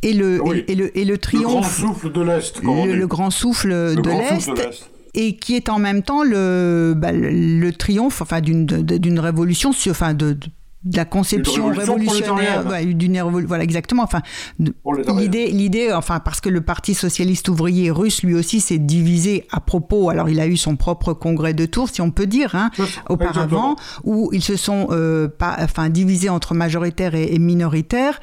et 0.03 0.13
le, 0.13 0.41
Oui. 0.41 0.63
et, 0.67 0.71
et 0.71 0.75
le, 0.75 0.97
et 0.97 1.05
le 1.05 1.11
Le 1.13 1.17
grand 1.17 1.61
triomphe, 1.61 1.77
souffle 1.79 2.11
de 2.11 2.21
l'Est, 2.21 2.61
le, 2.63 3.05
grand 3.07 3.29
souffle 3.29 3.69
Le 3.69 3.95
de 3.95 4.09
l'Est, 4.09 4.51
et 5.13 5.35
qui 5.37 5.55
est 5.55 5.69
en 5.69 5.79
même 5.79 6.03
temps 6.03 6.23
le, 6.23 6.93
bah, 6.95 7.11
le, 7.11 7.29
le 7.31 7.71
triomphe 7.73 8.21
enfin, 8.21 8.41
d'une 8.41 9.19
révolution, 9.19 9.71
enfin, 9.89 10.13
de, 10.13 10.33
de- 10.33 10.47
de 10.83 10.95
la 10.95 11.05
conception 11.05 11.65
révolution 11.67 11.95
révolutionnaire, 11.95 12.65
ouais, 12.67 12.85
d'une 12.85 13.19
voilà 13.21 13.63
exactement. 13.63 14.03
Enfin, 14.03 14.21
l'idée, 15.17 15.47
l'idée, 15.47 15.91
enfin 15.91 16.19
parce 16.19 16.39
que 16.39 16.47
le 16.49 16.61
Parti 16.61 16.93
socialiste 16.93 17.49
ouvrier 17.49 17.91
russe 17.91 18.23
lui 18.23 18.35
aussi 18.35 18.61
s'est 18.61 18.77
divisé 18.77 19.45
à 19.51 19.59
propos. 19.59 20.09
Alors 20.09 20.29
il 20.29 20.39
a 20.39 20.47
eu 20.47 20.55
son 20.55 20.75
propre 20.77 21.13
congrès 21.13 21.53
de 21.53 21.65
Tours, 21.65 21.89
si 21.89 21.99
on 22.01 22.11
peut 22.11 22.27
dire, 22.27 22.55
hein, 22.55 22.69
auparavant, 23.09 23.73
exactement. 23.73 23.75
où 24.03 24.29
ils 24.31 24.43
se 24.43 24.55
sont 24.55 24.87
euh, 24.91 25.27
pas, 25.27 25.57
enfin 25.59 25.89
divisés 25.89 26.29
entre 26.29 26.53
majoritaires 26.53 27.15
et, 27.15 27.33
et 27.33 27.39
minoritaires 27.39 28.19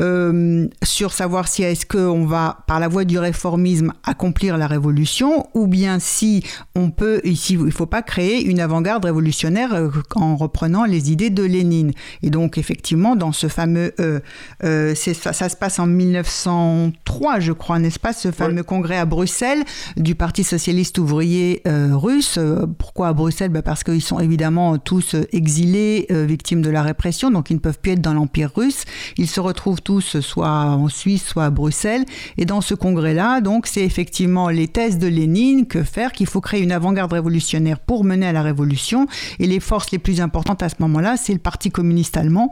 euh, 0.00 0.68
sur 0.82 1.12
savoir 1.12 1.48
si 1.48 1.62
est-ce 1.62 1.86
qu'on 1.86 2.24
va 2.24 2.64
par 2.66 2.80
la 2.80 2.88
voie 2.88 3.04
du 3.04 3.18
réformisme 3.18 3.92
accomplir 4.04 4.56
la 4.56 4.66
révolution 4.66 5.48
ou 5.54 5.66
bien 5.66 5.98
si 5.98 6.44
on 6.74 6.90
peut 6.90 7.20
ici 7.24 7.58
il 7.64 7.72
faut 7.72 7.86
pas 7.86 8.02
créer 8.02 8.44
une 8.44 8.60
avant-garde 8.60 9.04
révolutionnaire 9.04 9.74
euh, 9.74 9.90
en 10.14 10.36
reprenant 10.36 10.84
les 10.84 11.10
idées 11.10 11.30
de 11.30 11.42
Lénine. 11.42 11.92
Et 12.22 12.30
donc 12.30 12.58
effectivement 12.58 13.16
dans 13.16 13.32
ce 13.32 13.48
fameux 13.48 13.92
euh, 14.00 14.20
euh, 14.64 14.94
ça, 14.94 15.32
ça 15.32 15.48
se 15.48 15.56
passe 15.56 15.78
en 15.78 15.86
1903 15.86 17.40
je 17.40 17.52
crois 17.52 17.78
n'est-ce 17.78 17.98
pas 17.98 18.12
ce 18.12 18.30
fameux 18.30 18.62
congrès 18.62 18.98
à 18.98 19.04
Bruxelles 19.04 19.64
du 19.96 20.14
Parti 20.14 20.44
socialiste 20.44 20.98
ouvrier 20.98 21.62
russe. 21.66 22.38
Pourquoi 22.78 23.08
à 23.08 23.12
Bruxelles? 23.12 23.50
Ben, 23.50 23.62
parce 23.62 23.84
qu'ils 23.84 24.02
sont 24.02 24.20
évidemment 24.20 24.78
tous 24.78 25.16
exilés 25.32 26.06
victimes 26.10 26.62
de 26.62 26.70
la 26.70 26.82
répression 26.82 27.30
donc 27.30 27.50
ils 27.50 27.54
ne 27.54 27.60
peuvent 27.60 27.78
plus 27.78 27.92
être 27.92 28.00
dans 28.00 28.14
l'empire 28.14 28.52
russe. 28.54 28.84
Ils 29.16 29.28
se 29.28 29.40
retrouvent 29.40 29.82
tous 29.88 30.20
soit 30.20 30.50
en 30.50 30.88
Suisse 30.88 31.24
soit 31.26 31.46
à 31.46 31.50
Bruxelles. 31.50 32.04
Et 32.36 32.44
dans 32.44 32.60
ce 32.60 32.74
congrès 32.74 33.14
là 33.14 33.40
donc 33.40 33.66
c'est 33.66 33.82
effectivement 33.82 34.50
les 34.50 34.68
thèses 34.68 34.98
de 34.98 35.06
Lénine 35.06 35.66
que 35.66 35.82
faire 35.82 36.12
qu'il 36.12 36.26
faut 36.26 36.42
créer 36.42 36.60
une 36.60 36.72
avant-garde 36.72 37.10
révolutionnaire 37.10 37.80
pour 37.80 38.04
mener 38.04 38.26
à 38.26 38.32
la 38.32 38.42
révolution. 38.42 39.06
Et 39.38 39.46
les 39.46 39.60
forces 39.60 39.90
les 39.90 39.98
plus 39.98 40.20
importantes 40.20 40.62
à 40.62 40.68
ce 40.68 40.74
moment-là 40.80 41.16
c'est 41.16 41.32
le 41.32 41.38
Parti 41.38 41.70
communiste 41.70 42.18
allemand 42.18 42.50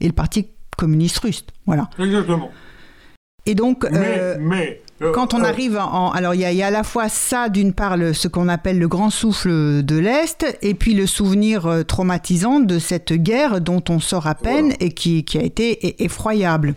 et 0.00 0.06
le 0.06 0.12
Parti 0.12 0.46
communiste 0.76 1.18
russe. 1.18 1.44
Voilà. 1.66 1.90
Exactement. 1.98 2.52
et 3.46 3.56
donc 3.56 3.84
Mais, 3.90 4.18
euh, 4.18 4.36
mais 4.38 4.80
quand 5.12 5.34
on 5.34 5.40
euh, 5.42 5.44
arrive 5.48 5.76
en... 5.78 6.10
Alors, 6.12 6.34
il 6.34 6.40
y, 6.40 6.44
a- 6.44 6.52
il 6.52 6.58
y 6.58 6.62
a 6.62 6.68
à 6.68 6.70
la 6.70 6.82
fois 6.82 7.08
ça, 7.08 7.48
d'une 7.48 7.72
part, 7.72 7.96
le- 7.96 8.12
ce 8.12 8.28
qu'on 8.28 8.48
appelle 8.48 8.78
le 8.78 8.88
grand 8.88 9.10
souffle 9.10 9.82
de 9.82 9.98
l'Est, 9.98 10.58
et 10.62 10.74
puis 10.74 10.94
le 10.94 11.06
souvenir 11.06 11.66
euh, 11.66 11.82
traumatisant 11.82 12.60
de 12.60 12.78
cette 12.78 13.12
guerre 13.12 13.60
dont 13.60 13.82
on 13.88 14.00
sort 14.00 14.26
à 14.26 14.34
peine 14.34 14.66
Voilà. 14.70 14.76
et 14.80 14.90
qui, 14.92 15.24
qui 15.24 15.38
a 15.38 15.42
été 15.42 15.78
e- 15.84 16.02
effroyable. 16.04 16.74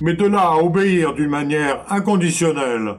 Mais 0.00 0.14
de 0.14 0.26
là 0.26 0.52
à 0.52 0.56
obéir 0.62 1.12
d'une 1.14 1.30
manière 1.30 1.84
inconditionnelle 1.90 2.94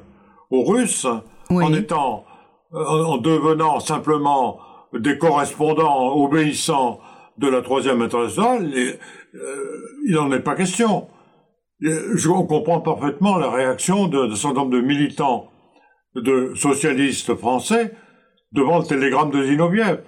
aux 0.52 0.64
Russes, 0.64 1.08
Oui. 1.50 1.64
en 1.64 1.74
étant, 1.74 2.26
euh, 2.74 2.84
en 2.86 3.18
devenant 3.18 3.80
simplement 3.80 4.60
des 4.94 5.18
correspondants 5.18 6.16
obéissants 6.16 7.00
de 7.38 7.48
la 7.48 7.62
Troisième 7.62 8.02
Internationale, 8.02 8.70
euh, 8.76 8.98
il 10.06 10.14
n'en 10.16 10.32
est 10.32 10.40
pas 10.42 10.56
question. 10.56 11.08
Je 11.82 12.30
on 12.30 12.46
comprend 12.46 12.82
parfaitement 12.82 13.38
la 13.38 13.50
réaction 13.50 14.08
de, 14.08 14.28
de 14.28 14.36
certain 14.36 14.60
nombre 14.62 14.72
de 14.72 14.82
militants 14.82 15.50
de 16.16 16.54
socialistes 16.56 17.36
français 17.36 17.94
devant 18.52 18.80
le 18.80 18.86
télégramme 18.86 19.32
de 19.32 19.44
Zinoviev. 19.44 20.02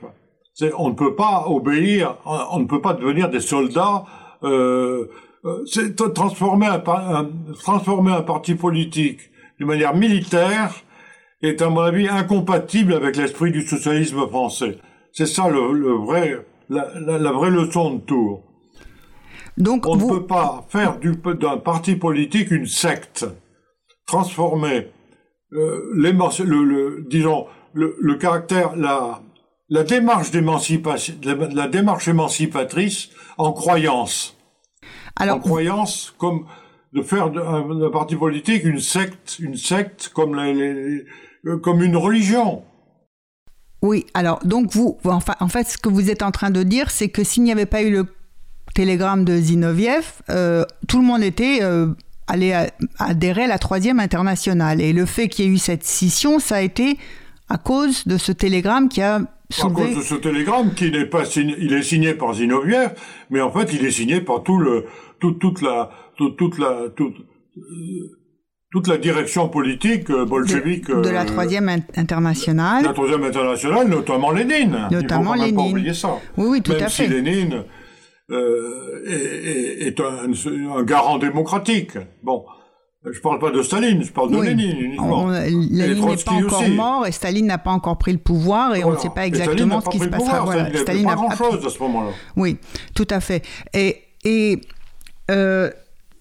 On 0.78 0.90
ne 0.90 0.96
peut 0.96 1.16
pas 1.16 1.46
obéir, 1.48 2.18
on, 2.26 2.60
ne 2.60 2.66
peut 2.66 2.82
pas 2.82 2.94
devenir 2.94 3.30
des 3.30 3.40
soldats. 3.40 4.04
Euh, 4.44 5.08
euh, 5.46 5.64
c'est 5.66 5.96
transformer 6.14 6.68
un, 6.68 6.80
transformer 7.62 8.12
un 8.12 8.22
parti 8.22 8.56
politique 8.56 9.20
d'une 9.58 9.68
manière 9.68 9.96
militaire 9.96 10.74
est 11.42 11.62
à 11.62 11.70
mon 11.70 11.82
avis 11.82 12.08
incompatible 12.08 12.94
avec 12.94 13.16
l'esprit 13.16 13.52
du 13.52 13.62
socialisme 13.62 14.28
français. 14.28 14.78
C'est 15.14 15.26
ça 15.26 15.48
le, 15.50 15.72
le 15.74 15.94
vrai, 15.94 16.46
la, 16.70 16.88
la- 17.00 17.18
la 17.18 17.32
vraie 17.32 17.50
leçon 17.50 17.96
de 17.96 18.00
Tours. 18.02 18.44
Donc, 19.58 19.86
On 19.88 19.96
vous... 19.96 20.08
ne 20.14 20.20
peut 20.20 20.26
pas 20.28 20.66
faire 20.70 20.98
du- 21.00 21.16
d'un 21.40 21.58
parti 21.58 21.96
politique 21.96 22.52
une 22.52 22.66
secte, 22.66 23.26
transformer 24.08 24.88
euh, 25.54 25.92
le, 25.94 26.64
le- 26.64 27.06
disons 27.10 27.48
le, 27.74 27.96
le 28.00 28.16
caractère, 28.16 28.76
la, 28.76 29.22
la 29.70 29.84
démarche 29.84 30.32
la, 30.34 31.68
démarche 31.68 32.08
émancipatrice 32.08 33.10
en 33.38 33.52
croyance, 33.54 34.36
en 35.20 35.40
croyance 35.40 36.14
comme 36.18 36.46
de 36.94 37.02
faire 37.02 37.30
d'un 37.32 37.90
parti 37.92 38.16
politique 38.16 38.64
une 38.66 38.80
secte, 38.80 39.40
une 39.40 39.56
secte 39.56 40.10
comme 40.14 40.36
les, 40.36 40.54
les- 40.54 41.06
comme 41.62 41.82
une 41.82 41.96
religion. 41.98 42.64
oui, 43.82 44.06
alors, 44.14 44.40
donc 44.46 44.72
vous, 44.74 44.98
vous- 45.04 45.10
enfin, 45.12 45.36
en 45.40 45.48
fait, 45.48 45.68
ce 45.68 45.78
que 45.78 45.90
vous 45.90 46.10
êtes 46.10 46.22
en 46.22 46.32
train 46.32 46.52
de 46.52 46.64
dire, 46.64 46.92
c'est 46.92 47.10
que 47.10 47.24
s'il 47.24 47.44
n'y 47.44 47.52
avait 47.52 47.66
pas 47.66 47.82
eu 47.82 47.92
le 47.92 48.06
télégramme 48.74 49.26
de 49.26 49.36
Zinoviev, 49.38 50.06
euh, 50.30 50.64
tout 50.88 51.00
le 51.00 51.06
monde 51.06 51.24
était 51.24 51.60
euh, 51.62 51.88
allé 52.28 52.54
à- 52.54 52.68
adhérer 53.00 53.44
à 53.44 53.48
la 53.48 53.58
troisième 53.60 54.00
internationale. 54.00 54.82
Et 54.82 54.94
le 54.94 55.06
fait 55.06 55.28
qu'il 55.28 55.46
y 55.46 55.48
ait 55.48 55.52
eu 55.52 55.58
cette 55.58 55.84
scission, 55.84 56.40
ça 56.40 56.56
a 56.58 56.62
été 56.62 56.98
à 57.50 57.58
cause 57.58 58.08
de 58.08 58.18
ce 58.18 58.32
télégramme 58.32 58.88
qui 58.90 59.02
a 59.02 59.16
À 59.16 59.70
cause 59.70 59.96
de 59.98 60.02
ce 60.02 60.16
télégramme 60.16 60.74
qui 60.74 60.90
n'est 60.92 61.06
pas 61.06 61.26
signé, 61.26 61.56
il 61.60 61.74
est 61.74 61.82
signé 61.84 62.14
par 62.14 62.34
Zinoviev, 62.34 62.92
mais 63.30 63.42
en 63.42 63.52
fait 63.52 63.74
il 63.74 63.86
est 63.86 63.92
signé 63.92 64.22
par 64.22 64.44
tout 64.44 64.58
le, 64.58 64.86
tout- 65.20 65.34
toute 65.34 65.62
la, 65.62 65.90
tout- 66.18 66.30
toute 66.32 66.58
la, 66.58 66.84
toute, 66.96 67.16
euh, 67.58 68.18
toute 68.72 68.88
la 68.88 68.98
direction 68.98 69.50
politique 69.50 70.10
euh, 70.10 70.24
bolchevique 70.26 70.88
de, 70.88 71.02
de 71.02 71.10
la 71.10 71.24
euh, 71.24 71.26
troisième 71.26 71.68
in- 71.68 71.80
internationale. 71.98 72.84
de 72.84 72.88
la 72.88 72.94
troisième 72.94 73.26
internationale, 73.26 73.90
notamment 73.90 74.32
Lénine. 74.32 74.78
il 74.90 74.96
Notamment 74.98 75.34
faut 75.34 75.40
quand 75.40 75.46
même 75.46 75.56
pas 75.56 75.62
Lénine. 75.64 75.72
oublier 75.78 75.94
ça. 75.94 76.18
Oui, 76.38 76.46
oui, 76.52 76.62
tout 76.62 76.72
même 76.72 76.84
à 76.84 76.88
si 76.90 77.02
fait. 77.04 77.08
Lénine 77.10 77.64
euh, 78.32 79.04
est, 79.08 80.00
un, 80.00 80.32
un 80.78 80.84
garant 80.84 81.17
démocratique. 81.17 81.98
Bon, 82.24 82.46
je 83.04 83.20
parle 83.20 83.39
pas 83.39 83.52
de 83.52 83.62
Staline, 83.62 84.04
je 84.04 84.12
parle 84.12 84.32
de 84.32 84.38
Oui. 84.38 84.48
Lénine 84.48 84.78
uniquement. 84.78 85.24
On- 85.26 85.34
Et 85.34 85.50
Lénine 85.50 86.06
n'est 86.06 86.15
pas 86.17 86.32
encore 86.34 86.62
aussi. 86.62 86.72
mort 86.72 87.08
et 87.08 87.12
Staline 87.12 87.48
n'a 87.48 87.58
pas 87.58 87.72
encore 87.72 87.98
pris 87.98 88.12
le 88.13 88.20
pouvoir 88.20 88.76
et 88.76 88.84
on 88.84 88.91
ne 88.91 88.98
sait 88.98 89.10
pas 89.10 89.26
exactement 89.26 89.82
ce 89.82 89.89
qui 89.89 90.00
se 90.00 90.08
passera. 90.08 90.41
Voilà. 90.41 90.65
Staline 90.65 90.82
Staline 90.84 91.06
pas 91.06 91.15
n'a 91.15 91.36
pas- 91.36 91.36
chose 91.52 91.65
à 91.65 91.70
ce 91.70 91.80
moment-là. 91.80 92.12
Oui, 92.36 92.58
tout 92.96 93.08
à 93.10 93.20
fait. 93.20 93.44
Et, 93.74 93.98
et 94.24 94.62
euh, 95.29 95.69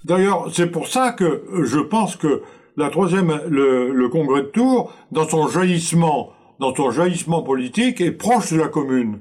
D'ailleurs, 0.05 0.49
c'est 0.55 0.69
pour 0.71 0.89
ça 0.89 1.13
que 1.13 1.45
je 1.65 1.79
pense 1.79 2.17
que 2.17 2.43
la 2.77 2.89
troisième, 2.89 3.39
le, 3.49 3.93
le 3.93 4.09
congrès 4.09 4.43
de 4.43 4.47
Tours, 4.47 4.95
dans 5.13 5.29
son 5.29 5.49
jaillissement, 5.49 6.31
dans 6.59 6.75
son 6.75 6.91
jaillissement 6.91 7.43
politique, 7.43 8.01
est 8.01 8.13
proche 8.13 8.53
de 8.55 8.59
la 8.59 8.69
commune. 8.69 9.21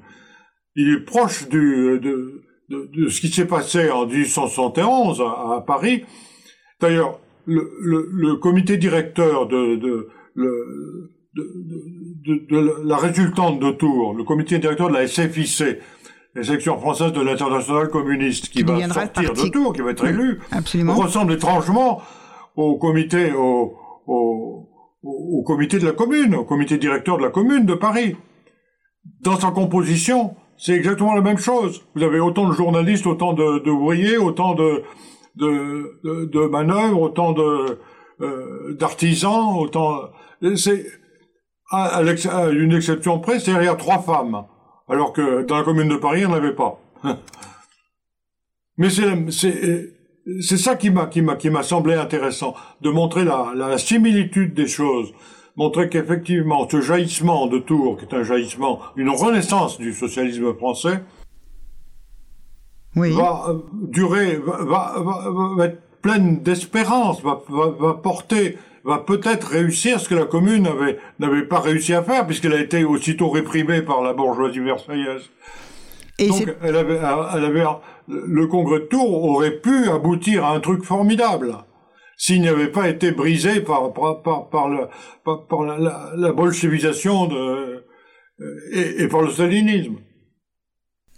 Il 0.78 0.94
est 0.94 1.02
proche 1.04 1.50
du, 1.50 2.00
de, 2.02 2.44
de, 2.70 3.10
ce 3.10 3.22
qui 3.22 3.30
s'est 3.30 3.48
passé 3.48 3.90
en 3.90 4.06
1871 4.06 5.22
à, 5.22 5.64
Paris. 5.66 6.04
D'ailleurs, 6.80 7.20
le, 7.46 7.72
le, 7.82 8.08
le, 8.12 8.36
comité 8.36 8.78
directeur 8.78 9.48
de, 9.48 9.76
de, 9.76 10.08
de, 10.36 10.88
la 12.88 12.98
résultante 12.98 13.60
de 13.60 13.72
Tours, 13.72 14.14
le 14.14 14.24
comité 14.24 14.60
directeur 14.60 14.90
de 14.90 14.94
la 14.94 15.08
SFIC, 15.08 15.80
la 16.36 16.44
section 16.44 16.80
française 16.80 17.12
de 17.12 17.22
l'international 17.22 17.90
communiste, 17.90 18.50
qui, 18.50 18.62
va 18.64 18.88
sortir 18.88 19.34
de 19.34 19.50
Tours, 19.50 19.74
qui 19.74 19.82
va 19.82 19.90
être 19.92 20.06
élu, 20.06 20.40
ressemble 20.88 21.34
étrangement 21.34 22.02
au 22.56 22.78
comité, 22.78 23.34
au, 23.34 23.74
au, 24.06 24.70
au, 25.02 25.44
comité 25.44 25.80
de 25.80 25.86
la 25.86 25.94
commune, 25.94 26.36
au 26.36 26.44
comité 26.44 26.78
directeur 26.78 27.18
de 27.18 27.24
la 27.24 27.30
commune 27.30 27.66
de 27.66 27.74
Paris. 27.74 28.16
Dans 29.22 29.40
sa 29.40 29.50
composition, 29.52 30.36
c'est 30.60 30.74
exactement 30.74 31.16
la 31.16 31.22
même 31.22 31.38
chose. 31.38 31.82
Vous 31.96 32.04
avez 32.04 32.20
autant 32.20 32.48
de 32.48 32.54
journalistes, 32.54 33.08
autant 33.08 33.32
de, 33.34 33.60
d'ouvriers, 33.60 34.18
autant 34.18 34.56
de, 34.56 34.84
de, 35.38 36.00
de, 36.04 36.26
de, 36.26 36.40
manœuvres, 36.48 37.02
autant 37.02 37.32
de 37.32 37.80
euh, 38.22 38.76
d'artisans, 38.78 39.58
autant. 39.58 40.10
C'est 40.58 40.86
à, 41.72 42.02
une 42.52 42.74
exception 42.74 43.20
près, 43.20 43.40
c'est-à-dire 43.40 43.64
il 43.64 43.66
y 43.66 43.70
a 43.70 43.76
trois 43.76 44.02
femmes, 44.02 44.44
alors 44.90 45.14
que 45.14 45.44
dans 45.44 45.58
la 45.58 45.64
commune 45.64 45.88
de 45.88 45.96
Paris, 45.96 46.22
il 46.22 46.28
n'y 46.28 46.34
en 46.34 46.36
avait 46.36 46.56
pas. 46.56 46.82
Mais 48.78 48.90
c'est 48.90 49.32
c'est 49.32 49.94
c'est 50.42 50.58
ça 50.58 50.76
qui 50.76 50.90
m'a 50.90 51.06
qui 51.06 51.22
m'a 51.22 51.38
qui 51.38 51.50
m'a 51.50 51.64
semblé 51.64 51.96
intéressant 51.96 52.54
de 52.82 52.90
montrer 52.90 53.24
la, 53.24 53.54
la 53.56 53.78
similitude 53.78 54.54
des 54.54 54.68
choses 54.68 55.14
montrer 55.60 55.90
qu'effectivement, 55.90 56.68
ce 56.70 56.80
jaillissement 56.80 57.46
de 57.48 57.60
Tours, 57.60 57.98
qui 57.98 58.06
est 58.06 58.16
un 58.18 58.24
jaillissement, 58.24 58.80
une 58.96 59.10
renaissance 59.10 59.78
du 59.78 59.94
socialisme 59.94 60.54
français, 60.54 61.02
va 62.96 63.46
euh, 63.50 63.60
durer, 63.74 64.38
va, 64.38 64.96
va, 65.58 65.66
être 65.66 65.82
pleine 66.02 66.40
d'espérance, 66.40 67.22
va, 67.22 67.42
va, 67.50 67.94
porter, 67.96 68.58
va 68.86 69.00
peut-être 69.00 69.50
réussir 69.50 70.00
ce 70.00 70.08
que 70.08 70.16
la 70.16 70.26
commune 70.26 70.66
avait, 70.66 70.98
n'avait 71.20 71.44
pas 71.44 71.60
réussi 71.60 71.94
à 71.94 72.04
faire, 72.04 72.26
puisqu'elle 72.26 72.54
a 72.54 72.62
été 72.62 72.86
aussitôt 72.86 73.30
réprimée 73.30 73.82
par 73.82 74.02
la 74.02 74.14
bourgeoisie 74.14 74.60
versaillaise. 74.60 75.30
Et 76.20 76.30
Donc, 76.30 76.56
elle 76.64 76.78
avait, 76.78 77.00
elle 77.36 77.46
avait, 77.46 77.66
le 78.08 78.48
congrès 78.48 78.80
de 78.80 78.86
Tours 78.86 79.26
aurait 79.26 79.58
pu 79.58 79.90
aboutir 79.90 80.46
à 80.46 80.56
un 80.56 80.62
truc 80.62 80.86
formidable 80.86 81.58
s'il 82.20 82.42
n'avait 82.42 82.70
pas 82.70 82.90
été 82.90 83.12
brisé 83.12 83.62
par, 83.62 83.94
par, 83.94 84.50
par, 84.50 84.70
le, 84.70 84.88
par, 85.24 85.64
la, 85.64 86.12
la, 86.16 86.34
bolchevisation 86.34 87.28
de, 87.28 87.86
euh, 88.42 88.72
et, 88.74 89.04
et 89.04 89.08
par 89.08 89.22
le 89.22 89.32
stalinisme. 89.32 89.96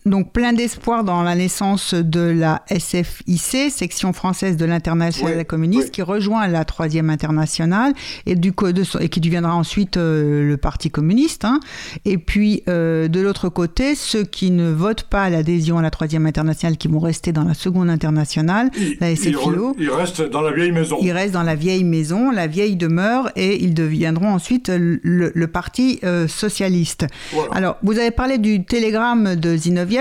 Donc 0.05 0.33
plein 0.33 0.51
d'espoir 0.51 1.03
dans 1.03 1.21
la 1.21 1.35
naissance 1.35 1.93
de 1.93 2.21
la 2.21 2.63
SFIC, 2.75 3.69
section 3.69 4.13
française 4.13 4.57
de 4.57 4.65
l'international 4.65 5.45
communiste, 5.45 5.91
qui 5.91 6.01
rejoint 6.01 6.47
la 6.47 6.65
troisième 6.65 7.11
internationale 7.11 7.93
et 8.25 8.35
du 8.35 8.51
et 8.99 9.09
qui 9.09 9.19
deviendra 9.19 9.55
ensuite 9.55 9.97
euh, 9.97 10.47
le 10.47 10.57
Parti 10.57 10.89
communiste. 10.89 11.45
Hein. 11.45 11.59
Et 12.05 12.17
puis 12.17 12.63
euh, 12.67 13.07
de 13.07 13.19
l'autre 13.19 13.49
côté, 13.49 13.93
ceux 13.93 14.23
qui 14.23 14.49
ne 14.49 14.71
votent 14.71 15.03
pas 15.03 15.29
l'adhésion 15.29 15.77
à 15.77 15.81
la 15.83 15.91
troisième 15.91 16.25
internationale, 16.25 16.77
qui 16.77 16.87
vont 16.87 16.99
rester 16.99 17.31
dans 17.31 17.43
la 17.43 17.53
seconde 17.53 17.89
internationale, 17.89 18.71
la 18.99 19.15
SFIO. 19.15 19.75
Ils 19.77 19.91
restent 19.91 20.27
dans 20.27 20.41
la 20.41 20.51
vieille 20.51 20.71
maison. 20.71 20.97
Ils 21.01 21.11
restent 21.11 21.33
dans 21.33 21.43
la 21.43 21.55
vieille 21.55 21.83
maison, 21.83 22.31
la 22.31 22.47
vieille 22.47 22.75
demeure, 22.75 23.29
et 23.35 23.63
ils 23.63 23.75
deviendront 23.75 24.29
ensuite 24.29 24.71
le, 24.73 25.31
Parti 25.51 25.99
euh, 26.03 26.29
socialiste. 26.29 27.05
Alors 27.51 27.77
vous 27.83 27.99
avez 27.99 28.11
parlé 28.11 28.37
du 28.37 28.63
télégramme 28.63 29.35
de 29.35 29.55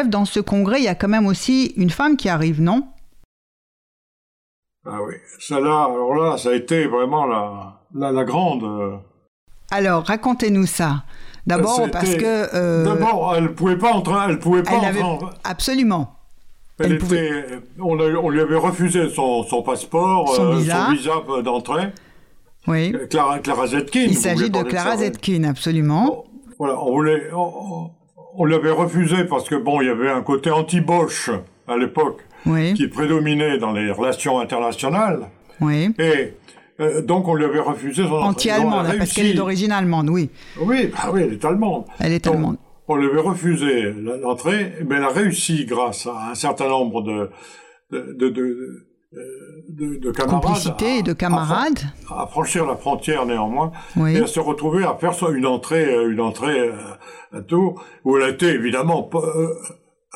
Dans 0.09 0.24
ce 0.24 0.41
congrès, 0.41 0.80
il 0.80 0.84
y 0.84 0.88
a 0.88 0.95
quand 0.95 1.09
même 1.09 1.26
aussi 1.26 1.72
une 1.76 1.91
femme 1.91 2.16
qui 2.16 2.28
arrive, 2.28 2.61
non? 2.61 2.86
Ah 4.86 5.03
oui, 5.03 5.14
ça 5.38 5.61
là, 5.61 5.84
alors 5.84 6.14
là, 6.14 6.38
ça 6.38 6.51
a 6.51 6.55
été 6.55 6.86
vraiment 6.86 7.26
la, 7.26 8.12
la, 8.12 8.24
grande. 8.24 8.62
Euh, 8.64 8.97
alors, 9.70 10.05
racontez-nous 10.05 10.66
ça. 10.66 11.05
D'abord 11.47 11.91
parce 11.91 12.14
que. 12.14 12.55
Euh, 12.55 12.84
d'abord, 12.84 13.34
elle 13.36 13.53
pouvait 13.53 13.76
pas 13.76 13.93
entrer. 13.93 14.14
Elle 14.28 14.38
pouvait 14.38 14.62
pas 14.62 14.76
entrer. 14.76 15.03
Absolument. 15.45 16.14
Elle, 16.78 16.95
était, 16.95 17.45
on, 17.78 17.99
on, 17.99 18.28
lui 18.30 18.41
avait 18.41 18.57
refusé 18.57 19.11
son, 19.11 19.43
son 19.43 19.62
passeport, 19.62 20.34
son 20.34 20.55
visa, 20.55 20.88
euh, 20.88 20.93
visa 20.93 21.12
d'entrée. 21.43 21.93
Oui. 22.66 22.95
Clara, 23.11 23.38
Clara 23.41 23.66
Zetkin. 23.66 24.05
Il 24.05 24.16
s'agit 24.16 24.49
de 24.49 24.62
Clara 24.62 24.97
Zetkin, 24.97 25.45
absolument. 25.45 26.24
voilà, 26.59 26.82
on 26.82 26.93
voulait, 26.93 27.30
on 27.34 27.91
l'avait 28.39 28.70
refusé 28.70 29.24
parce 29.24 29.49
que 29.49 29.55
bon, 29.55 29.81
il 29.81 29.87
y 29.87 29.91
avait 29.91 30.11
un 30.11 30.22
côté 30.22 30.51
anti-Bosch 30.51 31.31
à 31.66 31.76
l'époque 31.76 32.22
qui 32.74 32.89
prédominait 32.89 33.59
dans 33.59 33.72
les 33.72 33.91
relations 33.91 34.41
internationales. 34.41 35.28
Oui. 35.61 35.95
Et 35.99 36.35
euh, 36.81 37.03
donc 37.03 37.28
on 37.28 37.35
lui 37.35 37.45
avait 37.45 37.61
refusé 37.61 38.05
son 38.05 38.14
Anti-allemande, 38.14 38.87
parce 38.97 39.12
qu'elle 39.12 39.26
est 39.26 39.35
d'origine 39.35 39.72
allemande, 39.72 40.09
oui. 40.09 40.31
Oui, 40.59 40.91
bah 40.93 41.11
oui, 41.12 41.22
elle 41.24 41.35
est 41.35 41.45
allemande. 41.45 41.85
Elle 41.99 42.12
est 42.12 42.26
allemande. 42.26 42.57
On 42.89 42.97
lui 42.97 43.07
avait 43.07 43.20
refusé 43.20 43.93
l'entrée, 44.22 44.72
mais 44.89 44.97
elle 44.97 45.05
a 45.05 45.11
réussi 45.11 45.64
grâce 45.64 46.07
à 46.07 46.31
un 46.31 46.35
certain 46.35 46.68
nombre 46.68 47.03
de, 47.03 47.31
de, 47.93 48.12
de 48.14 48.28
de, 48.31 48.87
de, 49.13 50.11
camarades. 50.13 50.43
Complicité 50.43 50.99
et 50.99 51.03
de 51.03 51.13
camarades. 51.13 51.81
À, 52.09 52.27
franchir 52.27 52.67
la 52.67 52.77
frontière 52.77 53.27
néanmoins. 53.27 53.73
Et 53.97 54.19
à 54.19 54.27
se 54.27 54.41
retrouver 54.41 54.85
à 54.85 54.95
faire 54.95 55.13
une 55.31 55.47
entrée, 55.47 55.85
euh, 55.85 56.11
une 56.11 56.21
entrée 56.21 56.61
euh, 56.61 56.75
à, 57.33 57.41
Tours, 57.43 57.83
où 58.05 58.17
elle 58.17 58.25
a 58.25 58.29
été 58.29 58.47
évidemment 58.47 59.09
euh, 59.15 59.49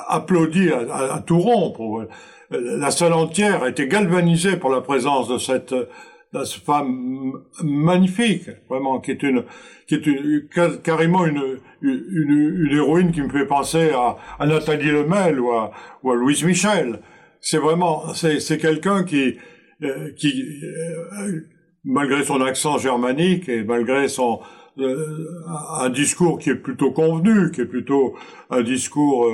applaudie 0.09 0.71
à, 0.71 1.15
à, 1.15 1.21
tout 1.21 1.39
rompre. 1.39 2.07
La 2.51 2.91
salle 2.91 3.15
entière 3.15 3.65
a 3.65 3.71
été 3.71 3.89
galvanisée 3.89 4.57
pour 4.57 4.71
la 4.71 4.81
présence 4.81 5.29
de 5.29 5.39
cette, 5.39 5.75
de 5.75 6.45
cette 6.45 6.63
femme 6.63 7.33
magnifique, 7.63 8.49
vraiment, 8.69 9.01
qui 9.01 9.11
est 9.11 9.23
une, 9.23 9.45
qui 9.89 9.95
est 9.95 10.07
une, 10.07 10.47
carrément 10.85 11.25
une, 11.25 11.59
une, 11.83 12.67
une, 12.69 12.77
héroïne 12.77 13.11
qui 13.11 13.23
me 13.23 13.29
fait 13.29 13.47
penser 13.47 13.91
à, 13.91 14.17
à 14.39 14.47
Nathalie 14.47 14.91
Lemel 14.91 15.41
ou 15.41 15.51
à, 15.51 15.73
ou 16.03 16.13
à 16.13 16.15
Louise 16.15 16.45
Michel 16.45 17.01
c'est 17.45 17.59
vraiment, 17.59 18.15
c'est 18.15 18.59
quelqu'un 18.59 19.05
qui, 19.05 19.37
euh, 19.83 20.11
qui 20.17 20.43
euh, 20.63 21.41
malgré 21.85 22.25
son 22.25 22.41
accent 22.41 22.79
germanique 22.79 23.51
et 23.51 23.63
malgré 23.63 24.09
son 24.09 24.41
euh, 24.79 25.29
un 25.79 25.91
discours 25.91 26.39
qui 26.39 26.51
est 26.51 26.57
plutôt 26.57 26.91
convenu, 26.91 27.51
qui 27.53 27.61
est 27.61 27.67
plutôt 27.67 28.17
un 28.51 28.63
discours 28.63 29.31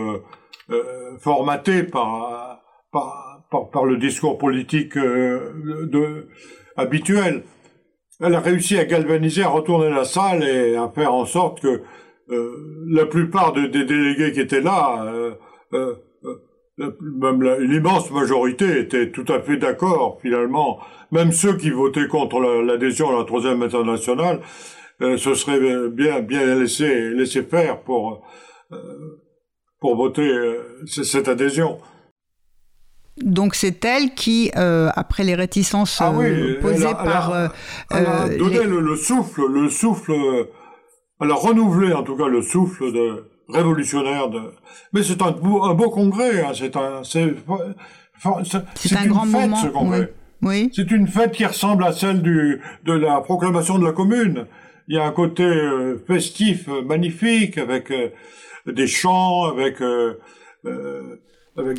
formaté 1.21 1.85
par, 1.85 2.61
par, 2.93 3.71
par, 3.73 3.85
le 3.85 3.97
discours 3.97 4.39
politique 4.39 4.99
habituel. 6.77 7.45
Elle 8.21 8.35
a 8.35 8.41
réussi 8.41 8.77
à 8.77 8.85
galvaniser, 8.85 9.43
à 9.43 9.49
retourner 9.49 9.89
la 9.89 10.05
salle 10.05 10.43
et 10.43 10.77
à 10.77 10.89
faire 10.95 11.15
en 11.15 11.25
sorte 11.25 11.61
que 11.61 11.83
la 12.29 13.07
plupart 13.07 13.53
des 13.53 13.69
délégués 13.69 14.33
qui 14.33 14.41
étaient 14.41 14.61
là 14.61 15.13
même 17.01 17.43
l'immense 17.61 18.11
majorité 18.11 18.81
était 18.81 19.11
tout 19.11 19.25
à 19.29 19.41
fait 19.41 19.57
d'accord 19.57 20.19
finalement. 20.23 20.81
Même 21.11 21.33
ceux 21.33 21.57
qui 21.57 21.71
votaient 21.71 22.09
contre 22.09 22.41
l'adhésion 22.41 23.11
à 23.11 23.19
la 23.19 23.25
troisième 23.25 23.63
internationale 23.63 24.41
euh, 25.03 25.17
se 25.17 25.35
seraient 25.35 25.89
bien 25.89 26.21
bien 26.21 26.55
laissé 26.57 27.11
laisser 27.11 27.43
faire 27.43 27.81
pour 27.81 28.23
euh, 28.73 28.77
pour 29.81 29.97
voter 29.97 30.29
euh, 30.29 30.85
cette 30.87 31.29
adhésion. 31.29 31.79
Donc 33.17 33.55
c'est 33.55 33.85
elle 33.85 34.15
qui, 34.15 34.51
après 34.55 35.25
les 35.25 35.35
réticences 35.35 36.01
ah 36.01 36.11
posées 36.63 36.95
par, 36.95 37.53
elle 37.91 38.07
a, 38.07 38.29
donné 38.31 38.65
le, 38.65 38.81
le, 38.81 38.97
souffle, 38.97 39.47
le 39.47 39.69
souffle, 39.69 40.15
elle 41.21 41.31
a 41.31 41.35
renouvelé 41.35 41.93
en 41.93 42.03
tout 42.03 42.17
cas 42.17 42.29
le 42.29 42.41
souffle 42.41 42.93
de 42.93 43.31
révolutionnaire 43.53 44.29
de. 44.29 44.41
Mais 44.93 45.03
c'est 45.03 45.21
un 45.23 45.31
beau, 45.31 45.65
un 45.65 45.75
beau 45.75 45.91
congrès. 45.91 46.43
Hein. 46.45 46.53
C'est 46.55 46.77
un, 46.77 47.03
c'est, 47.05 47.35
c'est 48.75 48.97
un 48.97 49.07
grand 49.07 49.25
fête, 49.25 49.33
moment. 49.33 49.57
Ce 49.57 49.69
congrès. 49.69 50.13
Oui. 50.43 50.71
C'est 50.75 50.91
une 50.91 51.07
fête 51.07 51.33
qui 51.33 51.45
ressemble 51.45 51.85
à 51.85 51.93
celle 51.93 52.23
du 52.23 52.61
de 52.85 52.93
la 52.93 53.21
proclamation 53.21 53.79
de 53.79 53.85
la 53.85 53.93
Commune. 53.93 54.47
Il 54.89 54.97
y 54.97 54.99
a 54.99 55.05
un 55.05 55.13
côté 55.13 55.45
euh, 55.45 56.03
festif, 56.07 56.69
euh, 56.69 56.83
magnifique, 56.83 57.59
avec 57.59 57.91
euh, 57.91 58.09
des 58.67 58.87
chants, 58.87 59.45
avec. 59.45 59.77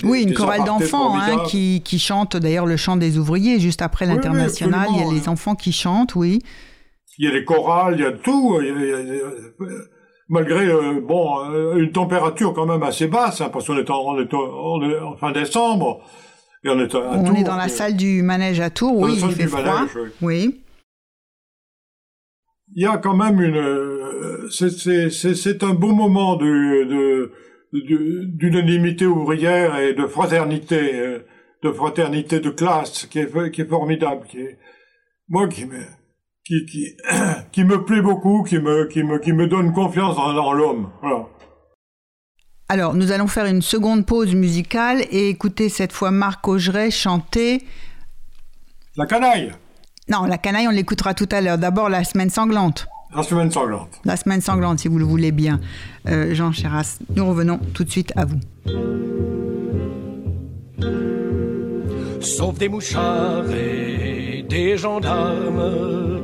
Oui, 0.04 0.24
une 0.24 0.34
chorale 0.34 0.64
d'enfants 0.64 1.16
hein, 1.18 1.44
qui, 1.48 1.82
qui 1.84 1.98
chante 1.98 2.38
d'ailleurs 2.38 2.66
le 2.66 2.78
chant 2.78 2.98
des 2.98 3.18
ouvriers 3.18 3.60
juste 3.60 3.82
après 3.82 4.06
l'international. 4.06 4.88
il 4.92 5.02
y 5.02 5.04
a 5.04 5.12
les 5.12 5.28
enfants 5.28 5.56
qui 5.56 5.72
chantent, 5.72 6.16
oui. 6.16 6.40
Il 7.18 7.26
y 7.26 7.28
a 7.28 7.32
les 7.32 7.44
chorales, 7.46 7.96
il 7.98 8.02
y 8.02 8.06
a 8.06 8.12
tout. 8.12 8.60
Il 8.62 8.68
y 8.68 8.72
a, 8.72 9.72
malgré 10.32 10.66
euh, 10.66 11.02
bon 11.02 11.44
euh, 11.52 11.76
une 11.76 11.92
température 11.92 12.54
quand 12.54 12.66
même 12.66 12.82
assez 12.82 13.08
basse, 13.08 13.42
hein, 13.42 13.50
parce 13.52 13.68
qu'on 13.68 13.78
est, 13.78 13.90
en, 13.90 14.18
est, 14.18 14.34
on 14.34 14.90
est 14.90 15.00
en 15.00 15.16
fin 15.18 15.32
décembre. 15.32 16.02
Et 16.64 16.70
on 16.70 16.80
est, 16.80 16.96
à 16.96 17.00
on 17.18 17.36
est 17.36 17.44
dans 17.44 17.58
la 17.58 17.68
salle 17.68 17.96
du 17.98 18.22
manège 18.22 18.60
à 18.60 18.70
Tours, 18.70 18.98
oui, 18.98 19.20
il 19.22 19.32
fait 19.32 19.48
froid. 19.48 19.86
oui. 20.22 20.62
Il 22.74 22.84
y 22.84 22.86
a 22.86 22.98
quand 22.98 23.16
même 23.16 23.42
une, 23.42 23.58
euh, 23.58 24.48
c'est 24.50 25.64
un 25.64 25.74
beau 25.74 25.92
moment 25.92 26.38
de, 26.38 26.86
de 26.86 27.32
d'unanimité 27.74 29.06
ouvrière 29.06 29.78
et 29.80 29.94
de 29.94 30.06
fraternité, 30.06 31.20
de 31.64 31.72
fraternité 31.72 32.42
de 32.42 32.50
classe 32.50 33.06
qui 33.06 33.20
est, 33.20 33.52
qui 33.52 33.62
est 33.62 33.70
formidable, 33.70 34.26
qui 34.30 34.40
est, 34.40 34.58
moi 35.30 35.48
qui 35.48 35.66
me, 35.66 35.78
qui, 36.52 36.66
qui, 36.66 36.98
qui 37.52 37.64
me 37.64 37.84
plaît 37.84 38.02
beaucoup, 38.02 38.44
qui 38.44 38.60
me, 38.60 38.88
qui 38.88 39.04
me, 39.04 39.20
qui 39.20 39.34
me 39.34 39.48
donne 39.48 39.72
confiance 39.72 40.16
dans, 40.16 40.54
l'homme. 40.54 40.90
Voilà. 41.02 41.26
Alors, 42.70 42.94
nous 42.94 43.12
allons 43.12 43.28
faire 43.28 43.46
une 43.46 43.62
seconde 43.62 44.06
pause 44.06 44.34
musicale 44.34 45.02
et 45.12 45.30
écouter 45.30 45.70
cette 45.70 45.92
fois 45.92 46.12
Marc 46.12 46.48
Augeret 46.48 46.92
chanter. 46.92 47.66
La 48.96 49.06
canaille. 49.06 49.52
Non, 50.10 50.26
la 50.26 50.38
canaille, 50.38 50.68
on 50.68 50.72
l'écoutera 50.72 51.14
tout 51.14 51.30
à 51.32 51.42
l'heure. 51.42 51.58
D'abord, 51.58 51.90
la 51.90 52.04
semaine 52.04 52.30
sanglante. 52.30 52.88
La 53.16 53.24
semaine 53.24 53.52
sanglante. 53.52 54.00
La 54.06 54.16
semaine 54.16 54.42
sanglante, 54.42 54.80
si 54.80 54.88
vous 54.88 54.98
le 54.98 55.06
voulez 55.06 55.32
bien. 55.32 55.60
Euh, 56.08 56.34
Jean 56.34 56.52
Chéras, 56.52 57.00
nous 57.16 57.28
revenons 57.28 57.60
tout 57.74 57.84
de 57.84 57.90
suite 57.90 58.14
à 58.16 58.26
vous. 58.26 58.40
Sauf 62.22 62.58
des 62.58 62.70
mouchards 62.70 63.52
et 63.52 64.46
des 64.48 64.78
gendarmes, 64.78 66.22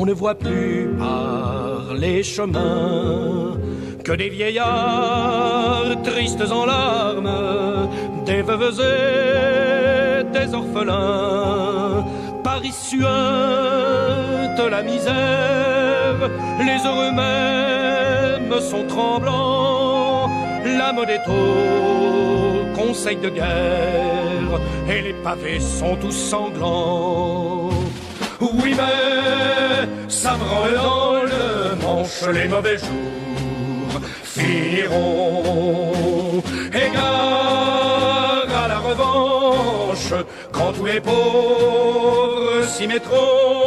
on 0.00 0.06
ne 0.06 0.12
voit 0.12 0.36
plus 0.36 0.94
par 0.96 1.92
les 1.94 2.22
chemins 2.22 3.58
que 4.04 4.12
des 4.12 4.28
vieillards 4.28 6.00
tristes 6.04 6.52
en 6.52 6.64
larmes, 6.66 7.88
des 8.24 8.42
veuves 8.42 8.80
et 8.80 10.22
des 10.36 10.54
orphelins 10.54 12.04
Paris 12.44 12.72
suinte 12.72 14.60
la 14.70 14.82
misère, 14.82 16.20
les 16.68 16.80
heureux 16.86 17.12
mêmes 17.12 18.60
sont 18.60 18.84
tremblants, 18.86 20.30
la 20.64 20.92
mode 20.92 21.10
est 21.10 21.24
conseil 22.76 23.16
de 23.16 23.30
guerre, 23.30 24.60
et 24.88 25.02
les 25.02 25.14
pavés 25.24 25.58
sont 25.58 25.96
tous 25.96 26.12
sanglants. 26.12 27.70
Oui, 28.40 28.74
mais 28.76 29.88
ça 30.08 30.36
me 30.36 30.44
rend 30.44 30.70
dans 30.74 31.22
le 31.22 31.74
manche, 31.82 32.22
les 32.32 32.46
mauvais 32.46 32.78
jours 32.78 34.00
finiront. 34.22 36.40
Égard 36.72 38.46
à 38.64 38.68
la 38.68 38.78
revanche, 38.78 40.14
quand 40.52 40.72
tous 40.72 40.84
les 40.84 41.00
pauvres 41.00 42.62
s'y 42.64 42.86
mettront, 42.86 43.66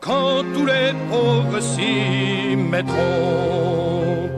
quand 0.00 0.44
tous 0.54 0.66
les 0.66 0.92
pauvres 1.10 1.60
s'y 1.60 2.54
mettront. 2.56 4.28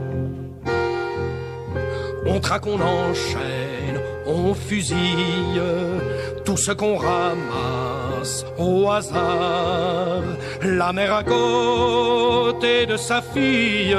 On 2.25 2.39
traque, 2.39 2.67
on 2.67 2.79
enchaîne, 2.79 3.99
on 4.25 4.53
fusille 4.53 5.61
tout 6.45 6.55
ce 6.57 6.71
qu'on 6.71 6.95
ramasse 6.95 7.96
au 8.57 8.89
hasard. 8.89 10.23
La 10.63 10.93
mère 10.93 11.13
à 11.13 11.23
côté 11.23 12.85
de 12.85 12.97
sa 12.97 13.21
fille, 13.21 13.95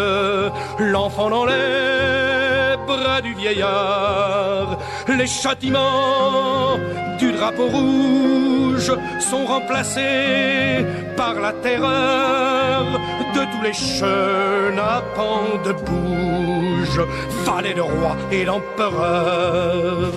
l'enfant 0.79 1.31
dans 1.31 1.47
les 1.47 2.77
bras 2.87 3.21
du 3.21 3.35
vieillard 3.35 4.79
les 5.17 5.27
châtiments 5.27 6.77
du 7.19 7.33
drapeau 7.33 7.67
rouge 7.67 8.93
sont 9.31 9.45
remplacés 9.45 10.87
par 11.17 11.35
la 11.35 11.53
terreur 11.53 12.85
de 13.35 13.41
tous 13.53 13.63
les 13.63 13.75
chenapans 13.75 15.59
de 15.67 15.73
bouge, 15.73 17.01
valet 17.45 17.75
de 17.75 17.83
roi 17.83 18.17
et 18.33 18.45
d'empereur. 18.45 20.13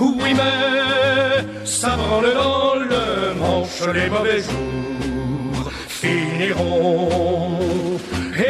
Oui, 0.00 0.32
mais 0.40 1.44
ça 1.64 1.96
branle 1.96 2.32
dans 2.44 2.74
le 2.92 3.34
manche, 3.42 3.82
les 3.94 4.08
mauvais 4.08 4.40
jours 4.48 5.70
finiront. 6.00 7.58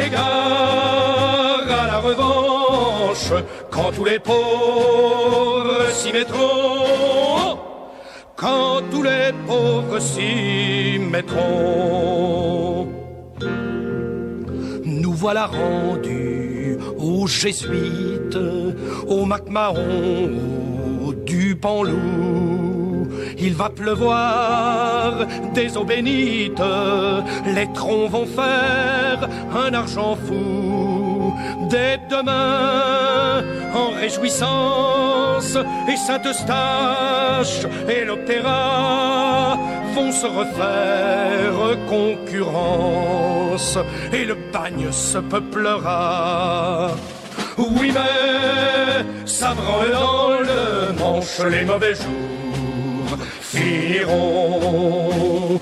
Égard 0.05 1.67
à 1.81 1.87
la 1.93 1.99
revanche, 1.99 3.31
quand 3.71 3.91
tous 3.95 4.05
les 4.05 4.19
pauvres 4.19 5.89
s'y 5.91 6.13
mettront, 6.13 7.16
quand 8.37 8.81
tous 8.91 9.03
les 9.03 9.31
pauvres 9.47 9.99
s'y 9.99 10.99
mettront. 10.99 12.87
Nous 14.85 15.13
voilà 15.13 15.47
rendus 15.47 16.77
aux 16.97 17.27
jésuites, 17.27 18.37
aux 19.07 19.25
MacMahon, 19.25 20.31
au 21.05 21.13
Dupanloup. 21.13 23.07
Il 23.39 23.53
va 23.55 23.69
pleuvoir 23.69 25.25
des 25.53 25.75
eaux 25.77 25.83
bénites, 25.83 26.61
les 27.45 27.67
troncs 27.73 28.11
vont 28.11 28.25
faire 28.25 29.27
un 29.65 29.73
argent 29.73 30.15
fou. 30.15 30.86
Dès 31.69 31.99
demain, 32.09 33.43
en 33.73 33.89
réjouissance, 33.91 35.57
et 35.91 35.97
Saint-Eustache 35.97 37.65
et 37.89 38.05
l'Opéra 38.05 39.57
vont 39.95 40.11
se 40.11 40.27
refaire 40.27 41.77
concurrence, 41.87 43.77
et 44.13 44.25
le 44.25 44.35
bagne 44.53 44.91
se 44.91 45.17
peuplera. 45.17 46.91
Oui, 47.57 47.91
mais 47.93 49.05
ça 49.25 49.53
branle 49.53 49.91
dans 49.91 50.39
le 50.39 50.93
manche 50.99 51.39
les 51.49 51.65
mauvais 51.65 51.95
jours 51.95 53.17
finiront. 53.41 55.59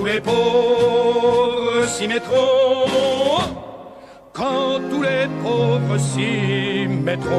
Tous 0.00 0.06
les 0.06 0.20
pauvres 0.20 1.86
s'y 1.86 2.08
mettront, 2.08 3.44
quand 4.32 4.80
tous 4.90 5.02
les 5.02 5.28
pauvres 5.42 5.98
s'y 5.98 6.86
mettront. 6.88 7.36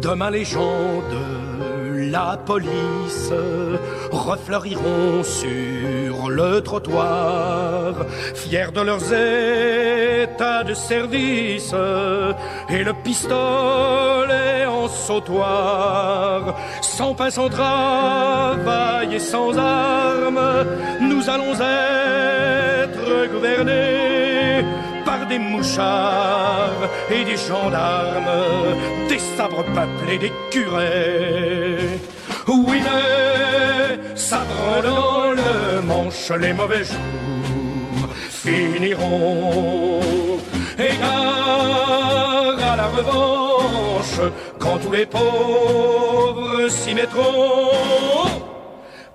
Demain 0.00 0.30
les 0.30 0.44
gens 0.44 1.02
de 1.16 2.10
la 2.12 2.38
police 2.46 3.32
refleuriront 4.12 5.24
sur 5.24 6.28
le 6.28 6.60
trottoir, 6.60 7.94
fiers 8.36 8.70
de 8.72 8.82
leurs 8.82 9.12
de 10.64 10.74
service 10.74 11.74
et 12.68 12.84
le 12.84 12.92
pistolet 12.92 14.66
en 14.66 14.88
sautoir. 14.88 16.56
Sans 16.80 17.14
pain, 17.14 17.30
sans 17.30 17.48
travail 17.48 19.14
et 19.14 19.18
sans 19.18 19.56
armes, 19.56 20.66
nous 21.00 21.28
allons 21.28 21.54
être 21.54 23.32
gouvernés 23.32 24.64
par 25.04 25.26
des 25.26 25.38
mouchards 25.38 26.88
et 27.10 27.24
des 27.24 27.36
gendarmes, 27.36 28.76
des 29.08 29.18
sabres 29.36 29.64
peuplés, 29.64 30.18
des 30.18 30.32
curés. 30.50 32.00
Oui, 32.46 32.80
mais 32.82 34.16
ça 34.16 34.42
branle 34.50 34.84
dans 34.84 35.30
le 35.32 35.82
manche, 35.82 36.30
les 36.40 36.52
mauvais 36.52 36.84
jours 36.84 38.08
finiront. 38.42 40.00
Égard 40.78 42.58
à 42.72 42.76
la 42.76 42.88
revanche, 42.88 44.20
quand 44.58 44.78
tous 44.78 44.92
les 44.92 45.06
pauvres 45.06 46.68
s'y 46.68 46.94
mettront. 46.94 47.70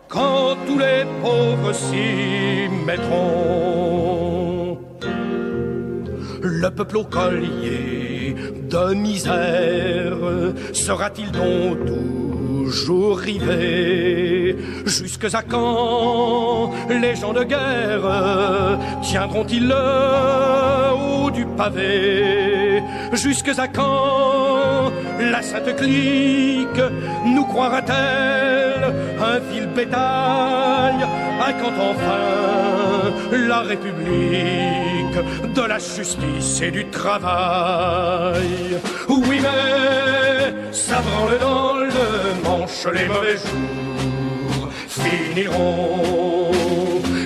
Quand 0.07 0.55
tous 0.65 0.79
les 0.79 1.05
pauvres 1.21 1.73
s'y 1.73 2.69
mettront. 2.85 4.77
Le 6.41 6.69
peuple 6.69 6.97
au 6.97 7.03
collier 7.03 8.35
de 8.69 8.93
misère 8.93 10.17
sera-t-il 10.73 11.31
donc 11.31 11.77
toujours 12.67 13.17
rivé 13.17 14.57
Jusque 14.85 15.33
à 15.33 15.41
quand 15.41 16.71
les 16.89 17.15
gens 17.15 17.31
de 17.31 17.43
guerre 17.43 18.77
tiendront-ils 19.01 19.67
le 19.67 19.75
haut 20.99 21.31
du 21.31 21.45
pavé? 21.45 22.83
Jusque 23.13 23.53
à 23.57 23.67
quand 23.67 24.91
la 25.19 25.41
sainte 25.41 25.75
clique 25.77 26.83
nous 27.25 27.45
croira-t-elle 27.45 28.76
un 29.19 29.39
fil 29.51 29.67
bétail, 29.67 30.95
un 31.47 31.53
quand 31.53 31.77
enfin 31.89 32.47
la 33.31 33.61
République 33.61 35.17
de 35.53 35.61
la 35.61 35.79
justice 35.79 36.61
et 36.61 36.71
du 36.71 36.85
travail. 36.89 38.79
Oui, 39.09 39.39
mais 39.41 40.53
ça 40.71 41.01
branle 41.01 41.39
dans 41.39 41.73
le 41.75 41.89
manche, 42.43 42.87
les 42.93 43.07
mauvais 43.07 43.37
jours 43.37 44.69
finiront. 44.87 46.01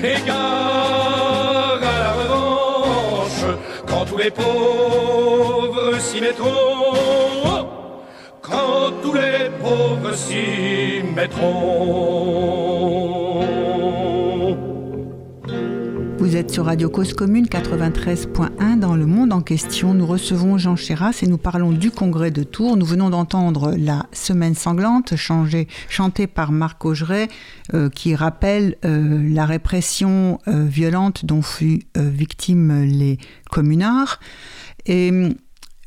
Égard 0.03 1.79
à 1.81 1.99
la 2.05 2.11
revanche, 2.21 3.45
quand 3.87 4.05
tous 4.05 4.17
les 4.17 4.31
pauvres 4.31 5.99
s'y 5.99 6.21
mettront. 6.21 6.70
Vous 16.17 16.35
êtes 16.35 16.51
sur 16.51 16.65
Radio 16.65 16.89
Cause 16.89 17.13
Commune 17.13 17.45
93.1 17.45 18.77
dans 18.77 18.97
le 18.97 19.05
monde 19.05 19.31
en 19.31 19.39
question. 19.39 19.93
Nous 19.93 20.05
recevons 20.05 20.57
Jean 20.57 20.75
Chéras 20.75 21.17
et 21.21 21.27
nous 21.27 21.37
parlons 21.37 21.71
du 21.71 21.91
congrès 21.91 22.29
de 22.29 22.43
Tours. 22.43 22.75
Nous 22.75 22.85
venons 22.85 23.09
d'entendre 23.09 23.73
la 23.77 24.05
Semaine 24.11 24.53
sanglante 24.53 25.15
changée, 25.15 25.69
chantée 25.87 26.27
par 26.27 26.51
Marc 26.51 26.83
Augeret 26.83 27.29
euh, 27.73 27.89
qui 27.89 28.13
rappelle 28.13 28.75
euh, 28.83 29.25
la 29.33 29.45
répression 29.45 30.39
euh, 30.49 30.65
violente 30.65 31.23
dont 31.23 31.41
furent 31.41 31.79
victimes 31.95 32.83
les 32.83 33.17
communards. 33.49 34.19
Et 34.85 35.13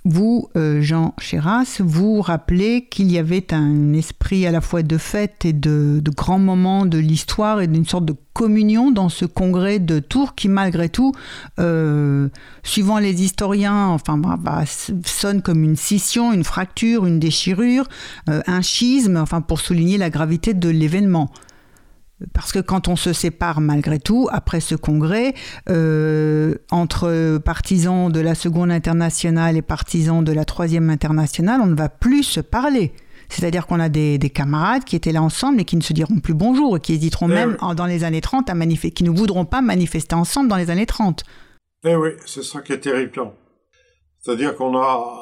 vous, 0.07 0.49
euh, 0.55 0.83
Jean 0.83 1.15
Chéras, 1.19 1.81
vous 1.81 2.21
rappelez 2.21 2.87
qu'il 2.91 3.11
y 3.11 3.17
avait 3.17 3.55
un 3.55 3.95
esprit 3.95 4.47
à 4.47 4.51
la 4.51 4.61
fois 4.61 4.83
de 4.83 4.99
fête 4.99 5.47
et 5.47 5.55
de, 5.55 6.03
grands 6.15 6.39
moments 6.39 6.85
de 6.85 6.99
l'histoire 6.99 7.63
et 7.63 7.67
d'une 7.67 7.87
sorte 7.87 8.05
de 8.05 8.15
communion 8.35 8.91
dans 8.91 9.09
ce 9.09 9.25
congrès 9.25 9.79
de 9.79 10.01
Tours 10.01 10.35
qui, 10.35 10.49
malgré 10.49 10.91
tout, 10.91 11.13
euh, 11.59 12.29
suivant 12.63 12.99
les 12.99 13.23
historiens, 13.23 13.87
enfin, 13.87 14.19
bah, 14.19 14.65
sonne 14.67 15.41
comme 15.41 15.65
une 15.65 15.77
scission, 15.77 16.35
une 16.35 16.45
fracture, 16.45 17.07
une 17.07 17.19
déchirure, 17.19 17.89
euh, 18.29 18.43
un 18.47 18.61
schisme, 18.61 19.17
enfin, 19.17 19.41
pour 19.41 19.61
souligner 19.61 19.97
la 19.97 20.11
gravité 20.11 20.53
de 20.53 20.69
l'événement. 20.69 21.31
Parce 22.33 22.53
que 22.53 22.61
quand 22.61 22.89
on 22.89 22.97
se 22.97 23.13
sépare 23.13 23.61
malgré 23.61 23.99
tout, 23.99 24.29
après 24.31 24.61
ce 24.61 24.75
congrès, 24.75 25.35
euh, 25.69 26.55
entre 26.71 27.39
partisans 27.39 28.11
de 28.11 28.21
la 28.21 28.35
seconde 28.35 28.71
internationale 28.71 29.57
et 29.57 29.63
partisans 29.63 30.23
de 30.23 30.33
la 30.33 30.45
troisième 30.45 30.91
internationale, 30.91 31.61
on 31.63 31.67
ne 31.67 31.75
va 31.75 31.89
plus 31.89 32.23
se 32.23 32.41
parler. 32.41 32.93
C'est-à-dire 33.29 33.67
qu'on 33.67 33.81
a 33.81 33.89
des, 33.89 34.19
camarades 34.33 34.85
qui 34.85 34.97
étaient 34.97 35.13
là 35.13 35.23
ensemble 35.23 35.61
et 35.61 35.65
qui 35.65 35.77
ne 35.77 35.83
se 35.83 35.93
diront 35.93 36.21
plus 36.21 36.35
bonjour 36.35 36.77
et 36.77 36.81
qui 36.81 36.93
hésiteront 36.93 37.29
eh 37.31 37.35
même 37.35 37.57
dans 37.77 37.87
les 37.87 38.05
années 38.05 38.21
30 38.21 38.49
à 38.49 38.55
manifester, 38.55 38.93
qui 38.93 39.05
ne 39.05 39.11
voudront 39.11 39.45
pas 39.45 39.61
manifester 39.61 40.15
ensemble 40.15 40.49
dans 40.49 40.57
les 40.57 40.71
années 40.71 40.87
30. 40.87 41.25
Eh 41.85 41.97
oui, 41.97 42.11
c'est 42.27 42.45
ça 42.45 42.61
qui 42.61 42.73
est 42.73 42.81
terrible. 42.81 43.33
C'est-à-dire 44.21 44.55
qu'on 44.57 44.79
a 44.79 45.21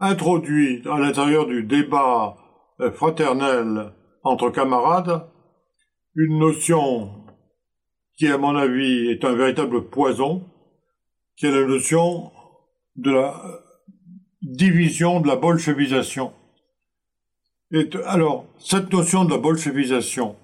introduit 0.00 0.82
à 0.90 0.98
l'intérieur 0.98 1.46
du 1.46 1.64
débat 1.64 2.36
euh, 2.80 2.90
fraternel 2.92 3.92
entre 4.22 4.50
camarades 4.50 5.22
une 6.16 6.38
notion 6.38 7.24
qui, 8.16 8.28
à 8.28 8.38
mon 8.38 8.54
avis, 8.56 9.08
est 9.08 9.24
un 9.24 9.34
véritable 9.34 9.88
poison, 9.88 10.48
qui 11.36 11.46
est 11.46 11.50
la 11.50 11.66
notion 11.66 12.30
de 12.96 13.10
la 13.10 13.60
division 14.42 15.20
de 15.20 15.26
la 15.26 15.36
bolchevisation. 15.36 16.32
Et 17.72 17.88
alors, 18.04 18.46
cette 18.58 18.92
notion 18.92 19.24
de 19.24 19.30
la 19.30 19.38
bolchevisation, 19.38 20.36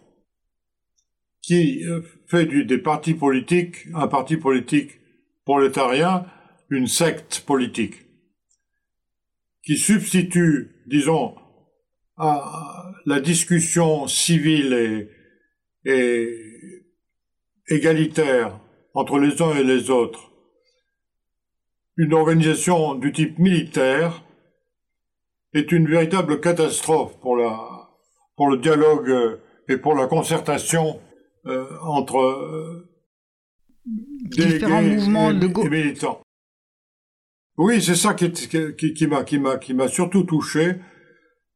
qui 1.42 1.84
euh, 1.84 2.02
fait 2.26 2.46
du, 2.46 2.64
des 2.64 2.78
partis 2.78 3.14
politiques 3.14 3.86
un 3.94 4.08
parti 4.08 4.36
politique 4.36 5.00
prolétarien, 5.44 6.26
une 6.70 6.86
secte 6.86 7.40
politique, 7.46 7.94
qui 9.62 9.76
substitue, 9.76 10.82
disons, 10.86 11.36
à 12.16 12.92
la 13.06 13.20
discussion 13.20 14.06
civile 14.08 14.72
et, 14.72 15.19
et 15.84 16.84
égalitaire 17.68 18.58
entre 18.94 19.18
les 19.18 19.40
uns 19.40 19.54
et 19.54 19.64
les 19.64 19.90
autres, 19.90 20.30
une 21.96 22.14
organisation 22.14 22.94
du 22.94 23.12
type 23.12 23.38
militaire 23.38 24.24
est 25.52 25.72
une 25.72 25.86
véritable 25.86 26.40
catastrophe 26.40 27.18
pour, 27.20 27.36
la, 27.36 27.90
pour 28.36 28.48
le 28.50 28.58
dialogue 28.58 29.40
et 29.68 29.76
pour 29.76 29.94
la 29.94 30.06
concertation 30.06 31.00
euh, 31.46 31.66
entre 31.82 32.18
euh, 32.18 32.88
différents 33.84 34.82
mouvements 34.82 35.32
de 35.32 35.46
et 35.46 35.68
militants. 35.68 36.22
Oui, 37.56 37.82
c'est 37.82 37.96
ça 37.96 38.14
qui, 38.14 38.30
qui, 38.32 38.74
qui, 38.74 38.94
qui 38.94 39.74
m'a 39.74 39.88
surtout 39.88 40.22
touché, 40.24 40.76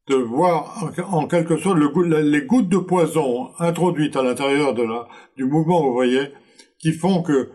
de 0.07 0.15
voir 0.15 0.91
en, 1.11 1.27
quelque 1.27 1.57
sorte 1.57 1.79
les 1.79 2.41
gouttes 2.43 2.69
de 2.69 2.77
poison 2.77 3.49
introduites 3.59 4.15
à 4.15 4.23
l'intérieur 4.23 4.73
de 4.73 4.83
la, 4.83 5.07
du 5.35 5.45
mouvement 5.45 5.87
ouvrier 5.87 6.29
qui 6.77 6.91
font 6.91 7.23
que 7.23 7.49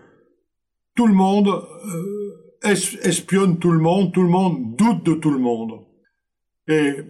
tout 0.96 1.06
le 1.06 1.14
monde 1.14 1.48
euh, 1.48 2.68
espionne 3.04 3.58
tout 3.58 3.70
le 3.70 3.78
monde, 3.78 4.12
tout 4.12 4.22
le 4.22 4.28
monde 4.28 4.76
doute 4.76 5.04
de 5.04 5.14
tout 5.14 5.30
le 5.30 5.38
monde. 5.38 5.86
Et 6.66 6.90
euh, 6.90 7.04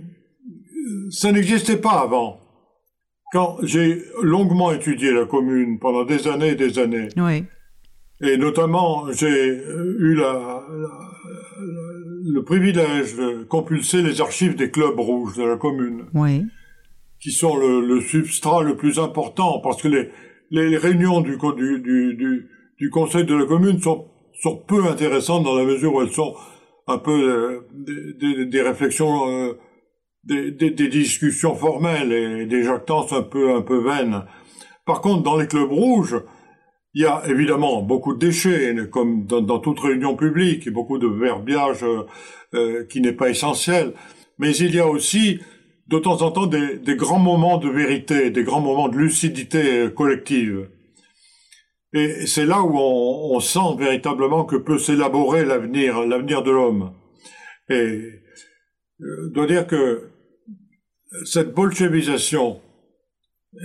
ça 1.10 1.32
n'existait 1.32 1.80
pas 1.80 2.02
avant. 2.02 2.38
Quand 3.32 3.58
j'ai 3.62 4.02
longuement 4.22 4.72
étudié 4.72 5.12
la 5.12 5.24
commune 5.24 5.78
pendant 5.78 6.04
des 6.04 6.28
années 6.28 6.50
et 6.50 6.54
des 6.56 6.78
années, 6.78 7.08
oui. 7.16 7.44
et 8.20 8.36
notamment 8.36 9.10
j'ai 9.12 9.54
eu 9.54 10.14
la, 10.16 10.66
le 12.22 12.42
privilège 12.42 13.16
de 13.16 13.44
compulser 13.44 14.02
les 14.02 14.20
archives 14.20 14.56
des 14.56 14.70
clubs 14.70 14.98
rouges 14.98 15.36
de 15.36 15.44
la 15.44 15.56
commune, 15.56 16.06
oui. 16.14 16.44
qui 17.20 17.32
sont 17.32 17.56
le, 17.56 18.00
substrat 18.00 18.62
le 18.62 18.76
plus 18.76 18.98
important, 18.98 19.60
parce 19.60 19.82
que 19.82 19.88
les, 19.88 20.10
les 20.50 20.76
réunions 20.76 21.20
du, 21.20 21.38
du, 21.56 21.80
du, 21.80 22.48
du, 22.78 22.90
conseil 22.90 23.24
de 23.24 23.34
la 23.34 23.46
commune 23.46 23.80
sont, 23.80 24.06
sont 24.40 24.56
peu 24.56 24.86
intéressantes 24.86 25.44
dans 25.44 25.56
la 25.56 25.64
mesure 25.64 25.94
où 25.94 26.02
elles 26.02 26.12
sont 26.12 26.34
un 26.86 26.98
peu 26.98 27.10
euh, 27.10 27.60
des, 27.72 28.46
des, 28.46 28.62
réflexions, 28.62 29.28
euh, 29.28 29.58
des, 30.24 30.50
des, 30.50 30.88
discussions 30.88 31.54
formelles 31.54 32.12
et 32.12 32.46
des 32.46 32.62
jactances 32.62 33.12
un 33.12 33.22
peu, 33.22 33.54
un 33.54 33.62
peu 33.62 33.78
vaines. 33.82 34.24
Par 34.86 35.00
contre, 35.00 35.22
dans 35.22 35.36
les 35.36 35.46
clubs 35.46 35.70
rouges, 35.70 36.16
il 36.94 37.02
y 37.02 37.06
a 37.06 37.22
évidemment 37.26 37.82
beaucoup 37.82 38.14
de 38.14 38.18
déchets, 38.18 38.74
comme 38.90 39.26
dans, 39.26 39.60
toute 39.60 39.78
réunion 39.80 40.16
publique, 40.16 40.66
et 40.66 40.70
beaucoup 40.70 40.98
de 40.98 41.06
verbiage 41.06 41.84
euh, 41.84 42.02
euh, 42.54 42.84
qui 42.86 43.00
n'est 43.00 43.12
pas 43.12 43.30
essentiel. 43.30 43.92
Mais 44.38 44.56
il 44.56 44.74
y 44.74 44.80
a 44.80 44.88
aussi, 44.88 45.40
de 45.86 45.98
temps 45.98 46.22
en 46.22 46.32
temps, 46.32 46.46
des, 46.46 46.96
grands 46.96 47.18
moments 47.18 47.58
de 47.58 47.68
vérité, 47.68 48.30
des 48.30 48.42
grands 48.42 48.60
moments 48.60 48.88
de 48.88 48.96
lucidité 48.96 49.82
euh, 49.82 49.90
collective. 49.90 50.68
Et 51.92 52.26
c'est 52.26 52.46
là 52.46 52.62
où 52.62 52.76
on, 52.76 53.36
on, 53.36 53.40
sent 53.40 53.76
véritablement 53.78 54.44
que 54.44 54.56
peut 54.56 54.78
s'élaborer 54.78 55.44
l'avenir, 55.44 56.00
l'avenir 56.06 56.42
de 56.42 56.50
l'homme. 56.50 56.92
Et 57.68 58.00
je 58.98 59.28
dois 59.32 59.46
dire 59.46 59.66
que 59.66 60.10
cette 61.24 61.52
bolchevisation, 61.52 62.60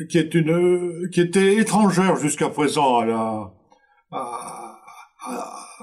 qui 0.09 0.17
est 0.17 0.33
une 0.33 1.09
qui 1.11 1.21
était 1.21 1.57
étrangère 1.57 2.15
jusqu'à 2.15 2.49
présent 2.49 2.99
à 2.99 3.05
la 3.05 3.53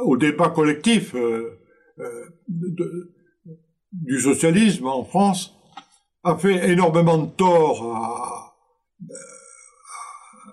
au 0.04 0.16
débat 0.16 0.50
collectif 0.50 1.14
euh, 1.14 1.58
euh, 1.98 2.28
du 3.92 4.20
socialisme 4.20 4.86
en 4.86 5.04
France 5.04 5.54
a 6.24 6.36
fait 6.36 6.70
énormément 6.70 7.18
de 7.18 7.30
tort 7.30 8.54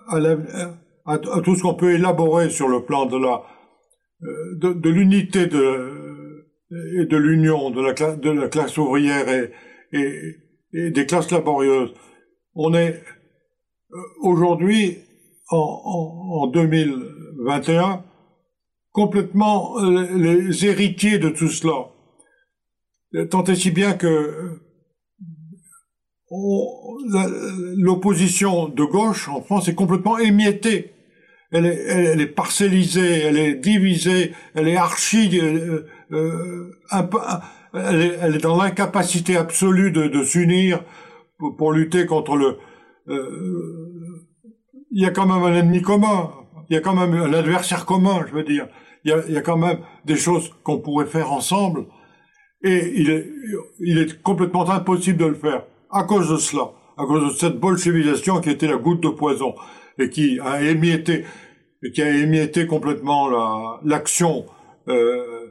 à, 0.08 0.16
à, 0.16 1.12
à 1.12 1.18
tout 1.18 1.54
ce 1.56 1.62
qu'on 1.62 1.74
peut 1.74 1.92
élaborer 1.92 2.50
sur 2.50 2.68
le 2.68 2.84
plan 2.84 3.06
de 3.06 3.16
la 3.16 3.42
euh, 4.22 4.56
de, 4.58 4.72
de 4.74 4.90
l'unité 4.90 5.46
de 5.46 6.46
et 6.70 7.06
de 7.06 7.16
l'union 7.16 7.70
de 7.70 7.80
la, 7.80 7.92
de 8.16 8.30
la 8.30 8.48
classe 8.48 8.78
ouvrière 8.78 9.28
et, 9.28 9.52
et, 9.92 10.36
et 10.72 10.90
des 10.90 11.06
classes 11.06 11.30
laborieuses. 11.32 11.92
On 12.54 12.74
est 12.74 13.02
aujourd'hui, 14.20 14.98
en, 15.50 15.56
en, 15.56 16.46
2021, 16.48 18.04
complètement 18.92 19.78
euh, 19.78 20.06
les 20.16 20.66
héritiers 20.66 21.18
de 21.18 21.28
tout 21.28 21.48
cela. 21.48 21.88
Tant 23.30 23.42
et 23.44 23.56
si 23.56 23.70
bien 23.72 23.94
que 23.94 24.60
l'opposition 27.76 28.68
de 28.68 28.84
gauche 28.84 29.28
en 29.28 29.42
France 29.42 29.68
est 29.68 29.74
complètement 29.74 30.18
émiettée. 30.18 30.94
Elle 31.52 31.66
est, 31.66 31.82
elle, 31.88 32.20
est 32.20 32.26
parcellisée, 32.26 33.22
elle 33.22 33.36
est 33.36 33.54
divisée, 33.56 34.32
elle 34.54 34.68
est 34.68 34.76
archi, 34.76 35.40
euh, 35.40 35.84
euh 36.12 36.70
elle, 37.72 38.36
est, 38.36 38.38
dans 38.38 38.56
l'incapacité 38.56 39.36
absolue 39.36 39.90
de, 39.90 40.22
s'unir 40.22 40.84
pour, 41.58 41.72
lutter 41.72 42.06
contre 42.06 42.36
le, 42.36 42.58
euh, 43.10 44.26
il 44.90 45.02
y 45.02 45.06
a 45.06 45.10
quand 45.10 45.26
même 45.26 45.42
un 45.42 45.54
ennemi 45.54 45.82
commun, 45.82 46.30
il 46.68 46.74
y 46.74 46.76
a 46.76 46.80
quand 46.80 46.94
même 46.94 47.12
un 47.14 47.32
adversaire 47.32 47.84
commun, 47.84 48.24
je 48.28 48.34
veux 48.34 48.44
dire. 48.44 48.68
Il 49.04 49.10
y 49.10 49.36
a, 49.36 49.40
quand 49.40 49.56
même 49.56 49.78
des 50.04 50.16
choses 50.16 50.52
qu'on 50.62 50.78
pourrait 50.78 51.06
faire 51.06 51.32
ensemble, 51.32 51.86
et 52.62 52.92
il 52.94 53.98
est, 53.98 54.22
complètement 54.22 54.68
impossible 54.68 55.18
de 55.18 55.24
le 55.24 55.34
faire. 55.34 55.64
À 55.90 56.04
cause 56.04 56.30
de 56.30 56.36
cela, 56.36 56.72
à 56.98 57.06
cause 57.06 57.32
de 57.32 57.38
cette 57.38 57.58
bolchevisation 57.58 58.40
qui 58.42 58.50
était 58.50 58.68
la 58.68 58.76
goutte 58.76 59.02
de 59.02 59.08
poison. 59.08 59.54
Et 59.98 60.10
qui 60.10 60.38
a 60.40 60.62
émietté, 60.62 61.24
et 61.82 61.92
qui 61.92 62.02
a 62.02 62.10
émietté 62.10 62.66
complètement 62.66 63.28
l'action 63.82 64.46
euh, 64.88 65.46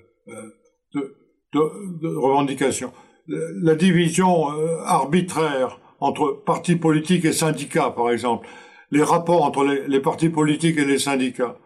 de, 0.94 1.16
de, 1.54 2.16
revendications. 2.16 2.92
La 3.28 3.76
division 3.76 4.48
arbitraire 4.86 5.80
entre 6.00 6.42
partis 6.46 6.76
politiques 6.76 7.26
et 7.26 7.34
syndicats, 7.34 7.92
par 7.92 8.12
exemple, 8.12 8.48
les 8.92 9.04
rapports 9.04 9.44
entre 9.44 9.64
les, 9.64 10.00
partis 10.00 10.30
politiques 10.30 10.78
et 10.78 10.86
les 10.86 11.00
syndicats, 11.00 11.58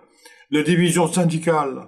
la 0.51 0.63
division 0.63 1.07
syndicale, 1.07 1.87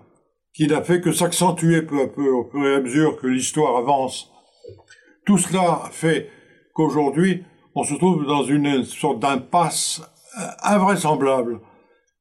qui 0.53 0.67
n'a 0.67 0.81
fait 0.81 1.01
que 1.01 1.11
s'accentuer 1.11 1.81
peu 1.81 2.01
à 2.01 2.07
peu 2.07 2.29
au 2.29 2.49
fur 2.49 2.65
et 2.65 2.75
à 2.75 2.79
mesure 2.79 3.17
que 3.17 3.27
l'histoire 3.27 3.75
avance. 3.77 4.31
Tout 5.25 5.37
cela 5.37 5.89
fait 5.91 6.29
qu'aujourd'hui, 6.73 7.43
on 7.73 7.83
se 7.83 7.95
trouve 7.95 8.25
dans 8.25 8.43
une 8.43 8.83
sorte 8.83 9.19
d'impasse 9.19 10.01
euh, 10.39 10.45
invraisemblable 10.63 11.59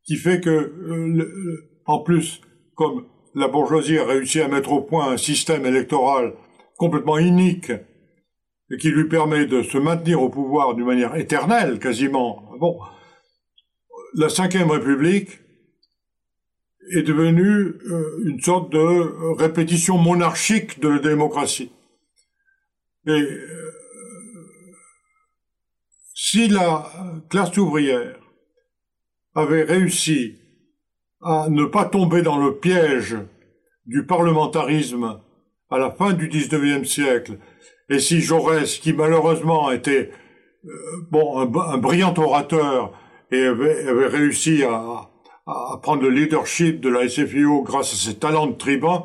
qui 0.05 0.17
fait 0.17 0.41
que, 0.41 0.51
euh, 0.51 1.71
en 1.87 2.01
plus, 2.01 2.41
comme 2.75 3.07
la 3.35 3.49
bourgeoisie 3.49 3.99
a 3.99 4.05
réussi 4.05 4.41
à 4.41 4.49
mettre 4.49 4.73
au 4.73 4.83
point 4.83 5.13
un 5.13 5.17
système 5.17 5.65
électoral 5.65 6.35
complètement 6.77 7.19
inique 7.19 7.73
et 8.75 8.77
qui 8.77 8.91
lui 8.91 9.05
permet 9.05 9.47
de 9.47 9.63
se 9.63 9.79
maintenir 9.79 10.21
au 10.21 10.29
pouvoir 10.29 10.75
d'une 10.75 10.87
manière 10.87 11.15
éternelle, 11.15 11.79
quasiment. 11.79 12.51
Bon, 12.59 12.81
la 14.17 14.27
Ve 14.27 14.71
République 14.71 15.39
est 16.91 17.03
devenue 17.03 17.75
euh, 17.91 18.25
une 18.25 18.41
sorte 18.41 18.73
de 18.73 19.39
répétition 19.39 19.97
monarchique 19.97 20.81
de 20.81 20.89
la 20.89 20.99
démocratie. 20.99 21.71
Et 23.07 23.13
euh, 23.13 23.47
si 26.15 26.49
la 26.49 26.91
classe 27.31 27.57
ouvrière 27.57 28.19
avait 29.37 29.63
réussi 29.63 30.37
à 31.23 31.47
ne 31.49 31.65
pas 31.65 31.85
tomber 31.85 32.23
dans 32.23 32.45
le 32.45 32.57
piège 32.57 33.17
du 33.87 34.05
parlementarisme 34.05 35.21
à 35.71 35.79
la 35.79 35.93
fin 35.93 36.13
du 36.13 36.29
XIXe 36.29 36.89
siècle, 36.89 37.39
et 37.91 37.99
si 37.99 38.21
Jaurès, 38.21 38.79
qui 38.79 38.93
malheureusement 38.93 39.71
était 39.71 40.11
euh, 40.65 40.71
bon 41.11 41.39
un, 41.39 41.79
brillant 41.79 42.15
orateur 42.17 42.93
et 43.31 43.45
avait 43.45 44.07
réussi 44.07 44.63
à, 44.65 45.11
prendre 45.83 46.03
le 46.03 46.09
leadership 46.09 46.81
de 46.81 46.89
la 46.89 47.07
SFIO 47.07 47.63
grâce 47.63 47.93
à 47.93 47.97
ses 47.97 48.19
talents 48.19 48.47
de 48.47 48.55
tribun, 48.55 49.05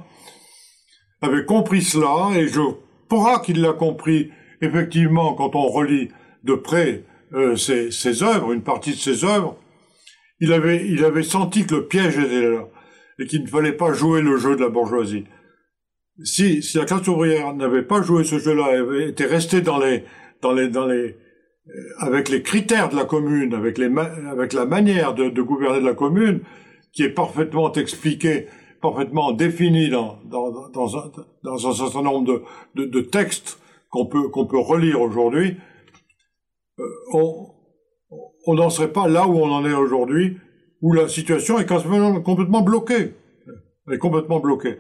avait 1.22 1.44
compris 1.44 1.82
cela, 1.82 2.38
et 2.38 2.48
je 2.48 2.62
crois 3.10 3.40
qu'il 3.40 3.62
l'a 3.62 3.74
compris 3.74 4.32
effectivement 4.62 5.34
quand 5.34 5.56
on 5.56 5.68
relit 5.68 6.08
de 6.46 6.54
près 6.54 7.04
euh, 7.34 7.58
ses, 7.58 7.92
ses, 7.92 8.24
œuvres, 8.24 8.54
une 8.54 8.64
partie 8.64 8.92
de 8.92 8.96
ses 8.96 9.26
œuvres, 9.26 9.58
il 10.40 10.54
avait, 10.54 10.88
il 10.88 11.04
avait 11.04 11.24
senti 11.24 11.66
que 11.66 11.76
le 11.76 11.88
piège 11.88 12.18
était 12.18 12.50
là, 12.50 12.66
et 13.20 13.26
qu'il 13.26 13.44
ne 13.44 13.48
fallait 13.48 13.74
pas 13.74 13.92
jouer 13.92 14.22
le 14.22 14.38
jeu 14.38 14.56
de 14.56 14.62
la 14.62 14.70
bourgeoisie. 14.70 15.26
Si, 16.24 16.62
si 16.62 16.78
la 16.78 16.86
classe 16.86 17.08
ouvrière 17.08 17.54
n'avait 17.54 17.84
pas 17.84 18.02
joué 18.02 18.24
ce 18.24 18.40
jeu-là, 18.40 18.66
avait 18.66 19.10
été 19.10 19.26
restée 19.26 19.62
dans 19.62 19.78
les, 19.78 20.04
dans 20.42 20.52
les, 20.52 20.68
dans 20.68 20.86
les, 20.86 21.16
euh, 21.68 21.72
avec 22.00 22.30
les 22.30 22.42
critères 22.42 22.90
de 22.90 22.96
la 22.96 23.06
commune, 23.06 23.54
avec, 23.54 23.78
les 23.78 23.90
avec 24.30 24.54
la 24.54 24.66
manière 24.66 25.14
de, 25.14 25.30
de, 25.30 25.42
gouverner 25.42 25.80
de 25.80 25.86
la 25.86 25.94
commune, 25.94 26.42
qui 26.92 27.04
est 27.04 27.10
parfaitement 27.10 27.72
expliquée, 27.74 28.48
parfaitement 28.82 29.32
définie 29.32 29.90
dans, 29.90 30.20
dans, 30.26 30.70
dans, 30.70 30.98
un, 30.98 31.12
dans 31.44 31.68
un 31.68 31.74
certain 31.74 32.02
nombre 32.02 32.44
de, 32.76 32.86
de, 32.86 33.02
textes 33.02 33.60
qu'on 33.90 34.06
peut, 34.06 34.30
qu'on 34.30 34.46
peut 34.46 34.60
relire 34.60 35.02
aujourd'hui, 35.02 35.58
euh, 36.80 36.84
on 37.14 37.54
on 38.46 38.56
n'en 38.56 38.70
serait 38.70 38.92
pas 38.92 39.08
là 39.08 39.28
où 39.28 39.38
on 39.38 39.52
en 39.52 39.66
est 39.66 39.74
aujourd'hui, 39.74 40.38
où 40.82 40.94
la 40.94 41.08
situation 41.08 41.60
est 41.60 41.66
complètement 41.66 42.62
bloquée. 42.62 43.14
Elle 43.88 43.94
est 43.94 44.00
complètement 44.00 44.40
bloquée. 44.40 44.78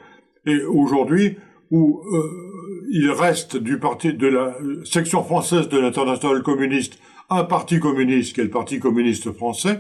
Et 0.49 0.63
aujourd'hui, 0.63 1.37
où 1.71 2.01
euh, 2.01 2.87
il 2.91 3.11
reste 3.11 3.57
du 3.57 3.79
parti 3.79 4.13
de 4.13 4.27
la 4.27 4.57
section 4.83 5.23
française 5.23 5.69
de 5.69 5.77
l'internationale 5.77 6.41
communiste 6.41 6.99
un 7.29 7.43
parti 7.43 7.79
communiste 7.79 8.33
qui 8.33 8.41
est 8.41 8.45
le 8.45 8.49
Parti 8.49 8.79
communiste 8.79 9.31
français. 9.33 9.79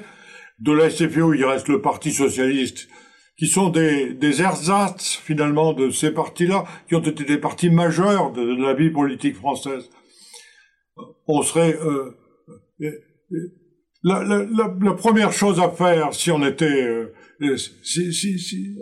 De 0.59 0.71
la 0.71 0.89
SFIO, 0.89 1.33
il 1.33 1.45
reste 1.45 1.67
le 1.67 1.81
Parti 1.81 2.11
socialiste, 2.11 2.89
qui 3.37 3.47
sont 3.47 3.69
des, 3.69 4.13
des 4.13 4.41
ersatz 4.41 5.15
finalement 5.15 5.73
de 5.73 5.89
ces 5.89 6.11
partis-là, 6.11 6.65
qui 6.87 6.95
ont 6.95 7.01
été 7.01 7.23
des 7.23 7.37
partis 7.37 7.69
majeurs 7.69 8.31
de, 8.31 8.61
la 8.61 8.73
vie 8.73 8.89
politique 8.89 9.35
française. 9.35 9.89
On 11.27 11.41
serait 11.41 11.77
euh, 11.81 12.17
la, 14.03 14.23
la, 14.23 14.45
la, 14.45 14.93
première 14.93 15.31
chose 15.31 15.59
à 15.59 15.69
faire, 15.69 16.13
si 16.13 16.29
on 16.31 16.45
était, 16.45 16.65
euh, 16.65 17.57
si, 17.57 18.13
si, 18.13 18.37
si, 18.37 18.77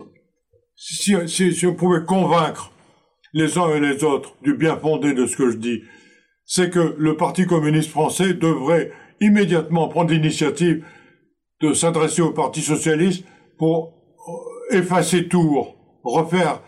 si, 0.77 1.15
si 1.27 1.65
on 1.65 1.73
pouvait 1.73 2.05
convaincre 2.05 2.71
les 3.33 3.57
uns 3.57 3.69
et 3.75 3.79
les 3.79 4.03
autres 4.03 4.35
du 4.41 4.53
bien 4.53 4.77
fondé 4.77 5.13
de 5.13 5.25
ce 5.25 5.35
que 5.35 5.49
je 5.49 5.57
dis, 5.57 5.81
c'est 6.45 6.69
que 6.69 6.95
le 6.97 7.17
Parti 7.17 7.45
communiste 7.45 7.89
français 7.89 8.33
devrait 8.33 8.91
immédiatement 9.19 9.89
prendre 9.89 10.11
l'initiative 10.11 10.85
de 11.61 11.73
s'adresser 11.73 12.21
au 12.21 12.31
Parti 12.31 12.61
socialiste 12.61 13.25
pour 13.57 13.93
euh, 14.71 14.77
effacer 14.77 15.27
Tours, 15.27 15.75
refaire 16.03 16.61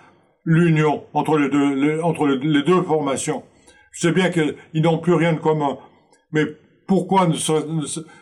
l'union 0.43 1.03
entre 1.13 1.37
les 1.37 1.49
deux, 1.49 2.01
entre 2.01 2.27
les 2.27 2.63
deux 2.63 2.81
formations. 2.81 3.43
Je 3.91 4.07
sais 4.07 4.11
bien 4.11 4.29
qu'ils 4.29 4.55
n'ont 4.81 4.97
plus 4.97 5.13
rien 5.13 5.33
de 5.33 5.39
commun, 5.39 5.77
mais 6.31 6.45
pourquoi 6.87 7.29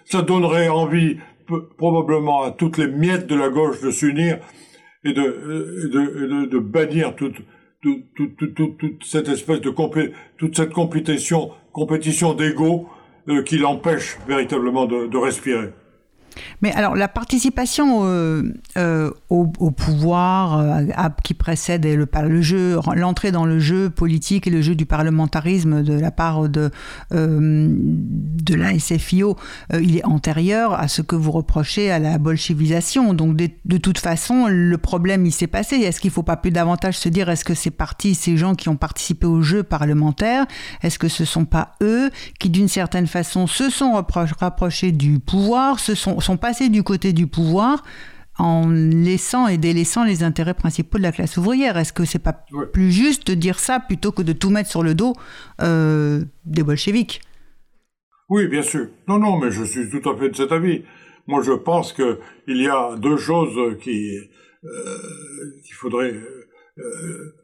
ça 0.06 0.22
donnerait 0.22 0.68
envie 0.68 1.18
probablement 1.78 2.44
à 2.44 2.52
toutes 2.52 2.78
les 2.78 2.88
miettes 2.88 3.28
de 3.28 3.36
la 3.36 3.50
gauche 3.50 3.82
de 3.82 3.92
s'unir 3.92 4.40
et 5.04 5.14
de, 5.14 5.22
de, 5.22 6.28
de, 6.28 6.46
de 6.46 6.60
bannir 6.60 7.16
toute, 7.16 7.38
toute, 7.82 9.04
cette 9.04 9.30
espèce 9.30 9.62
de 9.62 9.74
toute 10.38 10.56
cette 10.56 10.72
compétition, 10.72 11.52
compétition 11.72 12.34
d'ego 12.34 12.90
euh, 13.30 13.44
qui 13.44 13.58
l'empêche 13.58 14.18
véritablement 14.28 14.86
de 14.86 15.18
respirer. 15.18 15.70
Mais 16.62 16.72
alors, 16.74 16.96
la 16.96 17.08
participation 17.08 18.02
euh, 18.04 18.54
euh, 18.78 19.12
au, 19.30 19.46
pouvoir 19.72 20.60
euh, 20.60 20.84
qui 21.24 21.34
précède 21.34 21.86
le, 21.86 22.08
le 22.28 22.42
jeu, 22.42 22.80
l'entrée 22.96 23.32
dans 23.32 23.46
le 23.46 23.60
jeu 23.60 23.90
politique 23.90 24.48
et 24.48 24.50
le 24.50 24.62
jeu 24.62 24.76
du 24.76 24.86
parlementarisme 24.86 25.84
de 25.84 25.94
la 25.94 26.12
part 26.12 26.50
de, 26.50 26.72
de 27.12 28.56
la 28.56 28.72
il 29.82 29.98
est 29.98 30.06
antérieur 30.06 30.74
à 30.74 30.88
ce 30.88 31.02
que 31.02 31.16
vous 31.16 31.32
reprochez 31.32 31.92
à 31.92 32.00
la 32.00 32.18
bolchevisation. 32.18 33.14
Donc, 33.14 33.36
de, 33.36 33.50
de 33.66 33.78
toute 33.78 33.98
façon, 33.98 34.48
le 34.48 34.78
problème, 34.78 35.26
il 35.26 35.32
s'est 35.32 35.48
passé. 35.48 35.76
Est-ce 35.78 36.00
qu'il 36.00 36.10
ne 36.10 36.14
faut 36.14 36.24
pas 36.24 36.38
plus 36.38 36.52
davantage 36.52 36.98
se 36.98 37.10
dire, 37.10 37.30
est-ce 37.30 37.46
que 37.46 37.54
ces 37.54 37.72
partis, 37.72 38.16
ces 38.16 38.38
gens 38.38 38.56
qui 38.56 38.70
ont 38.70 38.76
participé 38.76 39.26
au 39.26 39.42
jeu 39.42 39.64
parlementaire, 39.64 40.46
est-ce 40.82 41.00
que 41.00 41.08
ce 41.08 41.24
ne 41.24 41.28
sont 41.28 41.46
pas 41.46 41.76
eux 41.82 42.10
qui, 42.40 42.50
d'une 42.50 42.68
certaine 42.68 43.08
façon, 43.08 43.48
se 43.48 43.70
sont 43.70 44.04
rapprochés 44.40 44.92
du 44.92 45.20
pouvoir, 45.20 45.80
se 45.80 45.96
sont 45.96 46.27
sont 46.28 46.38
passés 46.38 46.70
du 46.70 46.84
côté 46.84 47.14
du 47.14 47.26
pouvoir 47.28 47.84
en 48.38 48.70
laissant 48.70 49.48
et 49.48 49.58
délaissant 49.58 50.04
les 50.04 50.22
intérêts 50.24 50.54
principaux 50.54 50.98
de 51.00 51.04
la 51.04 51.12
classe 51.12 51.38
ouvrière. 51.38 51.78
Est-ce 51.78 51.94
que 51.94 52.06
c'est 52.06 52.26
pas 52.30 52.36
plus 52.74 52.92
juste 52.92 53.28
de 53.28 53.34
dire 53.34 53.60
ça 53.60 53.80
plutôt 53.80 54.12
que 54.12 54.22
de 54.22 54.34
tout 54.34 54.52
mettre 54.52 54.70
sur 54.70 54.84
le 54.84 54.94
dos 54.94 55.14
euh, 55.62 56.24
des 56.46 56.64
bolcheviks? 56.64 57.22
Oui, 58.30 58.48
bien 58.48 58.62
sûr. 58.62 58.88
Non, 59.08 59.20
non, 59.20 59.38
mais 59.40 59.52
je 59.52 59.64
suis 59.64 59.90
tout 59.90 60.08
à 60.10 60.16
fait 60.18 60.30
de 60.30 60.36
cet 60.36 60.52
avis. 60.52 60.84
Moi, 61.28 61.42
je 61.42 61.54
pense 61.54 61.94
que 61.94 62.20
il 62.48 62.58
y 62.62 62.68
a 62.68 62.96
deux 62.98 63.18
choses 63.18 63.78
qui 63.82 63.98
euh, 64.64 64.70
qu'il 65.66 65.76
faudrait 65.82 66.14
euh, 66.14 67.36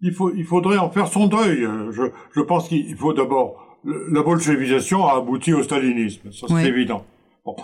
il 0.00 0.12
faut 0.12 0.30
il 0.34 0.44
faudrait 0.44 0.78
en 0.78 0.90
faire 0.90 1.08
son 1.08 1.26
deuil. 1.26 1.66
Je, 1.90 2.04
je 2.36 2.40
pense 2.42 2.68
qu'il 2.68 2.96
faut 2.96 3.14
d'abord 3.14 3.48
la 3.84 4.22
bolchevisation 4.22 5.06
a 5.06 5.16
abouti 5.16 5.52
au 5.52 5.62
stalinisme, 5.62 6.30
ça 6.32 6.46
c'est 6.48 6.68
évident. 6.68 7.04
Bon. 7.44 7.56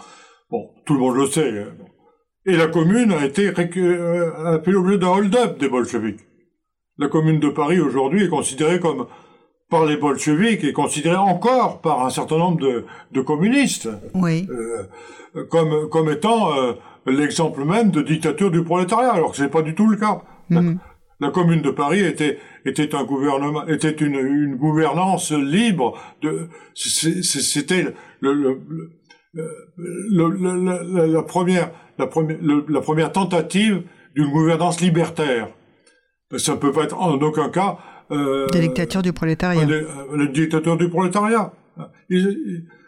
Bon, 0.51 0.71
tout 0.85 0.95
le 0.95 1.01
monde 1.01 1.17
le 1.17 1.27
sait. 1.27 1.49
Hein. 1.49 1.75
Et 2.47 2.57
la 2.57 2.67
commune 2.67 3.13
a 3.13 3.25
été 3.25 3.49
euh, 3.49 4.63
fait 4.63 4.71
l'objet 4.71 4.99
d'un 4.99 5.09
hold-up 5.09 5.59
des 5.59 5.69
bolcheviks. 5.69 6.21
La 6.99 7.09
commune 7.09 7.41
de 7.41 7.49
Paris 7.49 7.81
aujourd'hui 7.81 8.25
est 8.25 8.29
considérée 8.29 8.79
comme 8.79 9.07
par 9.71 9.87
les 9.87 9.97
bolcheviks 9.97 10.63
et 10.63 10.73
considérée 10.73 11.17
encore 11.17 11.81
par 11.81 12.05
un 12.05 12.11
certain 12.11 12.37
nombre 12.39 12.61
de, 12.61 12.85
de 13.13 13.21
communistes 13.23 13.89
oui. 14.15 14.47
euh, 14.51 15.45
comme 15.51 15.89
comme 15.89 16.11
étant 16.11 16.57
euh, 16.57 16.75
l'exemple 17.07 17.65
même 17.65 17.91
de 17.91 18.03
dictature 18.03 18.51
du 18.51 18.63
prolétariat, 18.63 19.13
alors 19.13 19.31
que 19.31 19.39
c'est 19.39 19.49
pas 19.49 19.63
du 19.63 19.75
tout 19.75 19.89
le 19.89 19.97
cas. 19.97 20.23
La, 20.51 20.61
mhm. 20.61 20.79
commune 21.33 21.63
de 21.63 21.71
Paris 21.71 22.01
était 22.01 22.39
était 22.67 22.95
un 22.95 23.05
gouvernement 23.05 23.67
était 23.67 23.91
une, 23.91 24.15
une 24.15 24.57
gouvernance 24.57 25.33
libre 25.33 25.99
de 26.21 26.49
c'était 26.75 27.95
le, 28.21 28.35
le 28.35 28.61
le, 28.69 28.91
la, 29.35 31.23
première, 31.23 31.71
la, 31.99 32.07
première, 32.07 32.39
la 32.69 32.81
première 32.81 33.13
tentative 33.13 33.83
d'une 34.15 34.31
gouvernance 34.31 34.81
libertaire. 34.81 35.49
Ça 36.37 36.53
ne 36.53 36.59
peut 36.59 36.73
pas 36.73 36.85
être 36.85 37.01
en 37.01 37.13
aucun 37.15 37.49
cas... 37.49 37.79
Euh, 38.11 38.47
la 38.53 38.61
dictature 38.61 39.03
du 39.03 39.13
prolétariat. 39.13 39.65
La, 39.65 40.27
dictature 40.27 40.77
du 40.77 40.89
prolétariat. 40.89 41.53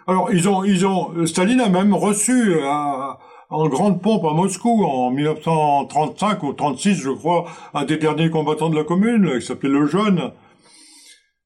alors, 0.07 0.31
ils 0.33 0.49
ont, 0.49 0.65
ils 0.65 0.87
ont, 0.87 1.27
Staline 1.27 1.61
a 1.61 1.69
même 1.69 1.95
reçu 1.95 2.61
à, 2.63 3.19
en 3.51 3.69
grande 3.69 4.03
pompe 4.03 4.25
à 4.25 4.33
Moscou 4.33 4.85
en 4.85 5.11
1935 5.11 6.43
ou 6.43 6.53
36, 6.53 6.95
je 6.95 7.11
crois, 7.11 7.47
un 7.75 7.85
des 7.85 7.97
derniers 7.97 8.31
combattants 8.31 8.71
de 8.71 8.77
la 8.77 8.85
commune, 8.85 9.39
qui 9.39 9.47
s'appelait 9.47 9.71
Le 9.71 9.87
Jeune. 9.87 10.33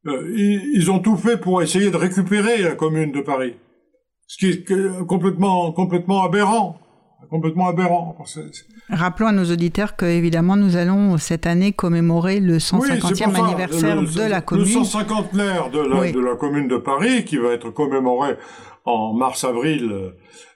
Euh, 0.07 0.35
ils, 0.35 0.91
ont 0.91 0.99
tout 0.99 1.17
fait 1.17 1.37
pour 1.37 1.63
essayer 1.63 1.91
de 1.91 1.97
récupérer 1.97 2.63
la 2.63 2.75
commune 2.75 3.13
de 3.13 3.21
Paris. 3.21 3.55
Ce 4.31 4.37
qui 4.37 4.47
est 4.47 5.07
complètement, 5.09 5.73
complètement 5.73 6.23
aberrant. 6.23 6.79
Complètement 7.31 7.67
aberrant. 7.67 8.17
Rappelons 8.89 9.27
à 9.27 9.33
nos 9.33 9.45
auditeurs 9.51 9.97
que, 9.97 10.07
évidemment, 10.07 10.55
nous 10.57 10.77
allons 10.77 11.19
cette 11.19 11.47
année 11.47 11.73
commémorer 11.73 12.39
le 12.39 12.59
150e 12.59 13.35
anniversaire 13.35 14.01
de 14.01 14.23
la 14.23 14.41
commune. 14.41 14.67
Le 14.67 14.71
150 14.71 15.35
de 15.35 15.39
la, 15.39 16.13
de 16.13 16.21
la 16.21 16.37
commune 16.37 16.69
de 16.69 16.77
Paris, 16.77 17.25
qui 17.25 17.39
va 17.39 17.53
être 17.53 17.71
commémoré 17.71 18.37
en 18.85 19.15
mars-avril 19.15 19.91
euh, 19.91 20.11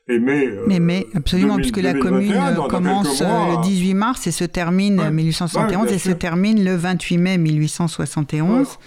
et 0.08 0.20
mai. 0.20 0.46
Euh, 0.46 0.64
mais, 0.68 0.78
mais 0.78 1.06
absolument, 1.14 1.56
puisque 1.56 1.78
la 1.78 1.94
commune 1.94 2.40
commence 2.68 3.22
euh, 3.22 3.56
le 3.56 3.62
18 3.62 3.94
mars 3.94 4.26
et 4.28 4.30
se 4.30 4.44
termine 4.44 5.00
ouais, 5.00 5.10
1871 5.10 5.92
et 5.92 5.98
se 5.98 6.12
termine 6.12 6.64
le 6.64 6.76
28 6.76 7.18
mai 7.18 7.38
1871. 7.38 8.78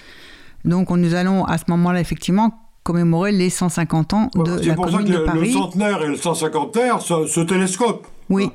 Donc 0.64 0.90
nous 0.92 1.14
allons 1.14 1.44
à 1.44 1.58
ce 1.58 1.66
moment-là 1.68 2.00
effectivement 2.00 2.67
commémorer 2.88 3.34
les 3.34 3.50
150 3.50 4.14
ans 4.14 4.30
de 4.34 4.66
la 4.66 4.76
commune 4.76 5.04
de 5.04 5.18
Paris. 5.18 5.48
Le 5.48 5.52
centenaire 5.52 6.02
et 6.04 6.08
le 6.08 6.16
150 6.16 6.78
se, 7.02 7.28
se 7.28 7.42
télescopent. 7.42 8.08
Oui. 8.30 8.50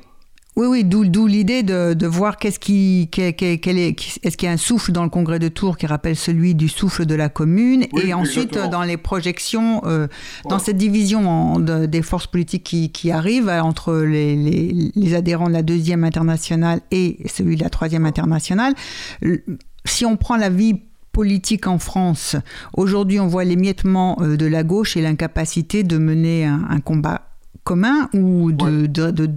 Oui, 0.55 0.67
oui, 0.67 0.83
d'où 0.83 1.25
l'idée 1.25 1.63
de, 1.63 1.95
de, 1.95 2.07
voir 2.07 2.37
qu'est-ce 2.37 2.59
qui, 2.59 3.09
est, 3.17 3.41
est-ce 3.41 4.37
qu'il 4.37 4.45
y 4.45 4.49
a 4.49 4.51
un 4.51 4.57
souffle 4.57 4.91
dans 4.91 5.01
le 5.03 5.09
congrès 5.09 5.39
de 5.39 5.47
Tours 5.47 5.77
qui 5.77 5.87
rappelle 5.87 6.15
celui 6.15 6.53
du 6.53 6.69
souffle 6.69 7.07
de 7.07 7.15
la 7.15 7.27
commune, 7.27 7.87
et 8.03 8.13
ensuite 8.13 8.59
dans 8.69 8.83
les 8.83 8.97
projections, 8.97 9.81
euh, 9.85 10.07
dans 10.47 10.59
cette 10.59 10.77
division 10.77 11.59
des 11.59 12.01
forces 12.03 12.27
politiques 12.27 12.63
qui, 12.63 12.91
qui 12.91 13.09
arrivent 13.09 13.49
euh, 13.49 13.61
entre 13.61 13.95
les, 13.95 14.35
les, 14.35 14.91
les, 14.95 15.15
adhérents 15.15 15.47
de 15.47 15.53
la 15.53 15.63
deuxième 15.63 16.03
internationale 16.03 16.81
et 16.91 17.17
celui 17.25 17.55
de 17.55 17.63
la 17.63 17.71
troisième 17.71 18.05
internationale, 18.05 18.75
si 19.85 20.05
on 20.05 20.17
prend 20.17 20.37
la 20.37 20.49
vie 20.49 20.81
politique 21.13 21.67
en 21.67 21.79
France, 21.79 22.35
aujourd'hui 22.75 23.21
on 23.21 23.27
voit 23.27 23.45
l'émiettement 23.45 24.17
euh, 24.19 24.35
de 24.35 24.45
la 24.45 24.63
gauche 24.63 24.97
et 24.97 25.01
l'incapacité 25.01 25.83
de 25.83 25.97
mener 25.97 26.45
un, 26.45 26.65
un 26.69 26.81
combat 26.81 27.21
commun 27.63 28.09
ou 28.13 28.51
de, 28.51 28.87
de, 28.87 29.11
de, 29.11 29.29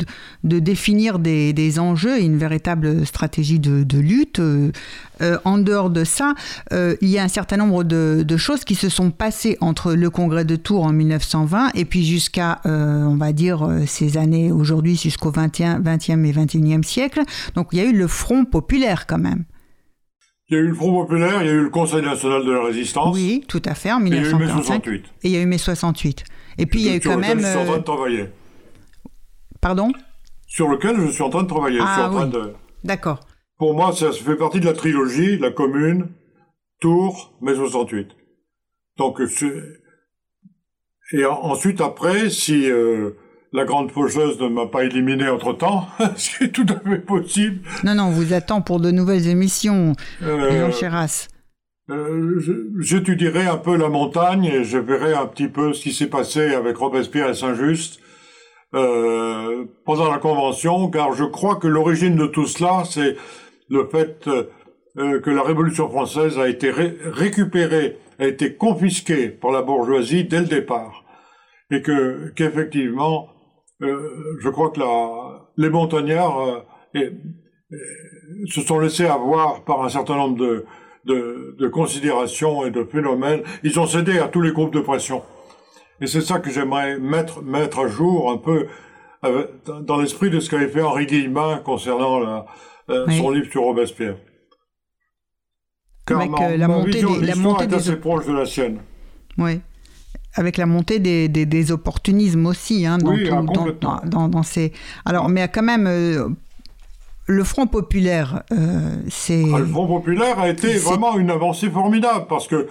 de 0.45 0.59
définir 0.59 1.19
des, 1.19 1.53
des, 1.53 1.79
enjeux 1.79 2.19
et 2.19 2.25
une 2.25 2.39
véritable 2.39 3.07
stratégie 3.07 3.59
de, 3.59 3.99
lutte. 3.99 4.41
Euh, 4.41 4.73
euh, 5.23 5.39
en 5.45 5.59
dehors 5.59 5.91
de 5.91 6.05
ça, 6.05 6.35
euh, 6.73 6.97
il 7.01 7.09
y 7.09 7.19
a 7.19 7.23
un 7.23 7.29
certain 7.29 7.57
nombre 7.57 7.85
de, 7.85 8.37
choses 8.37 8.65
qui 8.65 8.75
se 8.75 8.89
sont 8.89 9.11
passées 9.11 9.57
entre 9.61 9.95
le 9.95 10.11
congrès 10.11 10.45
de 10.45 10.57
Tours 10.57 10.85
en 10.85 10.93
1920 10.93 11.71
et 11.75 11.85
puis 11.85 12.05
jusqu'à, 12.05 12.61
on 12.65 13.17
va 13.17 13.33
dire, 13.33 13.67
ces 13.87 14.19
années 14.19 14.53
aujourd'hui, 14.53 14.97
jusqu'au 14.97 15.33
20e, 15.33 15.83
20e 15.83 16.25
et 16.25 16.33
21e 16.33 16.83
siècle. 16.83 17.23
Donc 17.55 17.69
il 17.73 17.79
y 17.79 17.81
a 17.81 17.85
eu 17.85 17.97
le 17.97 18.07
Front 18.07 18.45
populaire 18.45 19.07
quand 19.07 19.19
même. 19.19 19.45
Il 20.49 20.57
y 20.57 20.61
a 20.61 20.63
eu 20.63 20.69
le 20.69 20.75
Front 20.75 20.93
populaire, 20.93 21.43
il 21.43 21.47
y 21.47 21.51
a 21.51 21.55
eu 21.55 21.65
le 21.65 21.71
Conseil 21.71 22.03
national 22.03 22.45
de 22.45 22.53
la 22.53 22.65
résistance. 22.65 23.13
Oui, 23.15 23.45
tout 23.49 23.63
à 23.65 23.75
fait, 23.75 23.91
en 23.91 23.99
1945. 23.99 24.87
Et 24.87 24.91
il 24.91 24.93
y 24.93 24.93
a 24.93 24.93
eu 24.93 24.97
mai 24.97 24.99
68. 24.99 25.05
Et 25.25 25.29
il 25.29 25.31
y 25.33 25.37
a 25.37 25.41
eu 25.41 25.47
mai 25.47 25.59
68. 25.59 26.25
Et 26.59 26.67
puis 26.67 26.81
il 26.81 26.87
y 26.87 26.91
a 26.91 26.97
eu 26.97 27.01
quand 27.01 27.19
même. 27.19 27.41
Je 27.41 27.47
suis 27.47 27.57
en 27.57 27.65
train 27.65 27.79
de 27.79 27.83
travailler. 27.83 28.29
Pardon? 29.61 29.93
Sur 30.47 30.69
lequel 30.69 31.01
je 31.01 31.11
suis 31.11 31.23
en 31.23 31.31
train 31.31 31.43
de 31.43 31.49
travailler. 31.49 31.81
Ah, 31.83 32.11
oui. 32.13 32.31
de... 32.31 32.53
D'accord. 32.85 33.21
Pour 33.59 33.75
moi, 33.75 33.93
ça 33.93 34.13
fait 34.13 34.37
partie 34.37 34.61
de 34.61 34.67
la 34.67 34.73
trilogie, 34.73 35.39
la 35.39 35.51
commune, 35.51 36.09
Tours, 36.81 37.37
mai 37.41 37.55
68. 37.55 38.09
Donc, 38.99 39.21
et 41.13 41.25
ensuite, 41.25 41.81
après, 41.81 42.31
si 42.31 42.71
euh, 42.71 43.13
la 43.53 43.65
grande 43.65 43.91
faucheuse 43.91 44.41
ne 44.41 44.49
m'a 44.49 44.67
pas 44.67 44.85
éliminé 44.85 45.29
entre-temps, 45.29 45.87
ce 46.17 46.37
qui 46.37 46.45
est 46.45 46.49
tout 46.49 46.67
à 46.69 46.89
fait 46.89 46.99
possible. 46.99 47.61
Non, 47.85 47.95
non, 47.95 48.05
on 48.05 48.11
vous 48.11 48.33
attend 48.33 48.61
pour 48.61 48.81
de 48.81 48.91
nouvelles 48.91 49.29
émissions, 49.29 49.95
euh, 50.23 50.71
Chéras. 50.73 51.29
Euh, 51.89 52.41
j'étudierai 52.81 53.47
un 53.47 53.59
peu 53.59 53.77
la 53.77 53.89
montagne 53.89 54.45
et 54.45 54.65
je 54.65 54.79
verrai 54.79 55.15
un 55.15 55.27
petit 55.27 55.47
peu 55.47 55.73
ce 55.73 55.83
qui 55.83 55.93
s'est 55.93 56.09
passé 56.09 56.53
avec 56.55 56.77
Robespierre 56.77 57.29
et 57.29 57.35
Saint-Just 57.35 58.01
euh, 58.75 59.65
pendant 59.85 60.11
la 60.11 60.19
Convention, 60.19 60.91
car 60.91 61.13
je 61.13 61.23
crois 61.25 61.57
que 61.57 61.69
l'origine 61.69 62.17
de 62.17 62.27
tout 62.27 62.47
cela, 62.47 62.83
c'est 62.85 63.17
le 63.69 63.87
fait 63.87 64.29
euh, 64.29 65.21
que 65.21 65.31
la 65.31 65.43
Révolution 65.43 65.89
française 65.89 66.39
a 66.39 66.49
été 66.49 66.71
récupérée, 66.73 67.99
a 68.19 68.27
été 68.27 68.55
confisquée 68.55 69.29
par 69.29 69.53
la 69.53 69.63
bourgeoisie 69.63 70.25
dès 70.25 70.41
le 70.41 70.47
départ, 70.47 71.05
et 71.71 71.83
que 71.83 72.33
qu'effectivement, 72.35 73.29
euh, 73.83 74.39
je 74.41 74.49
crois 74.49 74.71
que 74.71 74.81
la, 74.81 75.49
les 75.57 75.71
montagnards 75.71 76.65
euh, 76.95 77.11
se 78.47 78.61
sont 78.61 78.79
laissés 78.79 79.07
avoir 79.07 79.65
par 79.65 79.83
un 79.83 79.89
certain 79.89 80.17
nombre 80.17 80.39
de 80.39 80.65
de, 81.07 81.57
de 81.59 81.69
considérations 81.69 82.67
et 82.67 82.71
de 82.71 82.85
phénomènes. 82.85 83.43
Ils 83.63 83.79
ont 83.79 83.87
cédé 83.87 84.19
à 84.19 84.29
tous 84.29 84.43
les 84.43 84.53
groupes 84.53 84.75
de 84.75 84.81
pression. 84.81 85.23
Et 86.01 86.07
c'est 86.07 86.21
ça 86.21 86.41
que 86.41 86.51
j'aimerais 86.51 86.99
mettre, 86.99 87.43
mettre 87.43 87.79
à 87.79 87.89
jour 87.89 88.31
un 88.31 88.37
peu 88.37 88.67
euh, 89.25 89.47
dans 89.83 89.99
l'esprit 89.99 90.31
de 90.31 90.41
ce 90.41 90.51
qu'avait 90.51 90.69
fait 90.69 90.83
Henri 90.83 91.07
Guillemin 91.07 91.59
concernant 91.59 92.19
la, 92.19 92.47
son 92.89 93.31
livre 93.31 93.51
sur 93.51 93.63
Robespierre. 93.63 94.17
Car 96.07 96.21
Avec 96.21 96.59
la 96.59 96.69
montée 96.69 96.91
vision, 96.91 97.19
des, 97.19 97.27
la 97.27 97.35
montée 97.35 97.65
est 97.65 97.69
des 97.69 97.75
assez 97.77 97.97
proche 97.97 98.27
de 98.27 98.33
la 98.33 98.47
sienne. 98.47 98.81
Oui. 99.39 99.61
Avec 100.37 100.57
la 100.59 100.67
montée 100.67 100.99
des, 100.99 101.29
des, 101.29 101.47
des 101.47 101.73
opportunismes 101.73 102.47
aussi, 102.47 102.87
hein, 102.87 102.99
dans, 102.99 103.11
Oui, 103.13 103.25
tout- 103.25 103.35
ah, 103.35 103.43
dans, 103.43 103.47
complètement. 103.47 104.01
dans, 104.05 104.29
dans 104.29 104.43
ces. 104.43 104.73
Alors, 105.05 105.29
mais 105.29 105.49
quand 105.49 105.63
même, 105.63 105.87
euh, 105.87 106.29
le 107.27 107.43
Front 107.45 107.67
populaire, 107.67 108.43
euh, 108.53 108.97
c'est. 109.09 109.43
Ah, 109.55 109.59
le 109.59 109.67
Front 109.67 109.87
populaire 109.87 110.39
a 110.39 110.49
été 110.49 110.75
vraiment 110.77 111.17
une 111.19 111.31
avancée 111.31 111.71
formidable 111.71 112.27
parce 112.29 112.47
que 112.49 112.69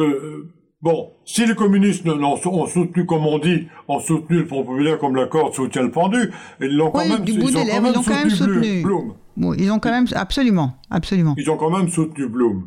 euh, 0.00 0.50
bon, 0.82 1.10
si 1.24 1.46
les 1.46 1.54
communistes 1.54 2.04
ont 2.06 2.66
soutenu, 2.66 3.06
comme 3.06 3.26
on 3.26 3.38
dit, 3.38 3.68
ont 3.88 4.00
soutenu 4.00 4.38
le 4.38 4.46
Front 4.46 4.64
populaire 4.64 4.98
comme 4.98 5.14
la 5.16 5.26
corde 5.26 5.54
soutient 5.54 5.82
le 5.82 5.90
pendu, 5.90 6.30
ils 6.60 6.76
l'ont 6.76 6.90
quand 6.90 7.06
même, 7.08 7.24
du 7.24 7.32
ils 7.32 7.38
bout 7.38 7.44
ont 7.44 7.48
des 7.48 7.54
quand 7.54 7.64
lèvres, 7.64 7.82
même 7.82 7.92
ils 7.92 7.96
l'ont 7.96 8.02
quand 8.02 8.14
même 8.14 8.30
soutenu. 8.30 8.82
Blum. 8.82 9.14
Bon, 9.36 9.54
ils 9.54 9.70
ont 9.70 9.78
quand 9.78 9.90
même. 9.92 10.06
Absolument, 10.16 10.74
absolument. 10.90 11.34
Ils 11.38 11.48
ont 11.48 11.56
quand 11.56 11.70
même 11.70 11.88
soutenu 11.88 12.26
Blum. 12.28 12.66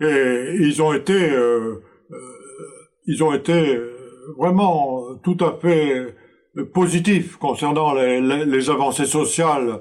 Et 0.00 0.56
ils 0.60 0.82
ont 0.82 0.92
été, 0.92 1.12
euh, 1.14 1.82
ils 3.06 3.22
ont 3.22 3.32
été 3.32 3.76
euh, 3.76 4.34
vraiment 4.38 5.00
tout 5.22 5.36
à 5.40 5.58
fait 5.60 6.14
euh, 6.56 6.64
positifs 6.72 7.36
concernant 7.36 7.94
les, 7.94 8.20
les, 8.20 8.44
les 8.44 8.70
avancées 8.70 9.06
sociales 9.06 9.80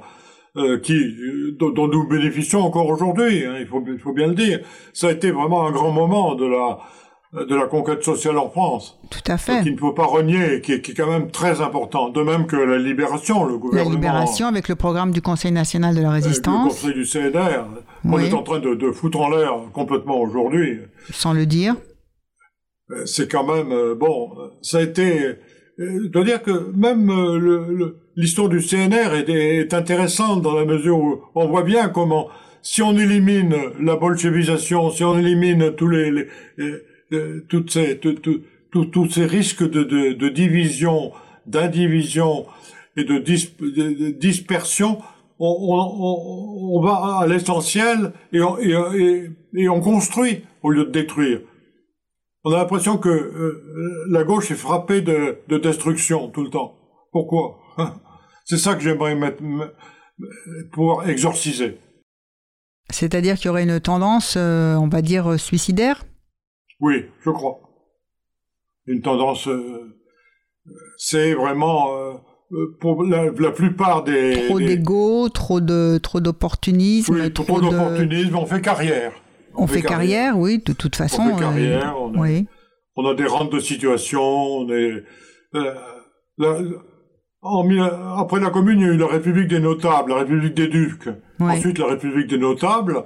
euh, 0.58 0.80
qui, 0.80 0.94
euh, 0.94 1.56
dont, 1.60 1.88
nous 1.88 2.08
bénéficions 2.08 2.62
encore 2.62 2.88
aujourd'hui. 2.88 3.46
hein, 3.46 3.56
il, 3.60 3.68
faut, 3.68 3.84
il 3.88 4.00
faut 4.00 4.14
bien 4.14 4.28
le 4.28 4.36
dire. 4.36 4.60
Ça 4.94 5.08
a 5.08 5.12
été 5.12 5.32
vraiment 5.32 5.68
un 5.68 5.72
grand 5.72 5.92
moment 5.92 6.36
de 6.36 6.46
la 6.46 6.80
de 7.34 7.56
la 7.56 7.66
conquête 7.66 8.04
sociale 8.04 8.38
en 8.38 8.50
France, 8.50 9.00
Tout 9.10 9.32
à 9.32 9.38
fait. 9.38 9.64
qu'il 9.64 9.76
ne 9.76 9.78
faut 9.80 9.94
pas 9.94 10.04
renier, 10.04 10.60
qui 10.60 10.82
qui 10.82 10.92
est 10.92 10.94
quand 10.94 11.08
même 11.10 11.32
très 11.32 11.62
important. 11.62 12.10
De 12.10 12.22
même 12.24 12.46
que 12.46 12.58
la 12.58 12.78
libération, 12.78 13.46
le 13.46 13.54
La 13.54 13.58
gouvernement. 13.58 13.96
libération 13.96 14.48
avec 14.48 14.68
le 14.68 14.76
programme 14.76 15.12
du 15.12 15.22
Conseil 15.22 15.54
national 15.54 15.96
de 15.96 16.02
la 16.02 16.10
avec 16.12 16.24
le 16.24 16.28
résistance, 16.28 16.74
conseil 16.82 16.94
du 16.94 17.06
CNR, 17.06 17.68
on 18.04 18.20
est 18.20 18.34
en 18.34 18.44
train 18.44 18.60
de, 18.60 18.76
de 18.76 18.92
foutre 18.92 19.22
en 19.22 19.30
l'air 19.30 19.54
complètement 19.72 20.20
aujourd'hui. 20.20 20.80
sans 21.14 21.32
le 21.32 21.46
dire. 21.46 21.76
Euh, 22.92 23.06
c'est 23.06 23.30
quand 23.32 23.46
même 23.46 23.72
euh, 23.72 23.96
bon. 23.96 24.30
Ça 24.62 24.80
a 24.80 24.82
été. 24.82 25.24
euh, 25.26 25.34
Je 25.80 26.08
dois 26.08 26.24
dire 26.24 26.42
que 26.44 26.72
même 26.76 27.10
euh, 27.10 27.96
l'histoire 28.16 28.50
du 28.50 28.60
CNR 28.62 29.14
est, 29.16 29.30
est 29.30 29.74
intéressante 29.74 30.42
dans 30.42 30.54
la 30.56 30.66
mesure 30.66 30.98
où 31.00 31.22
on 31.36 31.48
voit 31.48 31.64
bien 31.64 31.90
comment, 31.90 32.28
si 32.62 32.82
on 32.82 32.96
élimine 32.98 33.56
la 33.80 33.96
bolchevisation, 33.96 34.92
si 34.92 35.04
on 35.04 35.18
élimine 35.18 35.72
tous 35.76 35.88
les, 35.88 36.12
les- 36.12 36.28
euh, 36.60 36.84
euh, 37.14 37.46
toutes 37.50 37.72
ces, 37.72 37.98
tout- 37.98 38.20
tous 38.86 39.10
ces 39.10 39.26
risques 39.26 39.68
de, 39.70 39.84
de, 39.84 40.14
de 40.14 40.30
division, 40.30 41.12
d'indivision 41.46 42.46
et 42.98 43.04
de, 43.04 43.18
dis- 43.18 43.54
de- 43.60 43.94
de 44.06 44.10
dispersion, 44.12 45.00
on, 45.40 45.48
on- 45.50 46.76
on- 46.78 46.82
va 46.82 47.20
à 47.22 47.28
l'essentiel 47.28 48.12
et- 48.34 48.40
et 49.56 49.70
on 49.70 49.82
construit 49.82 50.44
au 50.64 50.70
lieu 50.70 50.86
de 50.86 50.92
détruire. 50.92 51.40
On 52.44 52.52
a 52.54 52.58
l'impression 52.58 52.98
que 52.98 53.10
euh, 53.10 54.06
la 54.10 54.24
gauche 54.24 54.50
est 54.52 54.56
frappée 54.56 55.02
de, 55.02 55.38
de 55.48 55.58
destruction 55.58 56.30
tout 56.30 56.44
le 56.44 56.50
temps. 56.50 56.76
Pourquoi? 57.12 57.60
C'est 58.46 58.58
ça 58.58 58.74
que 58.76 58.82
j'aimerais 58.82 59.16
mettre, 59.16 59.42
me- 59.44 59.74
pouvoir 60.72 61.08
exorciser. 61.10 61.78
C'est-à-dire 62.90 63.36
qu'il 63.38 63.46
y 63.46 63.50
aurait 63.50 63.64
une 63.64 63.80
tendance, 63.80 64.36
euh, 64.38 64.76
on 64.76 64.88
va 64.88 65.02
dire, 65.02 65.32
euh, 65.32 65.38
suicidaire? 65.38 66.04
Oui, 66.80 67.06
je 67.24 67.30
crois. 67.30 67.60
Une 68.88 69.02
tendance, 69.02 69.48
euh, 69.48 69.96
c'est 70.98 71.34
vraiment 71.36 71.96
euh, 71.96 72.14
euh, 72.54 72.78
pour 72.82 73.04
la, 73.04 73.26
la 73.32 73.52
plupart 73.52 74.04
des 74.04 74.48
Trop 74.48 74.60
des- 74.60 74.66
d'ego, 74.78 75.30
trop 75.30 75.62
de 75.62 76.00
trop 76.02 76.20
d'opportunisme, 76.20 77.14
oui, 77.14 77.32
trop, 77.32 77.44
trop 77.46 77.62
de... 77.62 77.70
d'opportunisme. 77.70 78.36
On 78.36 78.46
fait 78.48 78.62
carrière. 78.62 79.14
On, 79.56 79.68
fait 79.68 79.82
carrière, 79.82 80.38
oui, 80.38 80.62
de 80.66 80.74
toute 80.74 80.96
façon. 80.96 81.22
On 81.22 81.36
fait 81.36 81.42
carrière. 81.44 81.96
euh, 81.96 82.00
on, 82.00 82.14
est- 82.14 82.20
oui. 82.20 82.48
on 82.96 83.06
a 83.08 83.14
des 83.14 83.26
rentes 83.26 83.52
de 83.52 83.60
situation. 83.60 84.22
On 84.22 84.70
est, 84.70 85.04
euh, 85.56 85.74
la- 86.38 86.58
après 88.18 88.40
la 88.40 88.50
Commune, 88.52 88.80
il 88.80 88.86
y 88.86 88.90
a 88.90 88.94
eu 88.94 88.98
la 88.98 89.08
République 89.08 89.48
des 89.48 89.60
notables, 89.60 90.12
la 90.12 90.20
République 90.20 90.54
des 90.54 90.68
ducs, 90.68 91.10
ensuite 91.40 91.80
la 91.80 91.88
République 91.88 92.28
des 92.28 92.38
notables, 92.38 93.04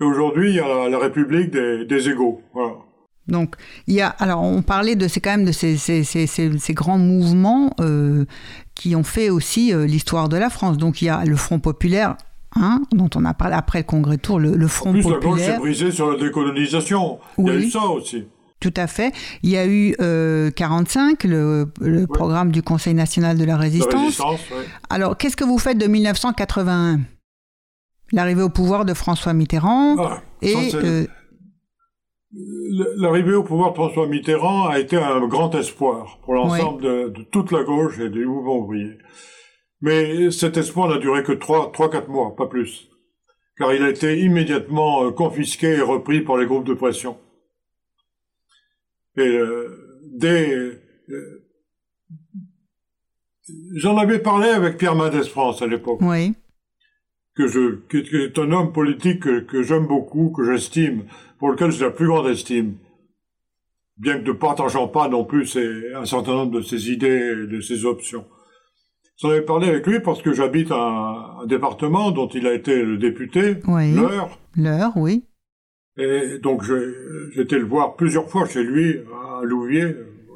et 0.00 0.04
aujourd'hui 0.04 0.50
il 0.50 0.56
y 0.56 0.60
a 0.60 0.88
la, 0.88 0.98
République 0.98 1.50
des, 1.50 2.08
égaux. 2.08 2.42
Donc, 3.28 3.56
il 3.86 3.94
y 3.94 4.00
a, 4.00 4.08
alors 4.08 4.42
on 4.42 4.62
parlait 4.62 4.94
de, 4.96 5.08
c'est 5.08 5.20
quand 5.20 5.30
même 5.30 5.44
de 5.44 5.52
ces, 5.52 5.76
ces, 5.76 6.02
ces, 6.04 6.26
ces 6.26 6.74
grands 6.74 6.98
mouvements 6.98 7.74
euh, 7.80 8.24
qui 8.74 8.94
ont 8.96 9.04
fait 9.04 9.30
aussi 9.30 9.72
euh, 9.72 9.86
l'histoire 9.86 10.28
de 10.28 10.36
la 10.36 10.50
France. 10.50 10.76
Donc, 10.78 11.02
il 11.02 11.06
y 11.06 11.08
a 11.08 11.24
le 11.24 11.36
Front 11.36 11.58
populaire, 11.58 12.16
hein, 12.60 12.82
dont 12.92 13.10
on 13.14 13.24
a 13.24 13.34
parlé 13.34 13.54
après 13.54 13.80
le 13.80 13.84
Congrès 13.84 14.18
Tour, 14.18 14.38
le, 14.38 14.68
Front 14.68 14.92
populaire. 14.92 15.16
En 15.16 15.20
plus, 15.20 15.26
la 15.26 15.30
gauche 15.30 15.40
s'est 15.40 15.58
brisée 15.58 15.90
sur 15.90 16.10
la 16.10 16.18
décolonisation. 16.18 17.18
Il 17.38 17.46
y 17.46 17.50
a 17.50 17.54
eu 17.54 17.70
ça 17.70 17.86
aussi. 17.86 18.26
Tout 18.60 18.74
à 18.76 18.88
fait. 18.88 19.12
Il 19.42 19.50
y 19.50 19.56
a 19.56 19.66
eu 19.66 19.94
euh, 20.00 20.50
45, 20.50 21.22
le, 21.24 21.66
le 21.80 22.06
programme 22.06 22.50
du 22.50 22.62
Conseil 22.62 22.94
national 22.94 23.38
de 23.38 23.44
la 23.44 23.56
résistance. 23.56 24.20
Alors, 24.90 25.16
qu'est-ce 25.16 25.36
que 25.36 25.44
vous 25.44 25.58
faites 25.58 25.78
de 25.78 25.86
1981 25.86 27.00
L'arrivée 28.12 28.42
au 28.42 28.48
pouvoir 28.48 28.84
de 28.84 28.94
François 28.94 29.34
Mitterrand 29.34 29.96
ah, 29.98 30.22
et 30.40 30.74
euh, 30.74 31.06
l'arrivée 32.96 33.34
au 33.34 33.44
pouvoir 33.44 33.72
de 33.72 33.76
François 33.76 34.06
Mitterrand 34.06 34.66
a 34.66 34.78
été 34.78 34.96
un 34.96 35.26
grand 35.26 35.54
espoir 35.54 36.18
pour 36.22 36.34
l'ensemble 36.34 36.82
de, 36.82 37.08
de, 37.10 37.22
toute 37.24 37.52
la 37.52 37.64
gauche 37.64 37.98
et 37.98 38.08
des 38.08 38.24
mouvements 38.24 38.58
ouvriers. 38.60 38.96
Mais 39.80 40.30
cet 40.30 40.56
espoir 40.56 40.88
n'a 40.88 40.98
duré 40.98 41.22
que 41.22 41.32
trois, 41.32 41.70
trois, 41.72 41.90
quatre 41.90 42.08
mois, 42.08 42.34
pas 42.34 42.46
plus, 42.46 42.88
car 43.56 43.72
il 43.72 43.82
a 43.82 43.90
été 43.90 44.18
immédiatement 44.18 45.04
euh, 45.04 45.10
confisqué 45.12 45.68
et 45.68 45.80
repris 45.80 46.20
par 46.20 46.36
les 46.36 46.46
groupes 46.46 46.66
de 46.66 46.74
pression. 46.74 47.18
Et 49.16 49.26
euh, 49.26 50.00
dès... 50.04 50.52
Euh, 51.10 51.44
j'en 53.74 53.96
avais 53.96 54.18
parlé 54.18 54.48
avec 54.48 54.78
Pierre 54.78 54.96
Mendès 54.96 55.28
France 55.28 55.62
à 55.62 55.66
l'époque. 55.66 56.00
Oui. 56.02 56.34
Que 57.36 57.46
je, 57.46 57.76
qui, 57.88 57.98
est 58.16 58.36
un 58.38 58.50
homme 58.50 58.72
politique 58.72 59.20
que, 59.46 59.62
j'aime 59.62 59.86
beaucoup, 59.86 60.30
que 60.30 60.44
j'estime, 60.44 61.04
pour 61.38 61.50
lequel 61.50 61.70
j'ai 61.70 61.84
la 61.84 61.92
plus 61.92 62.08
grande 62.08 62.26
estime. 62.26 62.76
Bien 63.96 64.18
que 64.18 64.26
ne 64.26 64.32
partageant 64.32 64.88
pas 64.88 65.08
non 65.08 65.24
plus 65.24 65.56
un 65.94 66.04
certain 66.04 66.32
nombre 66.32 66.52
de 66.52 66.62
ses 66.62 66.90
idées 66.90 67.32
et 67.32 67.46
de 67.46 67.60
ses 67.60 67.84
options. 67.84 68.26
J'en 69.20 69.30
avais 69.30 69.42
parlé 69.42 69.68
avec 69.68 69.86
lui 69.86 70.00
parce 70.00 70.22
que 70.22 70.32
j'habite 70.32 70.70
un, 70.70 71.40
un, 71.42 71.46
département 71.46 72.12
dont 72.12 72.28
il 72.28 72.46
a 72.46 72.54
été 72.54 72.82
le 72.82 72.98
député, 72.98 73.56
oui. 73.66 73.92
l'heure. 73.94 74.38
L'heure, 74.56 74.92
oui. 74.96 75.24
Et 75.98 76.38
donc 76.38 76.62
j'étais 77.34 77.58
le 77.58 77.64
voir 77.64 77.96
plusieurs 77.96 78.30
fois 78.30 78.46
chez 78.46 78.62
lui, 78.62 79.00
à 79.12 79.42
Louviers. 79.42 79.94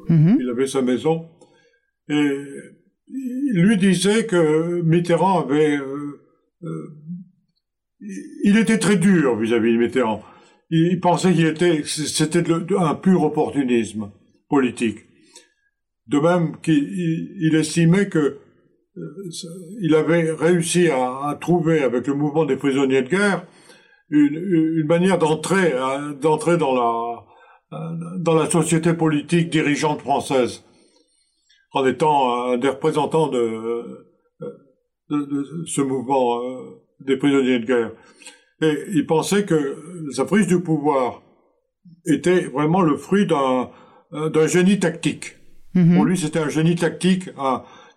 Mhm. 0.09 0.37
Il 0.39 0.49
avait 0.49 0.67
sa 0.67 0.81
maison. 0.81 1.29
Et 2.09 2.29
il 3.07 3.61
lui 3.61 3.77
disait 3.77 4.25
que 4.25 4.81
Mitterrand 4.81 5.43
avait... 5.43 5.77
Euh, 5.77 6.19
euh, 6.63 6.97
il 8.43 8.57
était 8.57 8.79
très 8.79 8.97
dur 8.97 9.37
vis-à-vis 9.37 9.73
de 9.73 9.77
Mitterrand. 9.77 10.21
Il, 10.69 10.99
pensait 10.99 11.31
qu'il 11.31 11.45
était... 11.45 11.83
C'était 11.85 12.43
un 12.77 12.95
pur 12.95 13.23
opportunisme 13.23 14.11
politique. 14.49 14.99
De 16.07 16.19
même 16.19 16.57
qu'il 16.61 17.55
estimait 17.55 18.09
que 18.09 18.39
il 19.81 19.95
avait 19.95 20.31
réussi 20.31 20.89
à, 20.89 21.29
à, 21.29 21.37
trouver 21.39 21.83
avec 21.83 22.07
le 22.07 22.13
mouvement 22.13 22.45
des 22.45 22.57
prisonniers 22.57 23.01
de 23.01 23.09
guerre 23.09 23.45
une, 24.09 24.35
une 24.79 24.85
manière 24.85 25.17
d'entrer 25.17 25.73
hein, 25.73 26.15
d'entrer 26.21 26.57
dans 26.57 26.75
la 26.75 27.23
dans 28.19 28.35
la 28.35 28.49
société 28.49 28.93
politique 28.93 29.49
dirigeante 29.49 30.01
française 30.01 30.63
en 31.73 31.85
étant 31.85 32.51
un 32.51 32.57
des 32.57 32.69
représentants 32.69 33.27
de, 33.27 34.05
de, 35.09 35.65
ce 35.65 35.81
mouvement 35.81 36.37
euh, 36.37 36.81
des 36.99 37.17
prisonniers 37.17 37.59
de 37.59 37.65
guerre. 37.65 37.91
Et 38.61 38.77
il 38.93 39.05
pensait 39.05 39.45
que 39.45 39.77
sa 40.11 40.25
prise 40.25 40.47
du 40.47 40.61
pouvoir 40.61 41.21
était 42.05 42.41
vraiment 42.41 42.81
le 42.81 42.95
fruit 42.95 43.25
d'un 43.25 44.47
génie 44.47 44.79
tactique. 44.79 45.35
Mm-hmm. 45.75 45.95
Pour 45.95 46.05
lui, 46.05 46.17
c'était 46.17 46.39
un 46.39 46.49
génie 46.49 46.75
tactique, 46.75 47.29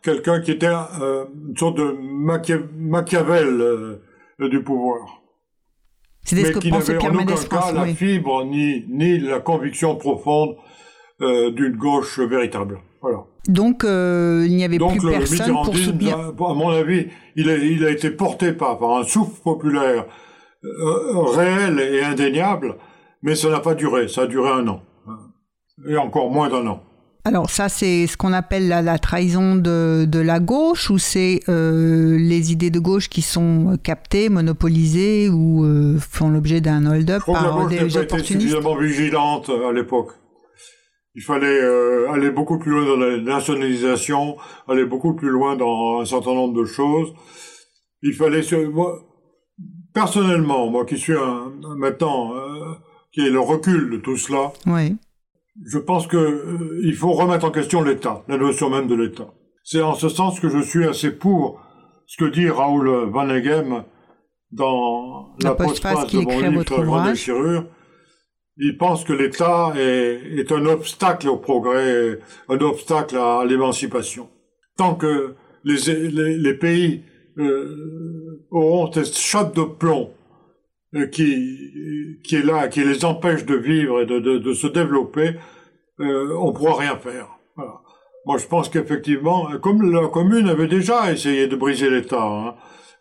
quelqu'un 0.06 0.40
qui 0.40 0.52
était 0.52 0.68
euh, 0.68 1.24
une 1.48 1.56
sorte 1.56 1.78
de 1.78 1.96
Machiavel 2.78 3.60
euh, 3.60 3.98
du 4.38 4.62
pouvoir 4.62 5.22
mais 6.32 6.52
qui 6.54 6.70
n'avait 6.72 6.96
en 6.96 7.14
aucun 7.14 7.34
cas 7.48 7.72
la 7.72 7.86
fibre 7.86 8.44
ni, 8.44 8.84
ni 8.88 9.18
la 9.18 9.40
conviction 9.40 9.96
profonde 9.96 10.56
euh, 11.20 11.50
d'une 11.52 11.76
gauche 11.76 12.18
véritable. 12.18 12.80
Voilà. 13.00 13.24
Donc 13.46 13.84
il 13.84 14.56
n'y 14.56 14.64
avait 14.64 14.78
plus 14.78 15.08
personne 15.08 15.52
pour 15.52 15.76
soutenir. 15.76 16.18
À 16.18 16.54
mon 16.54 16.70
avis, 16.70 17.06
il 17.36 17.48
a, 17.48 17.56
il 17.56 17.84
a 17.84 17.90
été 17.90 18.10
porté 18.10 18.52
par, 18.52 18.78
par 18.78 18.96
un 18.96 19.04
souffle 19.04 19.40
populaire 19.42 20.06
réel 21.36 21.78
et 21.78 22.02
indéniable, 22.02 22.76
mais 23.22 23.36
ça 23.36 23.48
n'a 23.48 23.60
pas 23.60 23.74
duré. 23.74 24.08
Ça 24.08 24.22
a 24.22 24.26
duré 24.26 24.50
un 24.50 24.66
an, 24.66 24.82
et 25.88 25.96
encore 25.96 26.28
moins 26.30 26.48
d'un 26.48 26.66
an. 26.66 26.85
Alors 27.26 27.50
ça, 27.50 27.68
c'est 27.68 28.06
ce 28.06 28.16
qu'on 28.16 28.32
appelle 28.32 28.68
la, 28.68 28.98
trahison 29.00 29.56
de, 29.56 30.18
la 30.20 30.38
gauche 30.38 30.90
ou 30.90 30.98
c'est 30.98 31.40
euh, 31.48 32.16
les 32.16 32.52
idées 32.52 32.70
de 32.70 32.78
gauche 32.78 33.08
qui 33.08 33.20
sont 33.20 33.76
captées, 33.82 34.28
monopolisées 34.28 35.28
ou 35.28 35.64
euh, 35.64 35.98
font 35.98 36.30
l'objet 36.30 36.60
d'un 36.60 36.86
hold-up 36.86 37.24
par 37.26 37.42
la 37.42 37.64
gauche 37.64 37.92
des 37.94 38.06
pas 38.06 38.18
été 38.18 38.22
suffisamment 38.22 38.76
vigilante 38.76 39.50
à 39.50 39.72
l'époque. 39.72 40.12
Il 41.16 41.22
fallait 41.22 41.60
euh, 41.60 42.12
aller 42.12 42.30
beaucoup 42.30 42.60
plus 42.60 42.70
loin 42.70 42.86
dans 42.86 42.96
la 42.96 43.18
nationalisation, 43.18 44.36
aller 44.68 44.84
beaucoup 44.84 45.16
plus 45.16 45.30
loin 45.30 45.56
dans 45.56 46.02
un 46.02 46.04
certain 46.04 46.32
nombre 46.32 46.54
de 46.54 46.64
choses. 46.64 47.12
Il 48.02 48.14
fallait... 48.14 48.42
Moi, 48.72 49.00
personnellement, 49.92 50.70
moi 50.70 50.86
qui 50.86 50.96
suis 50.96 51.14
un, 51.14 51.50
maintenant... 51.76 52.34
qui 53.10 53.26
est 53.26 53.30
le 53.30 53.40
recul 53.40 53.90
de 53.90 53.96
tout 53.96 54.16
cela, 54.16 54.52
oui 54.66 54.96
je 55.64 55.78
pense 55.78 56.06
que 56.06 56.16
euh, 56.16 56.80
il 56.82 56.94
faut 56.94 57.12
remettre 57.12 57.46
en 57.46 57.50
question 57.50 57.82
l'État, 57.82 58.22
la 58.28 58.36
notion 58.36 58.70
même 58.70 58.88
de 58.88 58.94
l'État. 58.94 59.32
C'est 59.64 59.82
en 59.82 59.94
ce 59.94 60.08
sens 60.08 60.38
que 60.40 60.48
je 60.48 60.60
suis 60.60 60.84
assez 60.84 61.10
pour 61.10 61.60
ce 62.06 62.16
que 62.16 62.30
dit 62.30 62.48
Raoul 62.48 63.10
Van 63.10 63.28
Eghem 63.28 63.84
dans 64.52 65.34
la, 65.42 65.54
postface 65.54 66.06
de 66.12 66.20
mon 66.20 66.40
livre 66.40 66.82
Grande 66.82 67.08
déchirure. 67.08 67.66
Il 68.58 68.78
pense 68.78 69.04
que 69.04 69.12
l'État 69.12 69.74
est, 69.76 70.38
est, 70.38 70.52
un 70.52 70.64
obstacle 70.66 71.28
au 71.28 71.36
progrès, 71.36 72.18
un 72.48 72.58
obstacle 72.58 73.16
à 73.16 73.44
l'émancipation. 73.44 74.28
Tant 74.76 74.94
que 74.94 75.34
les, 75.64 75.92
les, 76.08 76.38
les 76.38 76.54
pays 76.54 77.02
euh, 77.38 78.46
auront 78.50 78.90
cette 78.92 79.16
chape 79.16 79.54
de 79.54 79.62
plomb 79.62 80.10
qui, 81.04 82.18
qui 82.24 82.36
est 82.36 82.44
là, 82.44 82.68
qui 82.68 82.82
les 82.82 83.04
empêche 83.04 83.44
de 83.44 83.56
vivre 83.56 84.00
et 84.00 84.06
de, 84.06 84.52
se 84.52 84.66
développer, 84.66 85.36
euh, 86.00 86.36
on 86.38 86.52
pourra 86.52 86.80
rien 86.80 86.96
faire. 86.96 87.28
Moi, 88.26 88.38
je 88.38 88.46
pense 88.46 88.68
qu'effectivement, 88.68 89.48
comme 89.62 89.90
la 89.90 90.08
commune 90.08 90.48
avait 90.48 90.66
déjà 90.66 91.12
essayé 91.12 91.46
de 91.46 91.56
briser 91.56 91.88
l'État, 91.90 92.22
hein, 92.22 92.54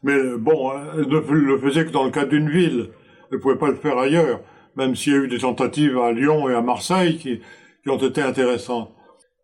mais 0.04 0.38
bon, 0.38 0.72
elle 0.94 1.08
ne 1.08 1.20
le 1.20 1.58
faisait 1.58 1.84
que 1.84 1.90
dans 1.90 2.04
le 2.04 2.12
cadre 2.12 2.30
d'une 2.30 2.50
ville. 2.50 2.92
Elle 3.32 3.38
ne 3.38 3.42
pouvait 3.42 3.58
pas 3.58 3.70
le 3.70 3.76
faire 3.76 3.98
ailleurs, 3.98 4.40
même 4.76 4.96
s'il 4.96 5.14
y 5.14 5.16
a 5.16 5.20
eu 5.20 5.28
des 5.28 5.40
tentatives 5.40 5.98
à 5.98 6.12
Lyon 6.12 6.48
et 6.48 6.54
à 6.54 6.62
Marseille 6.62 7.18
qui, 7.18 7.42
ont 7.90 7.98
été 7.98 8.22
intéressantes. 8.22 8.92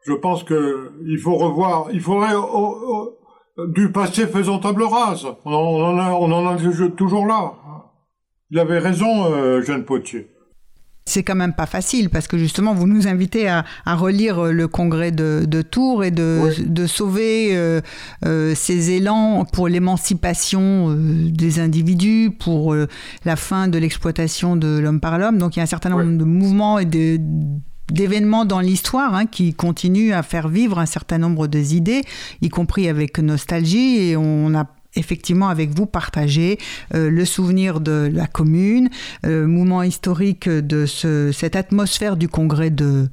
Je 0.05 0.13
pense 0.13 0.43
que 0.43 0.91
il 1.07 1.17
faut 1.17 1.35
revoir, 1.35 1.87
il 1.91 1.99
faudrait 1.99 2.35
oh, 2.35 2.75
oh, 3.57 3.65
du 3.67 3.91
passé 3.91 4.27
faisant 4.27 4.59
table 4.59 4.83
rase. 4.83 5.27
On 5.45 5.51
en, 5.51 5.97
a, 5.97 6.11
on 6.11 6.31
en 6.31 6.47
a 6.47 6.57
toujours 6.95 7.25
là. 7.25 7.53
Il 8.51 8.59
avait 8.59 8.79
raison, 8.79 9.33
euh, 9.33 9.61
Jeanne 9.61 9.85
Potier. 9.85 10.27
C'est 11.05 11.23
quand 11.23 11.35
même 11.35 11.53
pas 11.53 11.65
facile 11.65 12.09
parce 12.09 12.27
que 12.27 12.37
justement 12.37 12.73
vous 12.73 12.85
nous 12.85 13.07
invitez 13.07 13.47
à, 13.47 13.63
relire 13.87 14.39
euh, 14.39 14.51
le 14.51 14.67
congrès 14.67 15.11
de, 15.11 15.61
Tours 15.61 16.03
et 16.03 16.11
de, 16.11 16.85
sauver 16.85 17.55
euh, 17.55 18.53
ces 18.53 18.91
élans 18.91 19.45
pour 19.45 19.69
l'émancipation 19.69 20.93
des 20.93 21.59
individus, 21.59 22.31
pour 22.37 22.75
la 23.25 23.35
fin 23.37 23.69
de 23.69 23.79
l'exploitation 23.79 24.57
de 24.57 24.79
l'homme 24.79 24.99
par 24.99 25.17
l'homme. 25.17 25.37
Donc 25.37 25.55
il 25.55 25.59
y 25.59 25.61
a 25.61 25.63
un 25.63 25.67
certain 25.67 25.89
nombre 25.89 26.17
de 26.17 26.23
mouvements 26.25 26.77
et 26.77 26.85
d'événements 26.85 28.45
dans 28.45 28.59
l'histoire 28.59 29.15
hein, 29.15 29.25
qui 29.25 29.53
continuent 29.53 30.13
à 30.13 30.23
faire 30.23 30.49
vivre 30.49 30.77
un 30.77 30.85
certain 30.85 31.17
nombre 31.17 31.47
d'idées, 31.47 32.01
y 32.41 32.49
compris 32.49 32.89
avec 32.89 33.17
nostalgie. 33.17 34.09
Et 34.09 34.17
on 34.17 34.53
a 34.55 34.67
effectivement 34.95 35.49
avec 35.49 35.71
vous 35.71 35.85
partager 35.85 36.57
euh, 36.93 37.09
le 37.09 37.25
souvenir 37.25 37.79
de 37.79 38.09
la 38.11 38.27
commune, 38.27 38.89
euh, 39.25 39.47
moment 39.47 39.83
historique 39.83 40.49
de 40.49 40.85
ce, 40.85 41.31
cette 41.31 41.55
atmosphère 41.55 42.17
du 42.17 42.27
congrès 42.27 42.69
de, 42.69 43.07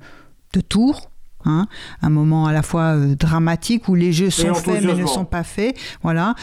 de 0.54 0.60
Tours. 0.60 1.10
Hein, 1.44 1.68
un 2.02 2.10
moment 2.10 2.46
à 2.46 2.52
la 2.52 2.62
fois 2.62 2.96
euh, 2.96 3.14
dramatique 3.14 3.88
où 3.88 3.94
les 3.94 4.12
jeux 4.12 4.28
sont 4.28 4.54
faits 4.54 4.84
mais 4.84 4.94
ne 4.94 5.06
sont 5.06 5.24
pas 5.24 5.44
faits. 5.44 5.78
Voilà. 6.02 6.34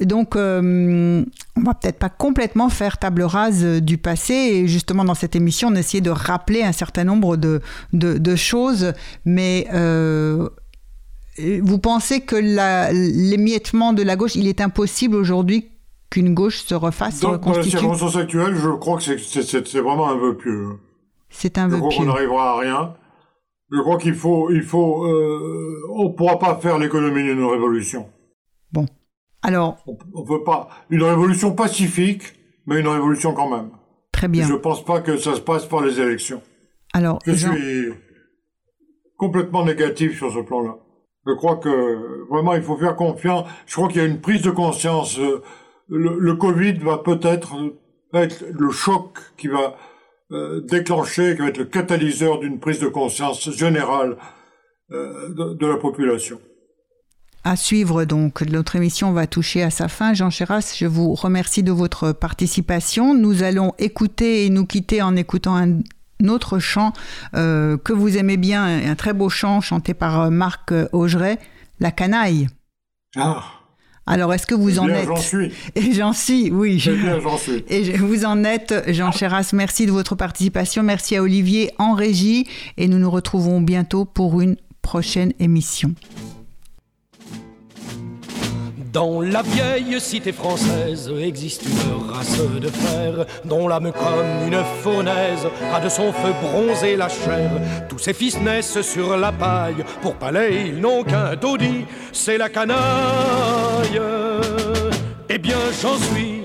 donc, 0.00 0.34
on 0.34 1.24
va 1.56 1.74
peut-être 1.74 2.00
pas 2.00 2.08
complètement 2.08 2.68
faire 2.68 2.98
table 2.98 3.22
rase 3.22 3.64
du 3.64 3.96
passé. 3.96 4.34
Et 4.34 4.66
justement, 4.66 5.04
dans 5.04 5.14
cette 5.14 5.36
émission, 5.36 5.68
on 5.68 5.76
essayait 5.76 6.00
de 6.00 6.10
rappeler 6.10 6.64
un 6.64 6.72
certain 6.72 7.04
nombre 7.04 7.36
de, 7.36 7.60
de, 7.92 8.18
de 8.18 8.36
choses, 8.36 8.92
mais 9.24 9.68
vous 11.38 11.78
pensez 11.78 12.20
que 12.20 12.36
l'émiettement 12.36 13.92
de 13.92 14.02
la 14.02 14.16
gauche, 14.16 14.36
il 14.36 14.46
est 14.46 14.60
impossible 14.60 15.16
aujourd'hui 15.16 15.70
qu'une 16.10 16.32
gauche 16.32 16.62
se 16.62 16.74
refasse, 16.74 17.20
dans, 17.20 17.36
Dans 17.38 17.58
les 17.58 17.64
circonstances 17.64 18.16
actuelles, 18.16 18.54
je 18.54 18.70
crois 18.70 18.98
que 18.98 19.18
c'est 19.18 19.80
vraiment 19.80 20.08
un 20.10 20.16
vœu 20.16 20.36
pieux. 20.36 20.78
C'est 21.28 21.58
un 21.58 21.66
vœu 21.66 21.78
pieux. 21.78 21.90
Je 21.90 21.94
crois 21.96 22.04
qu'on 22.04 22.12
n'arrivera 22.12 22.52
à 22.52 22.58
rien. 22.60 22.94
Je 23.72 23.80
crois 23.80 23.98
qu'il 23.98 24.14
faut, 24.14 24.50
il 24.52 24.62
faut, 24.62 25.04
euh, 25.06 25.82
on 25.92 26.04
ne 26.04 26.14
pourra 26.14 26.38
pas 26.38 26.56
faire 26.56 26.78
l'économie 26.78 27.24
d'une 27.24 27.44
révolution. 27.44 28.08
Bon, 28.70 28.86
alors? 29.42 29.78
On 29.86 30.20
ne 30.20 30.26
peut 30.26 30.44
pas. 30.44 30.68
Une 30.90 31.02
révolution 31.02 31.52
pacifique, 31.54 32.22
mais 32.66 32.78
une 32.78 32.88
révolution 32.88 33.34
quand 33.34 33.50
même. 33.50 33.70
Très 34.12 34.28
bien. 34.28 34.46
je 34.46 34.52
ne 34.52 34.58
pense 34.58 34.84
pas 34.84 35.00
que 35.00 35.16
ça 35.16 35.34
se 35.34 35.40
passe 35.40 35.66
par 35.66 35.80
les 35.80 35.98
élections. 35.98 36.40
Alors, 36.92 37.18
je 37.26 37.32
suis 37.32 37.92
complètement 39.16 39.64
négatif 39.64 40.18
sur 40.18 40.32
ce 40.32 40.38
plan-là. 40.38 40.76
Je 41.26 41.32
crois 41.32 41.56
que 41.56 42.26
vraiment 42.28 42.54
il 42.54 42.62
faut 42.62 42.76
faire 42.76 42.96
confiance. 42.96 43.48
Je 43.66 43.74
crois 43.74 43.88
qu'il 43.88 43.98
y 43.98 44.04
a 44.04 44.08
une 44.08 44.20
prise 44.20 44.42
de 44.42 44.50
conscience. 44.50 45.18
Euh, 45.18 45.42
le, 45.88 46.34
Covid 46.34 46.74
va 46.74 46.98
peut-être 46.98 47.54
être 48.12 48.44
le 48.50 48.70
choc 48.70 49.18
qui 49.36 49.48
va 49.48 49.76
euh, 50.32 50.60
déclencher, 50.62 51.34
qui 51.34 51.42
va 51.42 51.48
être 51.48 51.58
le 51.58 51.64
catalyseur 51.64 52.40
d'une 52.40 52.58
prise 52.58 52.80
de 52.80 52.88
conscience 52.88 53.50
générale 53.50 54.16
euh, 54.90 55.54
de, 55.54 55.66
la 55.66 55.76
population. 55.76 56.40
À 57.42 57.56
suivre 57.56 58.04
donc, 58.04 58.40
notre 58.42 58.76
émission 58.76 59.12
va 59.12 59.26
toucher 59.26 59.62
à 59.62 59.70
sa 59.70 59.88
fin. 59.88 60.14
Jean 60.14 60.30
Chéras, 60.30 60.74
je 60.78 60.86
vous 60.86 61.14
remercie 61.14 61.62
de 61.62 61.72
votre 61.72 62.12
participation. 62.12 63.14
Nous 63.14 63.42
allons 63.42 63.72
écouter 63.78 64.46
et 64.46 64.50
nous 64.50 64.66
quitter 64.66 65.02
en 65.02 65.16
écoutant 65.16 65.56
un 65.56 65.80
autre 66.26 66.58
chant 66.58 66.92
euh, 67.34 67.76
que 67.76 67.92
vous 67.92 68.16
aimez 68.16 68.36
bien, 68.36 68.64
un 68.64 68.94
très 68.94 69.12
beau 69.12 69.28
chant 69.28 69.60
chanté 69.60 69.94
par 69.94 70.30
Marc 70.30 70.72
Augeret, 70.92 71.38
La 71.80 71.90
Canaille. 71.90 72.48
Ah. 73.16 73.42
Alors, 74.06 74.34
est-ce 74.34 74.46
que 74.46 74.54
vous 74.54 74.78
en 74.78 74.88
êtes 74.88 75.06
J'en 75.06 75.16
suis. 75.16 75.52
Et 75.74 75.92
j'en 75.92 76.12
suis, 76.12 76.50
oui. 76.50 76.76
Bien, 76.76 77.20
j'en 77.20 77.38
suis. 77.38 77.64
Et 77.68 77.96
vous 77.96 78.24
en 78.24 78.44
êtes, 78.44 78.74
Jean 78.88 79.12
Chéras. 79.12 79.50
Merci 79.54 79.86
de 79.86 79.92
votre 79.92 80.14
participation. 80.14 80.82
Merci 80.82 81.16
à 81.16 81.22
Olivier 81.22 81.70
en 81.78 81.94
régie. 81.94 82.46
Et 82.76 82.86
nous 82.86 82.98
nous 82.98 83.10
retrouvons 83.10 83.60
bientôt 83.62 84.04
pour 84.04 84.40
une 84.40 84.56
prochaine 84.82 85.32
émission. 85.38 85.94
Dans 88.94 89.20
la 89.20 89.42
vieille 89.42 90.00
cité 90.00 90.30
française 90.30 91.12
existe 91.20 91.64
une 91.64 92.12
race 92.12 92.38
de 92.38 92.68
fer 92.68 93.26
dont 93.44 93.66
l'âme 93.66 93.90
comme 93.90 94.46
une 94.46 94.62
fournaise 94.84 95.48
a 95.74 95.80
de 95.80 95.88
son 95.88 96.12
feu 96.12 96.32
bronzé 96.40 96.94
la 96.94 97.08
chair. 97.08 97.50
Tous 97.88 97.98
ses 97.98 98.12
fils 98.12 98.38
naissent 98.38 98.82
sur 98.82 99.16
la 99.16 99.32
paille, 99.32 99.84
pour 100.00 100.14
palais 100.14 100.68
ils 100.68 100.80
n'ont 100.80 101.02
qu'un 101.02 101.34
taudis, 101.34 101.86
c'est 102.12 102.38
la 102.38 102.48
canaille. 102.48 104.00
Eh 105.28 105.38
bien 105.38 105.58
j'en 105.82 105.98
suis 105.98 106.43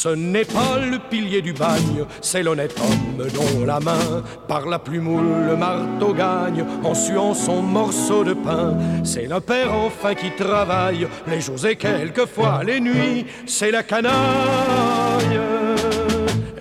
Ce 0.00 0.10
n'est 0.10 0.44
pas 0.44 0.78
le 0.78 1.00
pilier 1.10 1.42
du 1.42 1.52
bagne, 1.52 2.04
c'est 2.20 2.44
l'honnête 2.44 2.72
homme 2.80 3.26
dont 3.34 3.64
la 3.66 3.80
main, 3.80 4.22
par 4.46 4.64
la 4.64 4.78
plume 4.78 5.08
ou 5.08 5.18
le 5.18 5.56
marteau 5.56 6.14
gagne, 6.14 6.64
en 6.84 6.94
suant 6.94 7.34
son 7.34 7.62
morceau 7.62 8.22
de 8.22 8.32
pain. 8.32 8.78
C'est 9.02 9.26
le 9.26 9.40
père 9.40 9.74
enfin 9.74 10.14
qui 10.14 10.30
travaille, 10.30 11.08
les 11.26 11.40
jours 11.40 11.66
et 11.66 11.74
quelquefois 11.74 12.62
les 12.64 12.78
nuits, 12.78 13.26
c'est 13.44 13.72
la 13.72 13.82
canaille. 13.82 14.14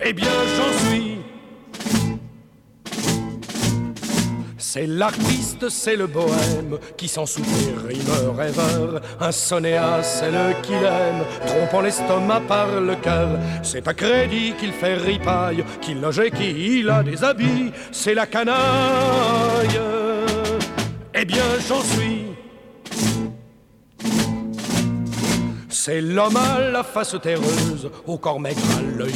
Eh 0.03 0.13
bien 0.13 0.31
j'en 0.55 0.89
suis 0.89 0.96
C'est 4.69 4.85
l'artiste, 4.85 5.69
c'est 5.69 5.95
le 5.95 6.07
bohème 6.07 6.77
qui 6.97 7.07
sans 7.07 7.25
soupir 7.25 7.85
rime 7.87 8.35
rêveur. 8.35 8.99
Un 9.21 9.31
sonéa, 9.31 10.03
c'est 10.03 10.29
le 10.29 10.61
qu'il 10.61 10.75
aime, 10.75 11.23
trompant 11.45 11.79
l'estomac 11.79 12.41
par 12.49 12.81
le 12.81 12.95
cœur. 12.97 13.39
C'est 13.63 13.87
à 13.87 13.93
crédit 13.93 14.55
qu'il 14.59 14.73
fait 14.73 14.95
ripaille, 14.95 15.63
qu'il 15.79 16.01
loge 16.01 16.19
et 16.19 16.31
qu'il 16.31 16.89
a 16.89 17.01
des 17.01 17.23
habits. 17.23 17.71
C'est 17.93 18.13
la 18.13 18.25
canaille. 18.25 19.79
Eh 21.15 21.23
bien, 21.23 21.45
j'en 21.65 21.81
suis 21.81 22.25
C'est 25.69 26.01
l'homme 26.01 26.35
à 26.35 26.59
la 26.59 26.83
face 26.83 27.15
terreuse, 27.23 27.89
au 28.05 28.17
corps 28.17 28.41
maigre, 28.41 28.59
à 28.77 28.81
l'œil 28.81 29.13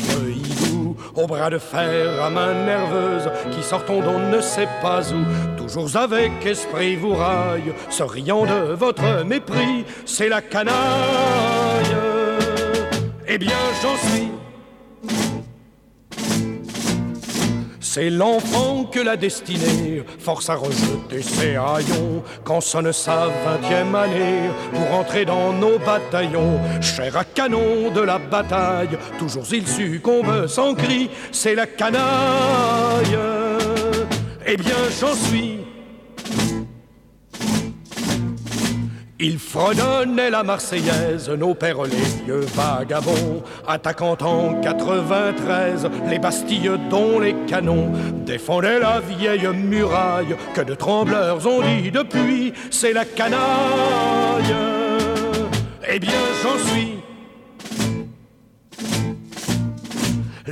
au 1.16 1.28
bras 1.28 1.49
de 1.49 1.57
fer, 1.57 2.24
à 2.24 2.30
main 2.30 2.53
nerveuse, 2.66 3.30
qui 3.51 3.64
sortons 3.64 4.01
d'on 4.01 4.20
ne 4.20 4.41
sait 4.41 4.68
pas 4.82 5.01
où, 5.12 5.57
toujours 5.57 5.95
avec 5.95 6.32
esprit 6.45 6.95
vous 6.95 7.16
raille, 7.16 7.74
se 7.89 8.03
riant 8.03 8.45
de 8.45 8.74
votre 8.74 9.24
mépris, 9.26 9.86
c'est 10.05 10.30
la 10.30 10.41
canaille. 10.41 10.76
Eh 13.28 13.38
bien, 13.38 13.57
j'en 13.82 13.95
suis 14.09 14.30
C'est 17.94 18.10
l'enfant 18.10 18.86
que 18.86 19.02
la 19.02 19.18
destinée 19.18 20.04
force 20.18 20.50
à 20.50 20.56
rejeter 20.56 21.22
ses 21.22 21.58
haillons 21.58 22.24
quand 22.46 22.62
sonne 22.62 22.94
sa 22.94 23.28
vingtième 23.44 23.94
année 23.94 24.50
pour 24.74 24.98
entrer 24.98 25.26
dans 25.26 25.52
nos 25.52 25.78
bataillons. 25.78 26.58
Cher 26.80 27.18
à 27.18 27.26
canon 27.26 27.92
de 27.94 28.00
la 28.00 28.18
bataille, 28.18 28.98
toujours 29.20 29.44
il 29.52 29.68
succombe 29.68 30.48
sans 30.48 30.74
cri, 30.74 31.10
c'est 31.34 31.54
la 31.54 31.68
canaille. 31.68 33.18
Eh 34.48 34.56
bien, 34.56 34.78
j'en 34.98 35.14
suis 35.14 35.51
Il 39.24 39.38
fredonnait 39.38 40.32
la 40.32 40.41
Marseillaise, 40.41 41.30
nos 41.30 41.53
pères 41.53 41.84
les 41.84 42.24
vieux 42.26 42.43
vagabonds, 42.55 43.43
attaquant 43.67 44.17
en 44.19 44.59
93 44.59 45.88
les 46.09 46.17
Bastilles 46.17 46.72
dont 46.89 47.19
les 47.19 47.36
canons 47.45 47.91
défendaient 48.26 48.80
la 48.80 48.99
vieille 48.99 49.47
muraille 49.53 50.36
que 50.55 50.61
de 50.61 50.74
trembleurs 50.74 51.45
ont 51.45 51.61
dit 51.61 51.91
depuis, 51.91 52.51
c'est 52.72 52.93
la 52.93 53.05
canaille. 53.05 54.55
Eh 55.88 55.99
bien, 55.99 56.11
j'en 56.41 56.57
suis 56.69 57.01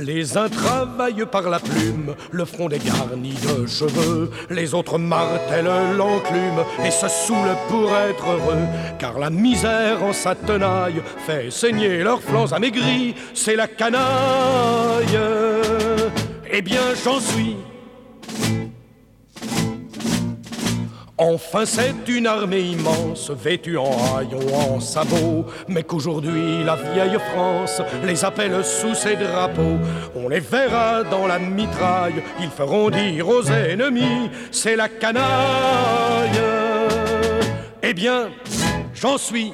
Les 0.02 0.38
uns 0.38 0.48
travaillent 0.48 1.26
par 1.30 1.50
la 1.50 1.58
plume, 1.58 2.14
le 2.30 2.44
front 2.46 2.68
dégarni 2.68 3.34
de 3.34 3.66
cheveux, 3.66 4.30
les 4.48 4.72
autres 4.72 4.96
martèlent 4.96 5.96
l'enclume 5.96 6.64
et 6.82 6.90
se 6.90 7.06
saoulent 7.06 7.56
pour 7.68 7.94
être 7.94 8.26
heureux, 8.26 8.66
car 8.98 9.18
la 9.18 9.28
misère 9.28 10.02
en 10.02 10.14
sa 10.14 10.34
tenaille 10.34 11.02
fait 11.26 11.50
saigner 11.50 12.02
leurs 12.02 12.22
flancs 12.22 12.52
amaigris, 12.52 13.14
c'est 13.34 13.56
la 13.56 13.68
canaille. 13.68 15.18
Eh 16.50 16.62
bien, 16.62 16.94
j'en 17.04 17.20
suis 17.20 17.56
Enfin, 21.22 21.66
c'est 21.66 22.08
une 22.08 22.26
armée 22.26 22.60
immense, 22.62 23.30
vêtue 23.30 23.76
en 23.76 23.90
haillons, 24.16 24.74
en 24.74 24.80
sabots, 24.80 25.44
mais 25.68 25.82
qu'aujourd'hui 25.82 26.64
la 26.64 26.76
vieille 26.76 27.18
France 27.34 27.82
les 28.06 28.24
appelle 28.24 28.64
sous 28.64 28.94
ses 28.94 29.16
drapeaux. 29.16 29.76
On 30.16 30.30
les 30.30 30.40
verra 30.40 31.04
dans 31.04 31.26
la 31.26 31.38
mitraille, 31.38 32.22
ils 32.40 32.48
feront 32.48 32.88
dire 32.88 33.28
aux 33.28 33.44
ennemis, 33.44 34.30
c'est 34.50 34.76
la 34.76 34.88
canaille. 34.88 36.40
Eh 37.82 37.92
bien, 37.92 38.30
j'en 38.94 39.18
suis 39.18 39.52